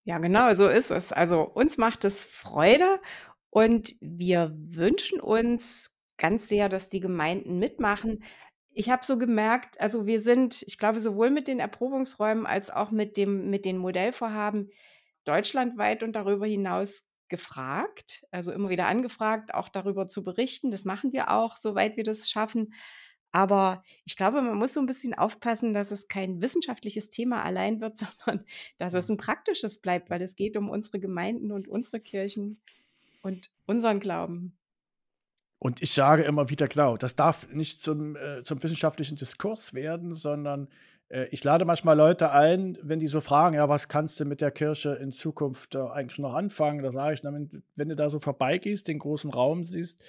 Ja, 0.04 0.18
genau, 0.18 0.54
so 0.56 0.68
ist 0.68 0.90
es. 0.90 1.12
Also 1.14 1.44
uns 1.44 1.78
macht 1.78 2.04
es 2.06 2.24
Freude 2.24 3.00
und 3.52 3.96
wir 4.02 4.52
wünschen 4.56 5.20
uns 5.20 5.92
ganz 6.18 6.48
sehr, 6.48 6.70
dass 6.70 6.90
die 6.90 7.00
Gemeinden 7.00 7.60
mitmachen. 7.60 8.24
Ich 8.74 8.90
habe 8.90 9.06
so 9.06 9.18
gemerkt, 9.18 9.80
also 9.80 10.06
wir 10.08 10.20
sind, 10.20 10.64
ich 10.64 10.78
glaube, 10.78 11.00
sowohl 11.00 11.30
mit 11.30 11.48
den 11.48 11.60
Erprobungsräumen 11.60 12.48
als 12.48 12.72
auch 12.72 12.90
mit 12.90 13.18
dem 13.18 13.50
mit 13.50 13.66
den 13.66 13.78
Modellvorhaben 13.78 14.72
deutschlandweit 15.26 16.02
und 16.02 16.16
darüber 16.16 16.48
hinaus 16.48 17.08
gefragt, 17.28 18.26
also 18.32 18.52
immer 18.52 18.70
wieder 18.70 18.88
angefragt, 18.88 19.54
auch 19.54 19.70
darüber 19.70 20.08
zu 20.08 20.24
berichten. 20.24 20.72
Das 20.72 20.86
machen 20.86 21.14
wir 21.14 21.30
auch, 21.32 21.58
soweit 21.58 21.98
wir 21.98 22.04
das 22.04 22.30
schaffen. 22.30 22.74
Aber 23.32 23.84
ich 24.06 24.18
glaube, 24.18 24.42
man 24.42 24.58
muss 24.58 24.74
so 24.74 24.80
ein 24.80 24.86
bisschen 24.86 25.14
aufpassen, 25.14 25.74
dass 25.74 25.92
es 25.92 26.08
kein 26.08 26.42
wissenschaftliches 26.42 27.10
Thema 27.10 27.44
allein 27.44 27.80
wird, 27.80 27.98
sondern 28.26 28.46
dass 28.78 28.94
es 28.94 29.10
ein 29.10 29.18
praktisches 29.18 29.78
bleibt, 29.78 30.10
weil 30.10 30.22
es 30.22 30.36
geht 30.36 30.58
um 30.58 30.70
unsere 30.70 31.00
Gemeinden 31.00 31.52
und 31.52 31.68
unsere 31.68 32.00
Kirchen 32.00 32.62
und 33.22 33.50
unseren 33.66 34.00
Glauben. 34.00 34.58
Und 35.60 35.82
ich 35.82 35.94
sage 35.94 36.24
immer 36.24 36.50
wieder, 36.50 36.68
klar, 36.68 36.98
das 36.98 37.16
darf 37.16 37.48
nicht 37.50 37.80
zum, 37.80 38.16
äh, 38.16 38.44
zum 38.44 38.62
wissenschaftlichen 38.64 39.16
Diskurs 39.16 39.76
werden, 39.76 40.16
sondern 40.16 40.68
äh, 41.10 41.28
ich 41.30 41.44
lade 41.44 41.66
manchmal 41.66 41.96
Leute 41.96 42.32
ein, 42.32 42.80
wenn 42.82 42.98
die 42.98 43.08
so 43.08 43.22
fragen, 43.22 43.56
ja, 43.56 43.70
was 43.70 43.88
kannst 43.88 44.20
du 44.20 44.26
mit 44.26 44.42
der 44.42 44.50
Kirche 44.50 44.96
in 44.96 45.12
Zukunft 45.12 45.76
äh, 45.76 45.80
eigentlich 45.80 46.18
noch 46.18 46.34
anfangen? 46.34 46.82
Da 46.82 46.92
sage 46.92 47.14
ich, 47.14 47.24
na, 47.24 47.32
wenn, 47.32 47.64
wenn 47.76 47.90
du 47.90 47.96
da 47.96 48.10
so 48.10 48.18
vorbeigehst, 48.18 48.88
den 48.88 48.98
großen 48.98 49.30
Raum 49.30 49.64
siehst, 49.64 50.04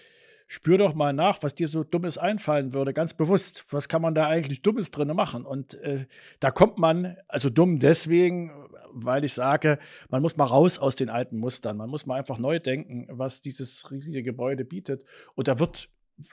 spür 0.52 0.76
doch 0.76 0.92
mal 0.92 1.14
nach, 1.14 1.42
was 1.42 1.54
dir 1.54 1.66
so 1.66 1.82
Dummes 1.82 2.18
einfallen 2.18 2.74
würde, 2.74 2.92
ganz 2.92 3.14
bewusst. 3.14 3.64
Was 3.70 3.88
kann 3.88 4.02
man 4.02 4.14
da 4.14 4.28
eigentlich 4.28 4.60
Dummes 4.60 4.90
drin 4.90 5.08
machen? 5.08 5.46
Und 5.46 5.76
äh, 5.76 6.04
da 6.40 6.50
kommt 6.50 6.76
man, 6.76 7.16
also 7.26 7.48
dumm 7.48 7.78
deswegen, 7.78 8.52
weil 8.92 9.24
ich 9.24 9.32
sage, 9.32 9.78
man 10.10 10.20
muss 10.20 10.36
mal 10.36 10.44
raus 10.44 10.78
aus 10.78 10.94
den 10.94 11.08
alten 11.08 11.38
Mustern. 11.38 11.78
Man 11.78 11.88
muss 11.88 12.04
mal 12.04 12.18
einfach 12.18 12.36
neu 12.36 12.58
denken, 12.58 13.06
was 13.08 13.40
dieses 13.40 13.90
riesige 13.90 14.22
Gebäude 14.22 14.66
bietet. 14.66 15.06
Und 15.36 15.48
da 15.48 15.58
wird 15.58 15.88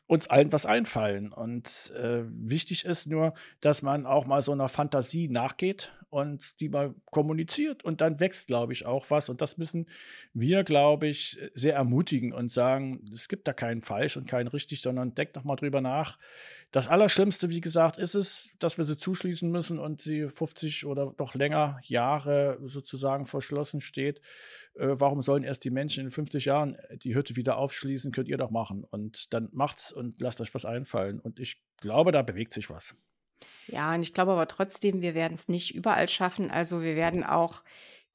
uns 0.05 0.27
allen 0.27 0.51
was 0.51 0.65
einfallen. 0.65 1.31
Und 1.31 1.93
äh, 1.95 2.23
wichtig 2.25 2.83
ist 2.83 3.07
nur, 3.07 3.33
dass 3.61 3.83
man 3.83 4.05
auch 4.05 4.25
mal 4.25 4.41
so 4.41 4.51
einer 4.51 4.67
Fantasie 4.67 5.29
nachgeht 5.29 5.93
und 6.09 6.59
die 6.59 6.69
mal 6.69 6.95
kommuniziert 7.11 7.83
und 7.83 8.01
dann 8.01 8.19
wächst, 8.19 8.47
glaube 8.47 8.73
ich, 8.73 8.85
auch 8.85 9.09
was. 9.09 9.29
Und 9.29 9.41
das 9.41 9.57
müssen 9.57 9.87
wir, 10.33 10.63
glaube 10.63 11.07
ich, 11.07 11.37
sehr 11.53 11.75
ermutigen 11.75 12.33
und 12.33 12.51
sagen, 12.51 13.05
es 13.13 13.27
gibt 13.27 13.47
da 13.47 13.53
keinen 13.53 13.83
falsch 13.83 14.17
und 14.17 14.27
keinen 14.27 14.47
richtig, 14.47 14.81
sondern 14.81 15.13
denkt 15.13 15.37
doch 15.37 15.43
mal 15.43 15.55
drüber 15.55 15.81
nach. 15.81 16.17
Das 16.71 16.87
Allerschlimmste, 16.87 17.49
wie 17.49 17.61
gesagt, 17.61 17.97
ist 17.97 18.13
es, 18.13 18.51
dass 18.59 18.77
wir 18.77 18.85
sie 18.85 18.97
zuschließen 18.97 19.49
müssen 19.49 19.79
und 19.79 20.01
sie 20.01 20.29
50 20.29 20.85
oder 20.85 21.15
noch 21.17 21.33
länger 21.33 21.79
Jahre 21.83 22.59
sozusagen 22.63 23.25
verschlossen 23.25 23.81
steht. 23.81 24.19
Äh, 24.75 24.89
warum 24.91 25.21
sollen 25.21 25.43
erst 25.43 25.63
die 25.63 25.71
Menschen 25.71 26.05
in 26.05 26.11
50 26.11 26.45
Jahren 26.45 26.77
die 27.03 27.15
Hütte 27.15 27.35
wieder 27.35 27.57
aufschließen? 27.57 28.11
Könnt 28.11 28.27
ihr 28.27 28.37
doch 28.37 28.51
machen. 28.51 28.83
Und 28.83 29.33
dann 29.33 29.49
macht's 29.51 29.91
und 29.91 30.21
lasst 30.21 30.41
euch 30.41 30.53
was 30.53 30.65
einfallen. 30.65 31.19
Und 31.19 31.39
ich 31.39 31.61
glaube, 31.77 32.11
da 32.11 32.21
bewegt 32.21 32.53
sich 32.53 32.69
was. 32.69 32.95
Ja, 33.67 33.93
und 33.93 34.01
ich 34.01 34.13
glaube 34.13 34.31
aber 34.31 34.47
trotzdem, 34.47 35.01
wir 35.01 35.15
werden 35.15 35.33
es 35.33 35.47
nicht 35.47 35.75
überall 35.75 36.09
schaffen. 36.09 36.51
Also 36.51 36.81
wir 36.81 36.95
werden 36.95 37.23
auch 37.23 37.63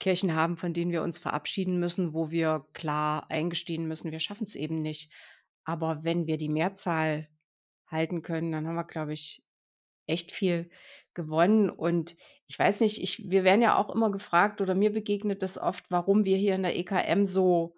Kirchen 0.01 0.35
haben, 0.35 0.57
von 0.57 0.72
denen 0.72 0.93
wir 0.93 1.03
uns 1.03 1.18
verabschieden 1.18 1.79
müssen, 1.79 2.14
wo 2.14 2.31
wir 2.31 2.66
klar 2.72 3.31
eingestehen 3.31 3.87
müssen, 3.87 4.11
wir 4.11 4.20
schaffen 4.20 4.45
es 4.45 4.57
eben 4.57 4.83
nicht. 4.83 5.12
Aber 5.64 6.05
wenn 6.05 6.27
wir 6.27 6.37
die 6.37 6.49
Mehrzahl 6.49 7.29
halten 7.87 8.22
können, 8.22 8.53
dann 8.53 8.66
haben 8.66 8.75
wir, 8.75 8.85
glaube 8.85 9.12
ich, 9.12 9.45
echt 10.07 10.33
viel 10.33 10.68
gewonnen. 11.14 11.70
Und 11.70 12.16
ich 12.47 12.59
weiß 12.59 12.81
nicht, 12.81 13.03
ich, 13.03 13.31
wir 13.31 13.45
werden 13.45 13.62
ja 13.62 13.77
auch 13.77 13.95
immer 13.95 14.11
gefragt 14.11 14.61
oder 14.61 14.75
mir 14.75 14.93
begegnet 14.93 15.43
das 15.43 15.59
oft, 15.59 15.91
warum 15.91 16.25
wir 16.25 16.37
hier 16.37 16.55
in 16.55 16.62
der 16.62 16.77
EKM 16.77 17.25
so, 17.25 17.77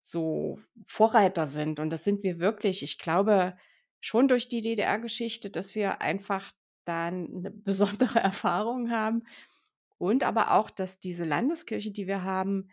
so 0.00 0.58
Vorreiter 0.86 1.46
sind. 1.46 1.80
Und 1.80 1.90
das 1.90 2.04
sind 2.04 2.22
wir 2.22 2.38
wirklich. 2.38 2.82
Ich 2.82 2.98
glaube 2.98 3.56
schon 4.00 4.28
durch 4.28 4.48
die 4.48 4.60
DDR-Geschichte, 4.60 5.50
dass 5.50 5.74
wir 5.74 6.00
einfach 6.00 6.52
da 6.86 7.06
eine 7.06 7.50
besondere 7.64 8.18
Erfahrung 8.18 8.90
haben. 8.90 9.24
Und 9.98 10.24
aber 10.24 10.52
auch, 10.52 10.70
dass 10.70 11.00
diese 11.00 11.24
Landeskirche, 11.24 11.90
die 11.90 12.06
wir 12.06 12.22
haben, 12.22 12.70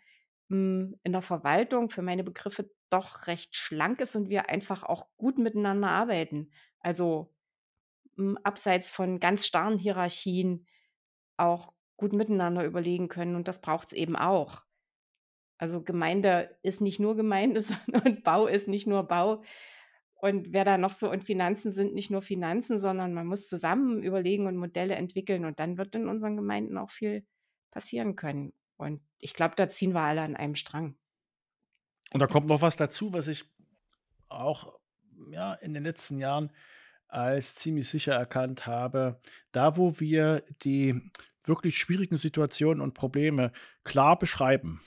hm, 0.50 1.00
in 1.04 1.12
der 1.12 1.22
Verwaltung 1.22 1.90
für 1.90 2.02
meine 2.02 2.24
Begriffe 2.24 2.70
doch 2.90 3.28
recht 3.28 3.56
schlank 3.56 4.02
ist 4.02 4.16
und 4.16 4.30
wir 4.30 4.50
einfach 4.50 4.84
auch 4.84 5.08
gut 5.18 5.38
miteinander 5.38 5.90
arbeiten. 5.90 6.52
Also 6.80 7.34
hm, 8.18 8.38
abseits 8.44 8.92
von 8.92 9.20
ganz 9.20 9.46
starren 9.46 9.78
Hierarchien 9.78 10.68
auch 11.38 11.74
gut 11.98 12.14
miteinander 12.14 12.66
überlegen 12.66 13.08
können. 13.08 13.36
Und 13.36 13.48
das 13.48 13.62
braucht 13.62 13.88
es 13.88 13.94
eben 13.94 14.16
auch. 14.16 14.64
Also 15.58 15.82
Gemeinde 15.82 16.58
ist 16.62 16.82
nicht 16.82 17.00
nur 17.00 17.16
Gemeinde, 17.16 17.62
sondern 17.94 18.22
Bau 18.22 18.48
ist 18.48 18.68
nicht 18.68 18.88
nur 18.88 19.04
Bau. 19.04 19.44
Und 20.24 20.54
wer 20.54 20.64
da 20.64 20.78
noch 20.78 20.94
so, 20.94 21.12
und 21.12 21.26
Finanzen 21.26 21.70
sind 21.70 21.94
nicht 21.94 22.10
nur 22.10 22.22
Finanzen, 22.22 22.80
sondern 22.80 23.14
man 23.14 23.28
muss 23.28 23.50
zusammen 23.50 24.02
überlegen 24.02 24.48
und 24.48 24.56
Modelle 24.56 24.96
entwickeln 24.96 25.44
und 25.44 25.60
dann 25.60 25.78
wird 25.78 25.96
in 25.96 26.08
unseren 26.08 26.38
Gemeinden 26.38 26.78
auch 26.78 26.92
viel 26.92 27.28
passieren 27.72 28.16
können. 28.16 28.54
Und 28.78 29.02
ich 29.20 29.34
glaube, 29.34 29.56
da 29.58 29.68
ziehen 29.68 29.92
wir 29.92 30.00
alle 30.00 30.22
an 30.22 30.38
einem 30.38 30.56
Strang. 30.56 30.96
Und 32.14 32.22
da 32.22 32.28
kommt 32.28 32.48
noch 32.48 32.62
was 32.62 32.78
dazu, 32.78 33.12
was 33.12 33.28
ich 33.28 33.44
auch 34.30 34.80
ja, 35.30 35.56
in 35.56 35.74
den 35.74 35.84
letzten 35.84 36.20
Jahren 36.20 36.54
als 37.10 37.56
ziemlich 37.56 37.90
sicher 37.90 38.14
erkannt 38.14 38.66
habe. 38.66 39.20
Da, 39.52 39.76
wo 39.76 40.00
wir 40.00 40.46
die 40.62 41.02
wirklich 41.44 41.78
schwierigen 41.78 42.16
Situationen 42.16 42.80
und 42.80 42.94
Probleme 42.94 43.52
klar 43.84 44.18
beschreiben, 44.18 44.80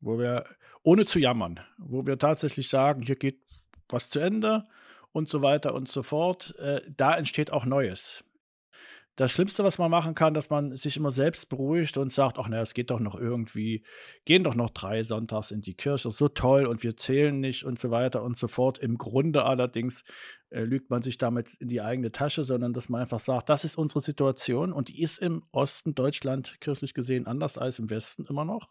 wo 0.00 0.18
wir, 0.18 0.44
ohne 0.82 1.06
zu 1.06 1.18
jammern, 1.18 1.60
wo 1.78 2.06
wir 2.06 2.18
tatsächlich 2.18 2.68
sagen, 2.68 3.00
hier 3.00 3.16
geht 3.16 3.45
was 3.88 4.10
zu 4.10 4.20
Ende 4.20 4.64
und 5.12 5.28
so 5.28 5.42
weiter 5.42 5.74
und 5.74 5.88
so 5.88 6.02
fort. 6.02 6.54
Äh, 6.58 6.80
da 6.96 7.16
entsteht 7.16 7.52
auch 7.52 7.64
Neues 7.64 8.24
das 9.16 9.32
Schlimmste, 9.32 9.64
was 9.64 9.78
man 9.78 9.90
machen 9.90 10.14
kann, 10.14 10.34
dass 10.34 10.50
man 10.50 10.76
sich 10.76 10.98
immer 10.98 11.10
selbst 11.10 11.48
beruhigt 11.48 11.96
und 11.96 12.12
sagt, 12.12 12.38
ach 12.38 12.48
naja, 12.48 12.62
es 12.62 12.74
geht 12.74 12.90
doch 12.90 13.00
noch 13.00 13.18
irgendwie, 13.18 13.82
gehen 14.26 14.44
doch 14.44 14.54
noch 14.54 14.68
drei 14.68 15.02
Sonntags 15.02 15.50
in 15.50 15.62
die 15.62 15.74
Kirche, 15.74 16.10
so 16.10 16.28
toll 16.28 16.66
und 16.66 16.82
wir 16.82 16.98
zählen 16.98 17.40
nicht 17.40 17.64
und 17.64 17.78
so 17.78 17.90
weiter 17.90 18.22
und 18.22 18.36
so 18.36 18.46
fort. 18.46 18.78
Im 18.78 18.98
Grunde 18.98 19.44
allerdings 19.44 20.04
äh, 20.50 20.60
lügt 20.64 20.90
man 20.90 21.00
sich 21.00 21.16
damit 21.16 21.54
in 21.54 21.68
die 21.68 21.80
eigene 21.80 22.12
Tasche, 22.12 22.44
sondern 22.44 22.74
dass 22.74 22.90
man 22.90 23.00
einfach 23.00 23.18
sagt, 23.18 23.48
das 23.48 23.64
ist 23.64 23.78
unsere 23.78 24.02
Situation 24.02 24.70
und 24.70 24.88
die 24.88 25.02
ist 25.02 25.18
im 25.18 25.44
Osten 25.50 25.94
Deutschland 25.94 26.60
kirchlich 26.60 26.92
gesehen 26.92 27.26
anders 27.26 27.56
als 27.56 27.78
im 27.78 27.88
Westen 27.88 28.26
immer 28.26 28.44
noch. 28.44 28.68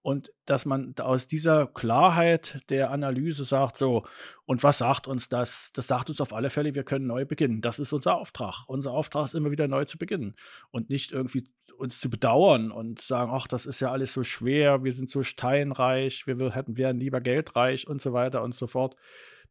Und 0.00 0.32
dass 0.46 0.64
man 0.64 0.94
aus 1.00 1.26
dieser 1.26 1.66
Klarheit 1.66 2.60
der 2.70 2.90
Analyse 2.90 3.44
sagt, 3.44 3.76
so, 3.76 4.06
und 4.46 4.62
was 4.62 4.78
sagt 4.78 5.06
uns 5.08 5.28
das? 5.28 5.70
Das 5.74 5.86
sagt 5.86 6.08
uns 6.08 6.20
auf 6.20 6.32
alle 6.32 6.50
Fälle, 6.50 6.74
wir 6.74 6.84
können 6.84 7.06
neu 7.06 7.24
beginnen. 7.24 7.60
Das 7.60 7.78
ist 7.78 7.92
unser 7.92 8.16
Auftrag. 8.16 8.64
Unser 8.68 8.92
Auftrag 8.92 9.26
ist 9.26 9.34
immer 9.34 9.50
wieder 9.50 9.68
neu 9.68 9.84
zu 9.84 9.98
beginnen 9.98 10.34
und 10.70 10.88
nicht 10.88 11.12
irgendwie 11.12 11.44
uns 11.76 12.00
zu 12.00 12.10
bedauern 12.10 12.70
und 12.70 13.00
sagen, 13.00 13.30
ach, 13.32 13.46
das 13.46 13.66
ist 13.66 13.80
ja 13.80 13.90
alles 13.90 14.12
so 14.12 14.24
schwer, 14.24 14.82
wir 14.84 14.92
sind 14.92 15.10
so 15.10 15.22
steinreich, 15.22 16.26
wir 16.26 16.54
hätten, 16.54 16.76
wären 16.76 16.98
lieber 16.98 17.20
geldreich 17.20 17.86
und 17.86 18.00
so 18.00 18.12
weiter 18.12 18.42
und 18.42 18.54
so 18.54 18.66
fort. 18.66 18.96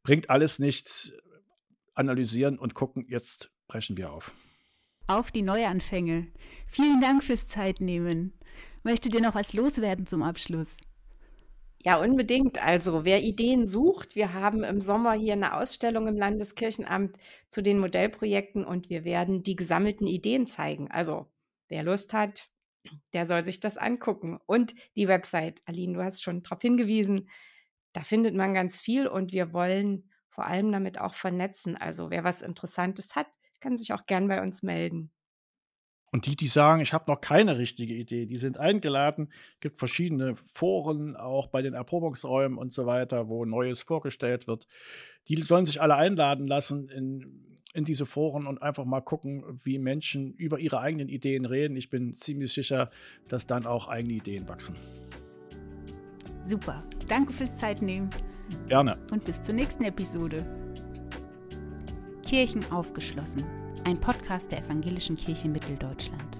Bringt 0.03 0.29
alles 0.29 0.59
nichts. 0.59 1.13
Analysieren 1.93 2.59
und 2.59 2.75
gucken, 2.75 3.07
jetzt 3.09 3.51
brechen 3.67 3.97
wir 3.97 4.11
auf. 4.11 4.31
Auf 5.07 5.31
die 5.31 5.41
Neuanfänge. 5.41 6.27
Vielen 6.67 7.01
Dank 7.01 7.23
fürs 7.23 7.47
Zeitnehmen. 7.47 8.36
Möchtet 8.83 9.13
ihr 9.15 9.21
noch 9.21 9.35
was 9.35 9.53
loswerden 9.53 10.05
zum 10.05 10.23
Abschluss? 10.23 10.77
Ja, 11.83 12.01
unbedingt. 12.01 12.61
Also, 12.61 13.05
wer 13.05 13.23
Ideen 13.23 13.67
sucht, 13.67 14.15
wir 14.15 14.33
haben 14.33 14.63
im 14.63 14.81
Sommer 14.81 15.13
hier 15.13 15.33
eine 15.33 15.55
Ausstellung 15.55 16.07
im 16.07 16.17
Landeskirchenamt 16.17 17.17
zu 17.49 17.61
den 17.61 17.79
Modellprojekten 17.79 18.65
und 18.65 18.89
wir 18.89 19.05
werden 19.05 19.43
die 19.43 19.55
gesammelten 19.55 20.07
Ideen 20.07 20.47
zeigen. 20.47 20.89
Also, 20.91 21.27
wer 21.69 21.83
Lust 21.83 22.13
hat, 22.13 22.49
der 23.13 23.25
soll 23.25 23.43
sich 23.43 23.59
das 23.59 23.77
angucken. 23.77 24.39
Und 24.45 24.73
die 24.95 25.07
Website, 25.07 25.61
Aline, 25.65 25.93
du 25.93 26.03
hast 26.03 26.23
schon 26.23 26.41
darauf 26.41 26.61
hingewiesen, 26.61 27.29
da 27.93 28.03
findet 28.03 28.35
man 28.35 28.53
ganz 28.53 28.77
viel 28.77 29.07
und 29.07 29.31
wir 29.31 29.53
wollen 29.53 30.09
vor 30.29 30.45
allem 30.45 30.71
damit 30.71 30.99
auch 30.99 31.15
vernetzen. 31.15 31.77
Also, 31.77 32.09
wer 32.09 32.23
was 32.23 32.41
Interessantes 32.41 33.15
hat, 33.15 33.27
kann 33.59 33.77
sich 33.77 33.93
auch 33.93 34.05
gern 34.05 34.27
bei 34.27 34.41
uns 34.41 34.61
melden. 34.61 35.11
Und 36.11 36.25
die, 36.25 36.35
die 36.35 36.47
sagen, 36.47 36.81
ich 36.81 36.93
habe 36.93 37.11
noch 37.11 37.19
keine 37.19 37.57
richtige 37.57 37.93
Idee, 37.93 38.25
die 38.25 38.37
sind 38.37 38.57
eingeladen. 38.57 39.29
Es 39.55 39.59
gibt 39.59 39.79
verschiedene 39.79 40.35
Foren, 40.53 41.15
auch 41.15 41.47
bei 41.47 41.61
den 41.61 41.73
Erprobungsräumen 41.73 42.57
und 42.57 42.71
so 42.71 42.85
weiter, 42.85 43.27
wo 43.27 43.43
Neues 43.43 43.81
vorgestellt 43.81 44.47
wird. 44.47 44.67
Die 45.27 45.35
sollen 45.41 45.65
sich 45.65 45.81
alle 45.81 45.95
einladen 45.95 46.47
lassen 46.47 46.87
in, 46.87 47.59
in 47.73 47.83
diese 47.83 48.05
Foren 48.05 48.47
und 48.47 48.61
einfach 48.61 48.85
mal 48.85 49.01
gucken, 49.01 49.43
wie 49.63 49.79
Menschen 49.79 50.33
über 50.33 50.59
ihre 50.59 50.79
eigenen 50.79 51.09
Ideen 51.09 51.45
reden. 51.45 51.75
Ich 51.75 51.89
bin 51.89 52.13
ziemlich 52.13 52.53
sicher, 52.53 52.89
dass 53.27 53.45
dann 53.45 53.65
auch 53.65 53.89
eigene 53.89 54.13
Ideen 54.13 54.47
wachsen. 54.47 54.77
Super. 56.45 56.79
Danke 57.09 57.33
fürs 57.33 57.57
Zeitnehmen. 57.57 58.09
Gerne. 58.69 58.97
Und 59.11 59.25
bis 59.25 59.41
zur 59.41 59.55
nächsten 59.55 59.83
Episode. 59.83 60.45
Kirchen 62.25 62.69
aufgeschlossen 62.71 63.43
ein 63.88 64.01
Podcast 64.01 64.51
der 64.51 64.59
Evangelischen 64.59 65.15
Kirche 65.15 65.47
Mitteldeutschland. 65.47 66.38